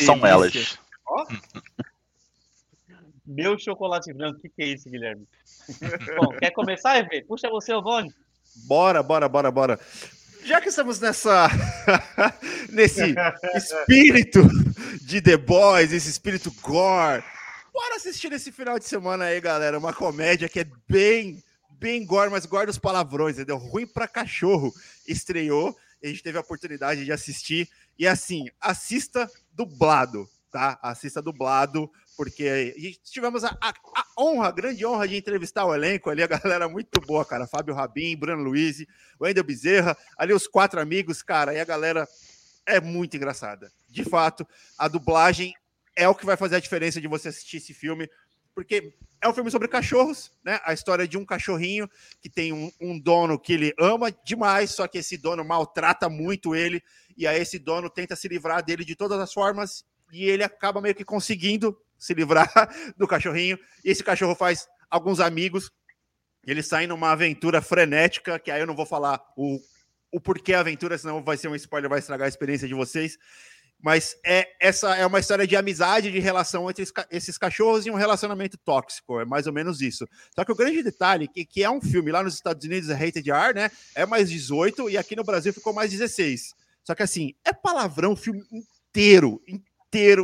[0.04, 0.28] são delícia.
[0.28, 0.80] elas.
[3.30, 5.28] Meu chocolate branco, o que, que é isso, Guilherme?
[6.20, 7.22] Bom, quer começar, Eve?
[7.26, 8.12] Puxa você, Ovone.
[8.66, 9.80] Bora, bora, bora, bora.
[10.44, 11.48] Já que estamos nessa.
[12.74, 13.14] nesse
[13.54, 14.42] espírito
[15.04, 17.24] de The Boys, esse espírito gore,
[17.72, 19.78] bora assistir esse final de semana aí, galera.
[19.78, 23.58] Uma comédia que é bem, bem gore, mas gore dos palavrões, entendeu?
[23.58, 24.74] Ruim pra cachorro.
[25.08, 27.70] Estreou, a gente teve a oportunidade de assistir.
[27.98, 30.80] E assim, assista dublado, tá?
[30.82, 36.10] Assista dublado, porque tivemos a, a- a honra, a grande honra de entrevistar o elenco
[36.10, 37.48] ali, a galera muito boa, cara.
[37.48, 38.86] Fábio Rabin, Bruno Luiz,
[39.20, 42.08] Wendel Bezerra, ali os quatro amigos, cara, e a galera
[42.66, 43.72] é muito engraçada.
[43.90, 44.46] De fato,
[44.78, 45.54] a dublagem
[45.96, 48.10] é o que vai fazer a diferença de você assistir esse filme,
[48.54, 50.60] porque é um filme sobre cachorros, né?
[50.64, 51.90] A história de um cachorrinho
[52.22, 56.56] que tem um, um dono que ele ama demais, só que esse dono maltrata muito
[56.56, 56.82] ele,
[57.18, 60.81] e aí esse dono tenta se livrar dele de todas as formas, e ele acaba
[60.81, 62.49] meio que conseguindo se livrar
[62.98, 65.72] do cachorrinho, e esse cachorro faz alguns amigos,
[66.45, 69.60] eles saem numa aventura frenética, que aí eu não vou falar o,
[70.11, 73.18] o porquê a aventura, senão vai ser um spoiler, vai estragar a experiência de vocês.
[73.81, 77.86] Mas é essa é uma história de amizade, de relação entre esses ca- esses cachorros
[77.86, 80.06] e um relacionamento tóxico, é mais ou menos isso.
[80.36, 82.94] Só que o grande detalhe, que, que é um filme lá nos Estados Unidos, é
[82.94, 83.72] rated R, né?
[83.95, 86.53] É mais 18 e aqui no Brasil ficou mais 16.
[86.84, 89.69] Só que assim, é palavrão o filme inteiro, inteiro,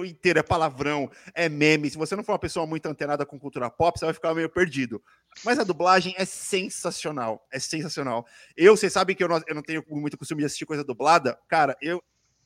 [0.05, 0.39] inteiro.
[0.39, 1.89] É palavrão, é meme.
[1.89, 4.49] Se você não for uma pessoa muito antenada com cultura pop, você vai ficar meio
[4.49, 5.01] perdido.
[5.43, 7.45] Mas a dublagem é sensacional.
[7.51, 8.25] É sensacional.
[8.55, 11.37] Eu, vocês sabem que eu não, eu não tenho muito costume de assistir coisa dublada.
[11.47, 12.03] Cara, eu,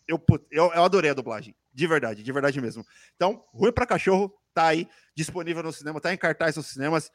[0.08, 1.56] eu, eu, eu adorei a dublagem.
[1.74, 2.86] De verdade, de verdade mesmo.
[3.16, 7.12] Então, Ruim pra Cachorro tá aí, disponível no cinema, tá em cartaz nos cinemas.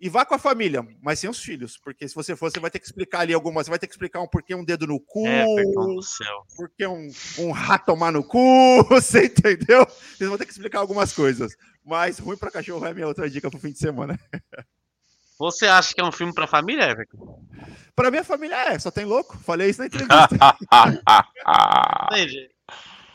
[0.00, 2.70] E vá com a família, mas sem os filhos, porque se você for, você vai
[2.70, 5.00] ter que explicar ali algumas, você vai ter que explicar um porquê um dedo no
[5.00, 5.44] cu, É,
[6.56, 8.38] porque um, um rato tomar no cu,
[8.88, 9.84] você entendeu?
[9.86, 11.56] Vocês vão ter que explicar algumas coisas.
[11.84, 14.18] Mas ruim pra cachorro é minha outra dica pro fim de semana.
[15.38, 17.44] Você acha que é um filme pra família, Everton?
[17.96, 19.36] Pra minha família é, só tem louco.
[19.38, 20.28] Falei isso na entrevista.
[22.12, 22.50] Entendi.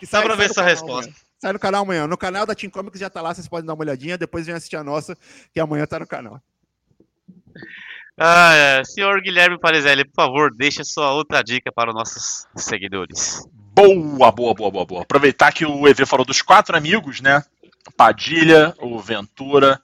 [0.05, 1.09] Só pra ver sua resposta.
[1.09, 1.23] amanhã.
[1.39, 2.07] Sai no canal amanhã.
[2.07, 4.17] No canal da Team Comics já tá lá, vocês podem dar uma olhadinha.
[4.17, 5.17] Depois vem assistir a nossa,
[5.53, 6.41] que amanhã tá no canal.
[8.17, 8.83] Ah, é.
[8.83, 13.47] Senhor Guilherme Parizelli, por favor, deixe sua outra dica para os nossos seguidores.
[13.75, 15.01] Boa, boa, boa, boa, boa.
[15.01, 17.43] Aproveitar que o EV falou dos quatro amigos, né?
[17.97, 19.81] Padilha, o Ventura,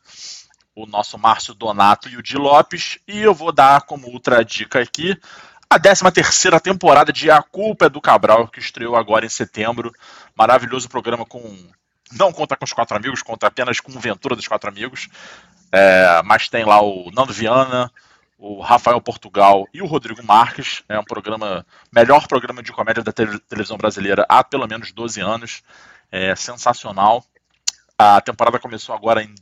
[0.75, 2.99] o nosso Márcio Donato e o Di Lopes.
[3.07, 5.17] E eu vou dar como outra dica aqui
[5.69, 9.91] a 13 terceira temporada de A Culpa é do Cabral, que estreou agora em setembro.
[10.35, 11.41] Maravilhoso programa com.
[12.11, 15.09] Não conta com os quatro amigos, conta apenas com o Ventura dos quatro amigos.
[15.71, 17.91] É, mas tem lá o Nando Viana,
[18.37, 20.83] o Rafael Portugal e o Rodrigo Marques.
[20.87, 25.61] É um programa, melhor programa de comédia da televisão brasileira há pelo menos 12 anos.
[26.11, 27.23] É sensacional.
[27.97, 29.35] A temporada começou agora em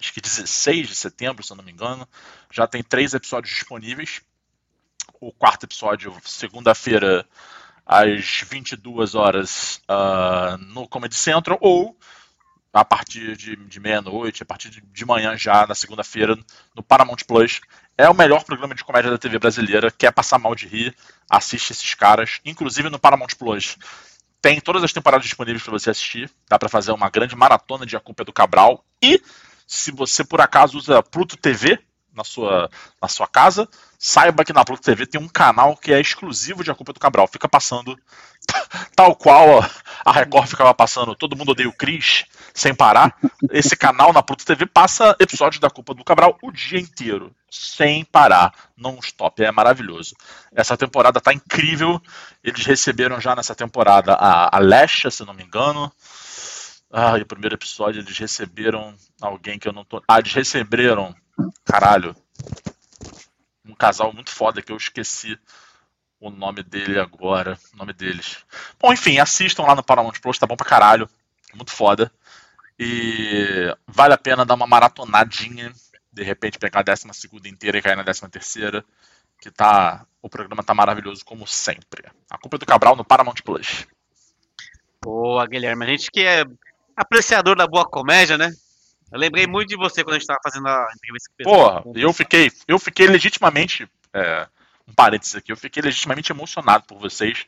[0.00, 2.08] acho que 16 de setembro, se eu não me engano.
[2.50, 4.22] Já tem três episódios disponíveis.
[5.20, 7.26] O quarto episódio, segunda-feira,
[7.84, 11.96] às 22 horas, uh, no Comedy Central, ou
[12.80, 16.38] a partir de, de meia-noite, a partir de, de, manhã já, na segunda-feira,
[16.74, 17.60] no Paramount Plus.
[17.96, 19.90] É o melhor programa de comédia da TV brasileira.
[19.90, 20.94] Quer passar mal de rir,
[21.28, 23.76] assiste esses caras, inclusive no Paramount Plus.
[24.40, 26.30] Tem todas as temporadas disponíveis para você assistir.
[26.48, 28.84] Dá para fazer uma grande maratona de A Culpa é do Cabral.
[29.02, 29.20] E
[29.66, 31.80] se você por acaso usa Pluto TV
[32.14, 32.70] na sua,
[33.02, 33.68] na sua casa,
[33.98, 36.94] saiba que na Pluto TV tem um canal que é exclusivo de A Culpa é
[36.94, 37.26] do Cabral.
[37.26, 37.98] Fica passando
[38.94, 39.64] tal qual
[40.04, 43.16] a Record ficava passando Todo Mundo Odeia o Cris, sem parar.
[43.50, 48.04] Esse canal na Pluto TV passa episódios da Culpa do Cabral o dia inteiro, sem
[48.04, 50.16] parar, não stop, é maravilhoso.
[50.54, 52.00] Essa temporada tá incrível,
[52.42, 55.92] eles receberam já nessa temporada a, a Lesha, se não me engano.
[56.90, 60.02] Ah, e o primeiro episódio eles receberam alguém que eu não tô.
[60.08, 61.14] Ah, eles receberam,
[61.64, 62.16] caralho,
[63.64, 65.38] um casal muito foda que eu esqueci
[66.20, 67.58] o nome dele agora.
[67.74, 68.44] O nome deles.
[68.78, 71.08] Bom, enfim, assistam lá no Paramount Plus, tá bom pra caralho.
[71.54, 72.10] Muito foda.
[72.78, 75.72] E vale a pena dar uma maratonadinha.
[76.12, 77.06] De repente pegar a 12
[77.46, 78.84] inteira e cair na 13 terceira.
[79.40, 80.04] Que tá.
[80.20, 82.04] O programa tá maravilhoso, como sempre.
[82.28, 83.86] A culpa é do Cabral no Paramount Plus.
[85.02, 85.84] Boa, Guilherme.
[85.84, 86.44] A gente que é
[86.96, 88.50] apreciador da boa comédia, né?
[89.10, 92.50] Eu lembrei muito de você quando a gente tava fazendo a entrevista Porra, eu fiquei,
[92.66, 93.88] eu fiquei legitimamente.
[94.12, 94.46] É,
[94.88, 97.46] um parênteses aqui, eu fiquei legitimamente emocionado por vocês,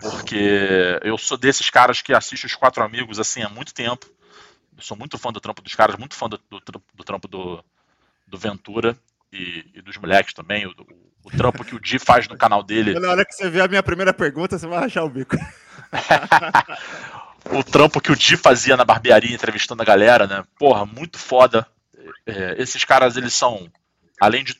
[0.00, 4.06] porque eu sou desses caras que assiste os quatro amigos assim há muito tempo.
[4.76, 7.62] Eu sou muito fã do trampo dos caras, muito fã do, do, do trampo do,
[8.26, 8.96] do Ventura
[9.32, 10.66] e, e, dos moleques também.
[10.66, 12.98] O, o, o trampo que o Di faz no canal dele.
[12.98, 15.36] Na hora que você vê a minha primeira pergunta, você vai rachar o bico.
[17.52, 20.44] o trampo que o Di fazia na barbearia entrevistando a galera, né?
[20.58, 21.66] Porra, muito foda.
[22.26, 23.70] É, esses caras, eles são,
[24.18, 24.54] além de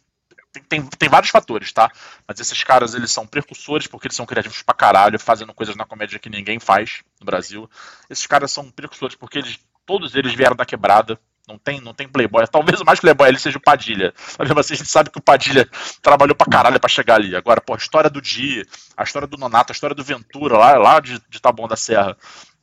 [0.52, 1.90] tem, tem, tem, vários fatores, tá?
[2.26, 5.84] Mas esses caras, eles são precursores porque eles são criativos pra caralho, fazendo coisas na
[5.84, 7.70] comédia que ninguém faz no Brasil.
[8.08, 11.18] Esses caras são precursores porque eles, todos eles vieram da quebrada.
[11.48, 12.46] Não tem, não tem playboy.
[12.46, 14.14] Talvez o mais playboy ele seja o Padilha.
[14.38, 15.68] Mas mesmo assim, a gente sabe que o Padilha
[16.00, 17.34] trabalhou pra caralho pra chegar ali.
[17.34, 18.64] Agora, pô, a história do Di,
[18.96, 22.16] a história do Nonato, a história do Ventura, lá, lá de, de Taboão da Serra.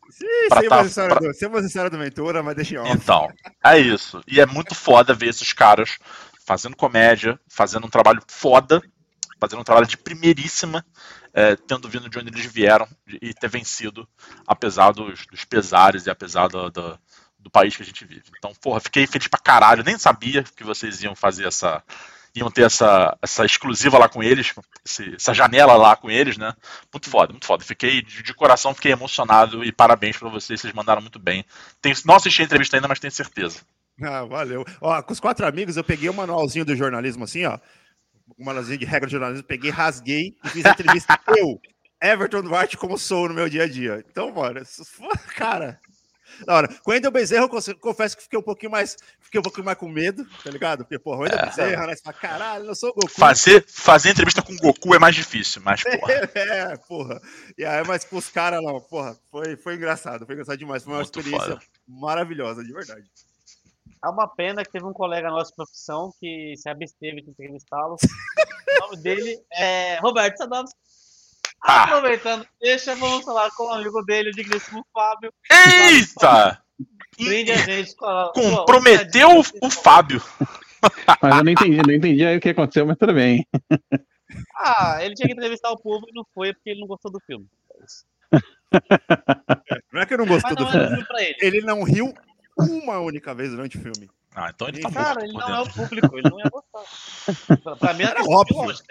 [0.10, 1.60] Sim, sei, tá, história pra...
[1.60, 2.92] do, história do Ventura, mas deixa em off.
[2.92, 3.28] Então,
[3.64, 4.22] é isso.
[4.26, 5.98] E é muito foda ver esses caras
[6.48, 8.82] fazendo comédia, fazendo um trabalho foda,
[9.38, 10.84] fazendo um trabalho de primeiríssima,
[11.34, 12.88] é, tendo vindo de onde eles vieram
[13.22, 14.08] e ter vencido,
[14.48, 16.98] apesar dos, dos pesares e apesar do, do,
[17.38, 18.24] do, país que a gente vive.
[18.38, 21.84] Então, porra, fiquei feliz pra caralho, nem sabia que vocês iam fazer essa.
[22.34, 24.54] iam ter essa, essa exclusiva lá com eles,
[24.86, 26.54] esse, essa janela lá com eles, né?
[26.94, 27.66] Muito foda, muito foda.
[27.66, 31.44] Fiquei de, de coração, fiquei emocionado e parabéns para vocês, vocês mandaram muito bem.
[31.82, 33.60] Tem, não assisti a entrevista ainda, mas tenho certeza.
[34.02, 34.64] Ah, valeu.
[34.80, 37.58] Ó, com os quatro amigos, eu peguei o um manualzinho do jornalismo assim, ó.
[38.38, 41.60] Um manualzinho de regra de jornalismo, peguei, rasguei e fiz a entrevista eu,
[42.02, 44.04] Everton Duarte, como sou no meu dia a dia.
[44.08, 44.62] Então, mano,
[45.36, 45.80] cara.
[46.46, 46.68] Da hora.
[46.84, 49.78] Com o Wendel Bezerra, eu confesso que fiquei um pouquinho mais, fiquei um pouquinho mais
[49.78, 50.84] com medo, tá ligado?
[50.84, 51.96] Porque, porra, o Wendel é, Bezerra, né?
[51.96, 53.10] Você fala, caralho, eu sou o Goku.
[53.10, 56.14] Fazer, fazer entrevista com o Goku é mais difícil, mas, porra.
[56.36, 57.22] é, porra.
[57.58, 60.84] E aí, mas com os caras, não, porra, foi, foi engraçado, foi engraçado demais.
[60.84, 61.62] Foi uma Muito experiência foda.
[61.88, 63.10] maravilhosa, de verdade.
[64.04, 67.96] É uma pena que teve um colega nosso de profissão que se absteve de entrevistá-lo.
[68.78, 70.78] o nome dele é Roberto Sadovski.
[71.64, 71.84] Ah.
[71.84, 75.34] Aproveitando, deixa, vamos falar com o amigo dele, o digníssimo Fábio.
[75.52, 76.62] Eita!
[77.18, 77.96] Brinde a gente.
[77.96, 80.22] Comprometeu o, o Fábio.
[81.22, 83.46] Mas eu não entendi, não entendi aí o que aconteceu, mas tudo bem.
[84.56, 87.20] Ah, ele tinha que entrevistar o povo e não foi porque ele não gostou do
[87.22, 87.48] filme.
[88.32, 91.06] É, não é que eu não gostou do filme.
[91.18, 91.36] Ele.
[91.42, 92.14] ele não riu
[92.58, 94.10] uma única vez durante o filme.
[94.36, 97.76] Ah, então ele tá Cara, ele não é o público, ele não ia gostar.
[97.78, 98.58] Pra mim era óbvio.
[98.58, 98.86] Lógico,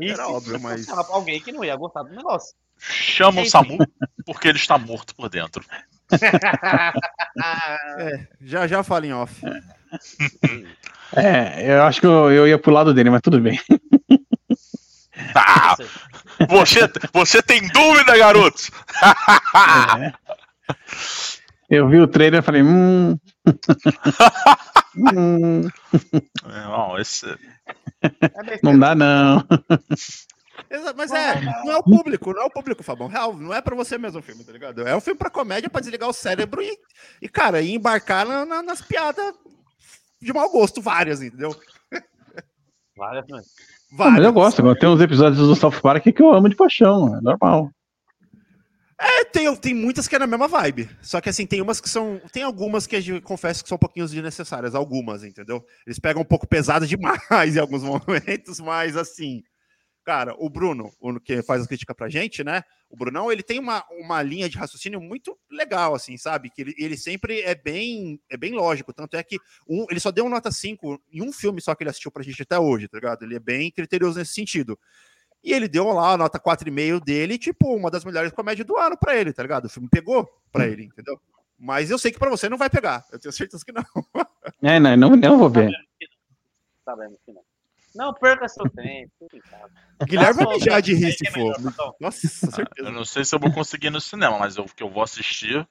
[0.00, 0.88] é era óbvio, mas.
[0.88, 2.56] Alguém que não ia gostar do negócio.
[2.78, 3.76] Chama o Samu
[4.24, 5.62] porque ele está morto por dentro.
[7.98, 9.42] é, já já fala em off.
[11.14, 13.60] É, eu acho que eu, eu ia pro lado dele, mas tudo bem.
[15.34, 15.76] Ah,
[16.48, 18.70] você, você tem dúvida, garotos?
[20.00, 20.12] é.
[21.70, 23.16] Eu vi o trailer e falei, hum.
[24.96, 25.62] hum,
[26.44, 27.26] É, Não, esse...
[28.02, 29.44] É não dá, não.
[30.96, 33.06] Mas é, não é o público, não é o público, Fabão.
[33.08, 34.86] Real, não é pra você mesmo o filme, tá ligado?
[34.86, 36.76] É um filme pra comédia, pra desligar o cérebro e,
[37.22, 39.34] e cara, e embarcar na- na- nas piadas
[40.20, 41.54] de mau gosto, várias, entendeu?
[42.96, 43.46] Várias, mas-
[43.92, 47.16] Não, mas eu gosto, tem uns episódios do South Park que eu amo de paixão,
[47.16, 47.70] é normal.
[49.02, 50.90] É, tem, tem muitas que é na mesma vibe.
[51.00, 52.20] Só que assim, tem umas que são.
[52.30, 54.74] Tem algumas que eu confesso que são um pouquinho desnecessárias.
[54.74, 55.64] Algumas, entendeu?
[55.86, 57.18] Eles pegam um pouco pesado demais
[57.56, 59.42] em alguns momentos, mas assim.
[60.04, 62.62] Cara, o Bruno, o que faz a crítica pra gente, né?
[62.88, 66.50] O Brunão, ele tem uma, uma linha de raciocínio muito legal, assim, sabe?
[66.50, 68.92] Que ele, ele sempre é bem, é bem lógico.
[68.92, 71.90] Tanto é que um, ele só deu nota 5 em um filme só que ele
[71.90, 73.22] assistiu pra gente até hoje, tá ligado?
[73.22, 74.76] Ele é bem criterioso nesse sentido.
[75.42, 78.96] E ele deu lá a nota 4,5 dele, tipo, uma das melhores comédias do ano
[78.98, 79.64] pra ele, tá ligado?
[79.66, 81.18] O filme pegou pra ele, entendeu?
[81.58, 83.04] Mas eu sei que pra você não vai pegar.
[83.12, 83.84] Eu tenho certeza que não.
[84.62, 85.70] É, não, não, não vou ver.
[86.84, 87.42] Sabemos que não.
[87.94, 89.10] Não perca seu tempo.
[90.00, 91.94] O Guilherme vai mijar de rir é se melhor, for.
[91.98, 92.90] Nossa, Eu certeza.
[92.90, 95.66] não sei se eu vou conseguir ir no cinema, mas eu, que eu vou assistir.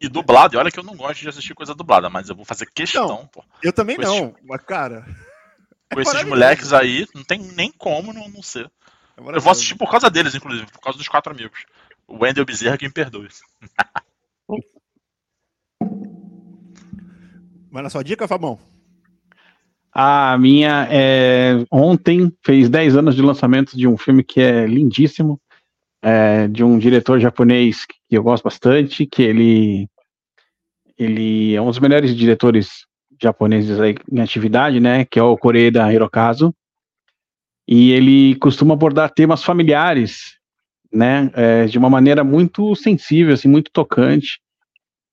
[0.00, 2.44] E dublado, e olha que eu não gosto de assistir coisa dublada, mas eu vou
[2.44, 3.26] fazer questão, Não.
[3.28, 3.44] pô.
[3.62, 5.06] Eu também não, mas cara.
[5.92, 6.28] Com esses maravilhoso.
[6.28, 8.68] moleques aí, não tem nem como não, não ser.
[9.16, 11.64] É Eu vou assistir por causa deles, inclusive, por causa dos quatro amigos.
[12.06, 13.28] O Wendel Bezerra que me perdoe.
[17.70, 18.58] Mas na sua dica, Fabão?
[19.92, 21.64] A minha é.
[21.70, 25.40] Ontem fez 10 anos de lançamento de um filme que é lindíssimo,
[26.02, 29.88] é, de um diretor japonês que eu gosto bastante, que ele.
[30.98, 32.86] Ele é um dos melhores diretores
[33.20, 35.04] japoneses aí em atividade, né?
[35.04, 36.54] Que é o Koreeda Hirokazu.
[37.66, 40.36] E ele costuma abordar temas familiares,
[40.92, 41.30] né?
[41.34, 44.40] é, de uma maneira muito sensível, assim, muito tocante.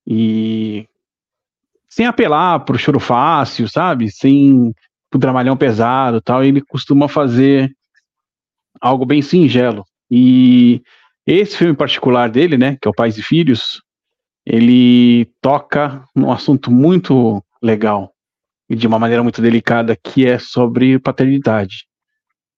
[0.06, 0.88] E
[1.90, 4.12] sem apelar pro choro fácil, sabe?
[4.12, 4.74] Sem
[5.10, 6.44] pro dramalhão pesado, tal.
[6.44, 7.72] Ele costuma fazer
[8.82, 9.86] algo bem singelo.
[10.10, 10.82] E
[11.26, 13.82] esse filme particular dele, né, que é o Pais e Filhos,
[14.46, 18.14] ele toca num assunto muito legal
[18.70, 21.86] e de uma maneira muito delicada, que é sobre paternidade.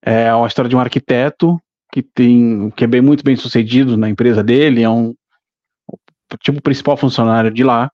[0.06, 1.60] É uma história de um arquiteto
[1.91, 5.15] que tem que é bem muito bem sucedido na empresa dele, é um
[6.41, 7.90] tipo principal funcionário de lá,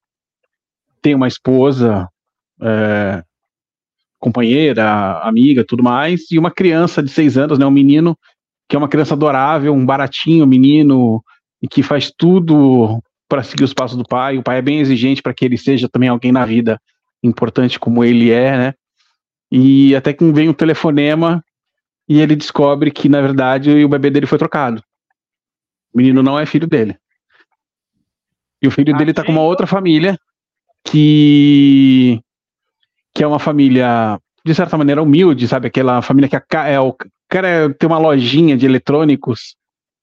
[1.02, 2.10] tem uma esposa,
[2.62, 3.24] é,
[4.20, 8.18] companheira, amiga, tudo mais, e uma criança de seis anos, né, um menino
[8.70, 11.24] que é uma criança adorável, um baratinho menino
[11.62, 14.38] e que faz tudo para seguir os passos do pai.
[14.38, 16.80] O pai é bem exigente para que ele seja também alguém na vida
[17.22, 18.74] importante como ele é, né?
[19.52, 21.44] E até que vem um telefonema
[22.12, 24.84] e ele descobre que na verdade o bebê dele foi trocado.
[25.94, 26.98] O menino não é filho dele.
[28.62, 30.20] E o filho dele tá com uma outra família
[30.84, 32.20] que
[33.16, 35.68] que é uma família de certa maneira humilde, sabe?
[35.68, 36.94] Aquela família que a, é o
[37.30, 39.56] cara tem uma lojinha de eletrônicos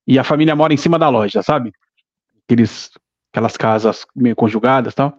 [0.07, 1.73] e a família mora em cima da loja, sabe?
[2.45, 2.91] Aqueles,
[3.31, 5.19] aquelas casas meio conjugadas, e tal.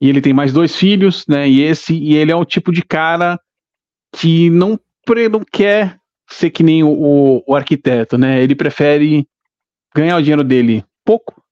[0.00, 1.46] E ele tem mais dois filhos, né?
[1.46, 3.38] E esse e ele é o tipo de cara
[4.16, 5.98] que não pre- não quer
[6.30, 8.42] ser que nem o, o- o arquiteto, né?
[8.42, 9.26] Ele prefere
[9.94, 11.42] ganhar o dinheiro dele pouco,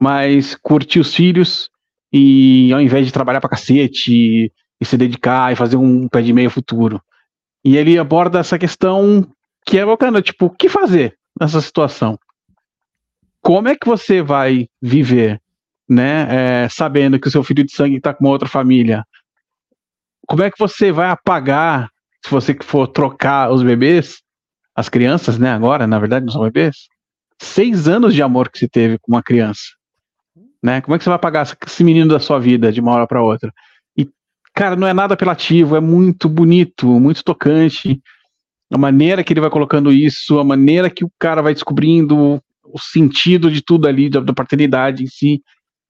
[0.00, 1.70] mas curtir os filhos
[2.12, 6.22] e ao invés de trabalhar pra cacete e, e se dedicar e fazer um pé
[6.22, 7.00] de meia futuro.
[7.64, 9.26] E ele aborda essa questão
[9.66, 12.18] que é bacana, tipo, o que fazer nessa situação?
[13.42, 15.40] Como é que você vai viver,
[15.88, 19.04] né, é, sabendo que o seu filho de sangue está com uma outra família?
[20.26, 21.90] Como é que você vai apagar,
[22.24, 24.20] se você for trocar os bebês,
[24.74, 26.76] as crianças, né, agora, na verdade, não são bebês,
[27.40, 29.62] seis anos de amor que se teve com uma criança,
[30.62, 30.80] né?
[30.80, 33.06] Como é que você vai apagar essa- esse menino da sua vida de uma hora
[33.06, 33.52] para outra?
[33.96, 34.06] E,
[34.54, 38.00] cara, não é nada apelativo, é muito bonito, muito tocante.
[38.72, 42.78] A maneira que ele vai colocando isso, a maneira que o cara vai descobrindo o
[42.78, 45.42] sentido de tudo ali, da, da paternidade em si.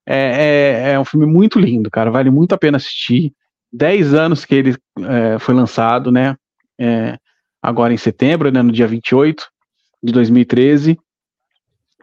[0.07, 2.11] É, é, é um filme muito lindo, cara.
[2.11, 3.33] Vale muito a pena assistir.
[3.73, 4.77] Dez anos que ele
[5.09, 6.37] é, foi lançado, né?
[6.79, 7.19] É,
[7.63, 9.49] agora em setembro, né, no dia 28
[10.03, 10.99] de 2013.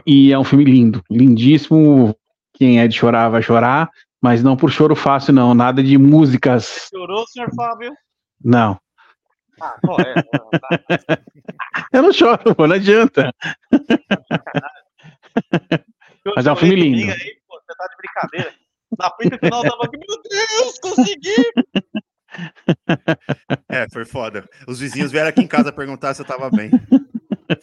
[0.05, 2.15] E é um filme lindo, lindíssimo.
[2.53, 3.89] Quem é de chorar vai chorar,
[4.21, 5.53] mas não por choro fácil, não.
[5.53, 6.87] Nada de músicas.
[6.89, 7.93] Chorou, senhor Fábio?
[8.43, 8.79] Não.
[9.59, 10.13] Ah, pô, é.
[10.15, 10.69] não, tá.
[11.91, 13.33] Eu não choro, pô, não adianta.
[16.35, 17.11] Mas é um filme lindo.
[17.11, 18.53] Aí, pô, você tá de brincadeira.
[18.97, 21.35] Na frente final eu tava aqui, meu Deus, consegui!
[23.69, 24.47] É, foi foda.
[24.67, 26.69] Os vizinhos vieram aqui em casa perguntar se eu tava bem.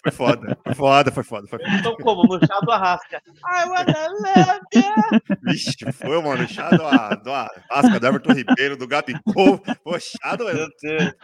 [0.03, 1.47] Foi foda, foi foda, foi foda.
[1.47, 1.77] Foi foda.
[1.79, 2.23] Então como?
[2.27, 3.23] No chá do Arrasca.
[3.47, 5.37] I wanna love you.
[5.45, 6.49] Vixe, foi, mano.
[6.49, 6.79] Chá do,
[7.23, 9.59] do Arrasca, do Everton Ribeiro, do Gabigol.
[9.85, 10.47] Pô, chá do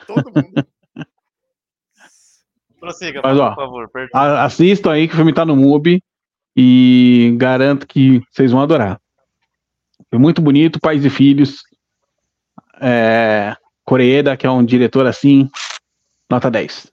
[0.06, 0.66] todo mundo.
[2.78, 3.90] Prossiga, Mas, ó, por favor.
[3.90, 4.20] Perdão.
[4.20, 6.02] A- Assistam aí que o filme tá no MUBI
[6.56, 9.00] e garanto que vocês vão adorar.
[10.10, 11.62] Foi muito bonito, Pais e Filhos.
[12.82, 13.54] É,
[13.84, 15.48] Koreeda, que é um diretor assim,
[16.28, 16.92] nota 10.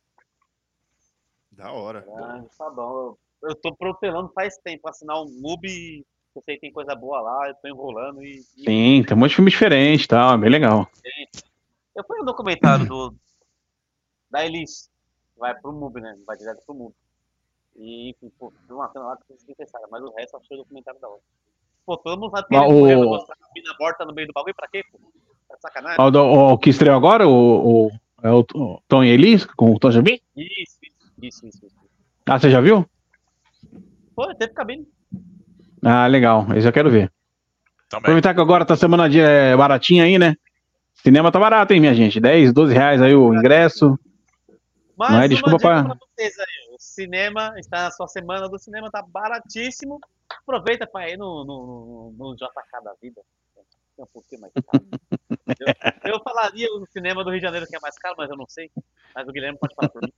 [1.52, 2.06] Da hora.
[2.16, 3.18] Ah, tá bom.
[3.42, 5.68] Eu, eu tô protelando faz tempo assinar um MUBI.
[5.70, 8.38] e Eu sei que tem coisa boa lá, eu tô enrolando e.
[8.38, 10.88] e- Sim, tem um monte de filme diferente e tal, é bem legal.
[11.96, 13.16] Eu fui no documentário do.
[14.30, 14.92] Da Elis.
[15.34, 16.16] que Vai pro MUBI, né?
[16.28, 16.96] Vai direto pro MUBI.
[17.78, 20.58] E, enfim, pô, tem uma cena lá que vocês necessária, mas o resto eu achei
[20.58, 21.22] o documentário da hora.
[21.88, 24.28] Pô, todo mundo sabe que ele o- morreu, vai mostrar a mina morta no meio
[24.28, 25.00] do bagulho, pra quê, pô?
[25.52, 26.00] É sacanagem.
[26.06, 27.32] O, do- o que estreou agora, o,
[27.88, 27.92] o,
[28.22, 30.20] é o, o Tom e Elis, com o Tom Jobim?
[30.36, 30.92] Isso, isso,
[31.24, 31.66] isso, isso.
[31.66, 31.76] isso.
[32.26, 32.86] Ah, você já viu?
[34.14, 34.86] Pô, teve cabine.
[35.82, 37.10] Ah, legal, esse eu quero ver.
[37.90, 38.02] Também.
[38.02, 40.36] Aproveitar que agora tá semana de é, baratinha aí, né?
[40.96, 42.20] Cinema tá barato, hein, minha gente?
[42.20, 43.98] 10, 12 reais aí o ingresso.
[44.98, 46.76] Mas Não é uma desculpa dica pra- pra vocês aí.
[46.76, 50.00] O cinema está na sua semana do cinema, tá baratíssimo.
[50.30, 53.22] Aproveita pra ir no, no, no, no JK da vida.
[54.00, 54.86] É um pouquinho mais caro.
[55.48, 55.74] Entendeu?
[56.06, 58.48] Eu falaria o cinema do Rio de Janeiro que é mais caro, mas eu não
[58.48, 58.72] sei.
[59.16, 60.14] Mas o Guilherme pode falar por mim.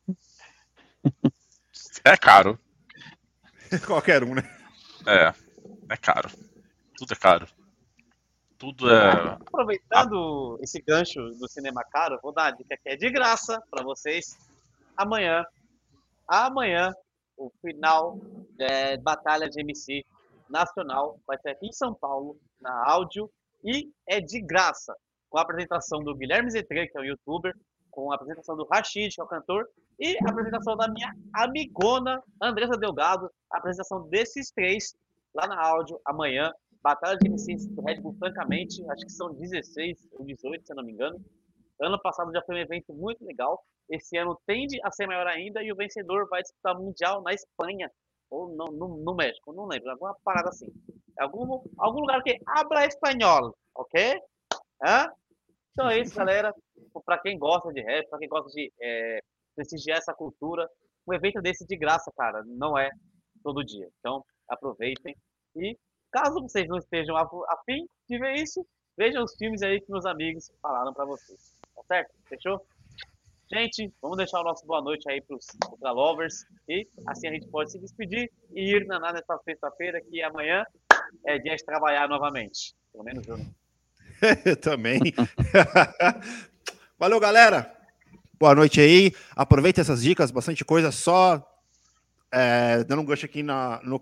[2.04, 2.60] É caro.
[3.88, 4.44] Qualquer um, né?
[5.08, 5.34] É.
[5.94, 6.30] É caro.
[6.98, 7.48] Tudo é caro.
[8.58, 9.12] Tudo é.
[9.48, 13.62] Aproveitando esse gancho do cinema caro, eu vou dar uma dica que é de graça
[13.72, 14.38] para vocês.
[15.00, 15.46] Amanhã,
[16.28, 16.94] amanhã,
[17.38, 18.20] o final
[18.60, 20.04] é, Batalha de MC
[20.50, 23.32] Nacional vai ser aqui em São Paulo, na áudio,
[23.64, 24.94] e é de graça,
[25.30, 27.56] com a apresentação do Guilherme Zetre, que é o youtuber,
[27.90, 32.22] com a apresentação do Rashid, que é o cantor, e a apresentação da minha amigona
[32.42, 34.94] Andressa Delgado, a apresentação desses três
[35.34, 36.52] lá na áudio amanhã.
[36.84, 40.76] Batalha de MCs do Red Bull, francamente, acho que são 16 ou 18, se eu
[40.76, 41.24] não me engano.
[41.82, 43.64] Ano passado já foi um evento muito legal.
[43.90, 47.90] Esse ano tende a ser maior ainda e o vencedor vai disputar Mundial na Espanha
[48.30, 50.68] ou no, no, no México, não lembro, alguma parada assim.
[51.18, 54.22] Algum, algum lugar que habla espanhol, ok?
[54.86, 55.12] Hã?
[55.72, 56.54] Então é isso, galera.
[57.06, 59.20] Para quem gosta de rap, para quem gosta de é,
[59.56, 60.70] prestigiar essa cultura,
[61.08, 62.90] um evento desse de graça, cara, não é
[63.44, 63.90] todo dia.
[64.00, 65.16] Então aproveitem
[65.56, 65.76] e
[66.12, 68.66] Caso vocês não estejam a, a fim de ver isso,
[68.98, 71.59] vejam os filmes aí que meus amigos falaram pra vocês.
[71.80, 72.12] Tá certo?
[72.28, 72.66] Fechou?
[73.52, 76.46] Gente, vamos deixar o nosso boa noite aí pros Ultra Lovers.
[76.68, 80.66] E assim a gente pode se despedir e ir nanar nessa sexta-feira, que amanhã
[81.26, 82.76] é dia de trabalhar novamente.
[82.92, 83.38] Pelo menos eu.
[84.46, 85.00] Eu também.
[87.00, 87.74] Valeu, galera.
[88.38, 89.14] Boa noite aí.
[89.34, 90.92] Aproveita essas dicas, bastante coisa.
[90.92, 91.42] Só
[92.32, 93.98] é, dando um gancho aqui na, no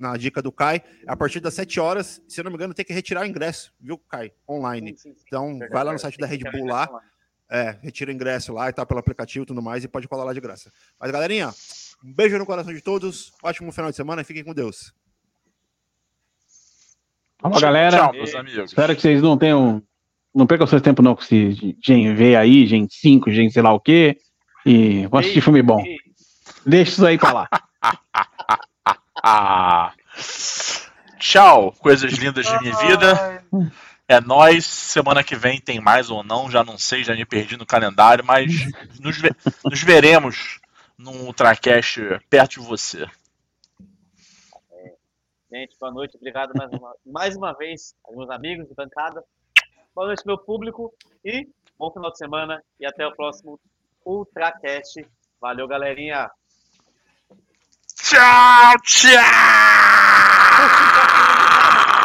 [0.00, 0.82] na dica do Kai.
[1.06, 3.72] A partir das 7 horas, se eu não me engano, tem que retirar o ingresso,
[3.78, 4.32] viu, Kai?
[4.48, 4.90] Online.
[4.90, 5.24] Sim, sim, sim.
[5.26, 6.88] Então, Verdade, vai lá no site da Red Bull lá.
[7.50, 10.22] É, retira o ingresso lá e tá pelo aplicativo e tudo mais e pode colar
[10.24, 10.70] lá de graça.
[11.00, 11.50] Mas, galerinha,
[12.04, 13.32] um beijo no coração de todos.
[13.42, 14.92] Ótimo final de semana e fiquem com Deus.
[17.40, 17.96] Falou, galera.
[17.96, 18.70] Tchau, meus amigos.
[18.70, 19.82] Espero que vocês não tenham.
[20.32, 23.72] Não percam seu tempo, não, com esse Gen V aí, Gen 5, Gen sei lá
[23.72, 24.16] o quê.
[24.64, 25.80] E vão assistir filme bom.
[25.80, 25.98] E-
[26.64, 27.48] Deixa isso aí pra lá.
[31.18, 33.42] Tchau, coisas lindas de minha vida.
[34.10, 34.66] É nóis.
[34.66, 38.24] Semana que vem tem mais ou não, já não sei, já me perdi no calendário,
[38.24, 38.50] mas
[38.98, 39.30] nos, ve-
[39.64, 40.58] nos veremos
[40.98, 43.06] num Ultracast perto de você.
[45.52, 46.16] Gente, boa noite.
[46.16, 49.22] Obrigado mais uma, mais uma vez aos meus amigos de bancada.
[49.94, 50.92] Boa noite, meu público.
[51.24, 51.46] E
[51.78, 52.60] bom final de semana.
[52.80, 53.60] E até o próximo
[54.04, 55.06] Ultracast.
[55.40, 56.28] Valeu, galerinha.
[57.94, 59.20] Tchau, tchau!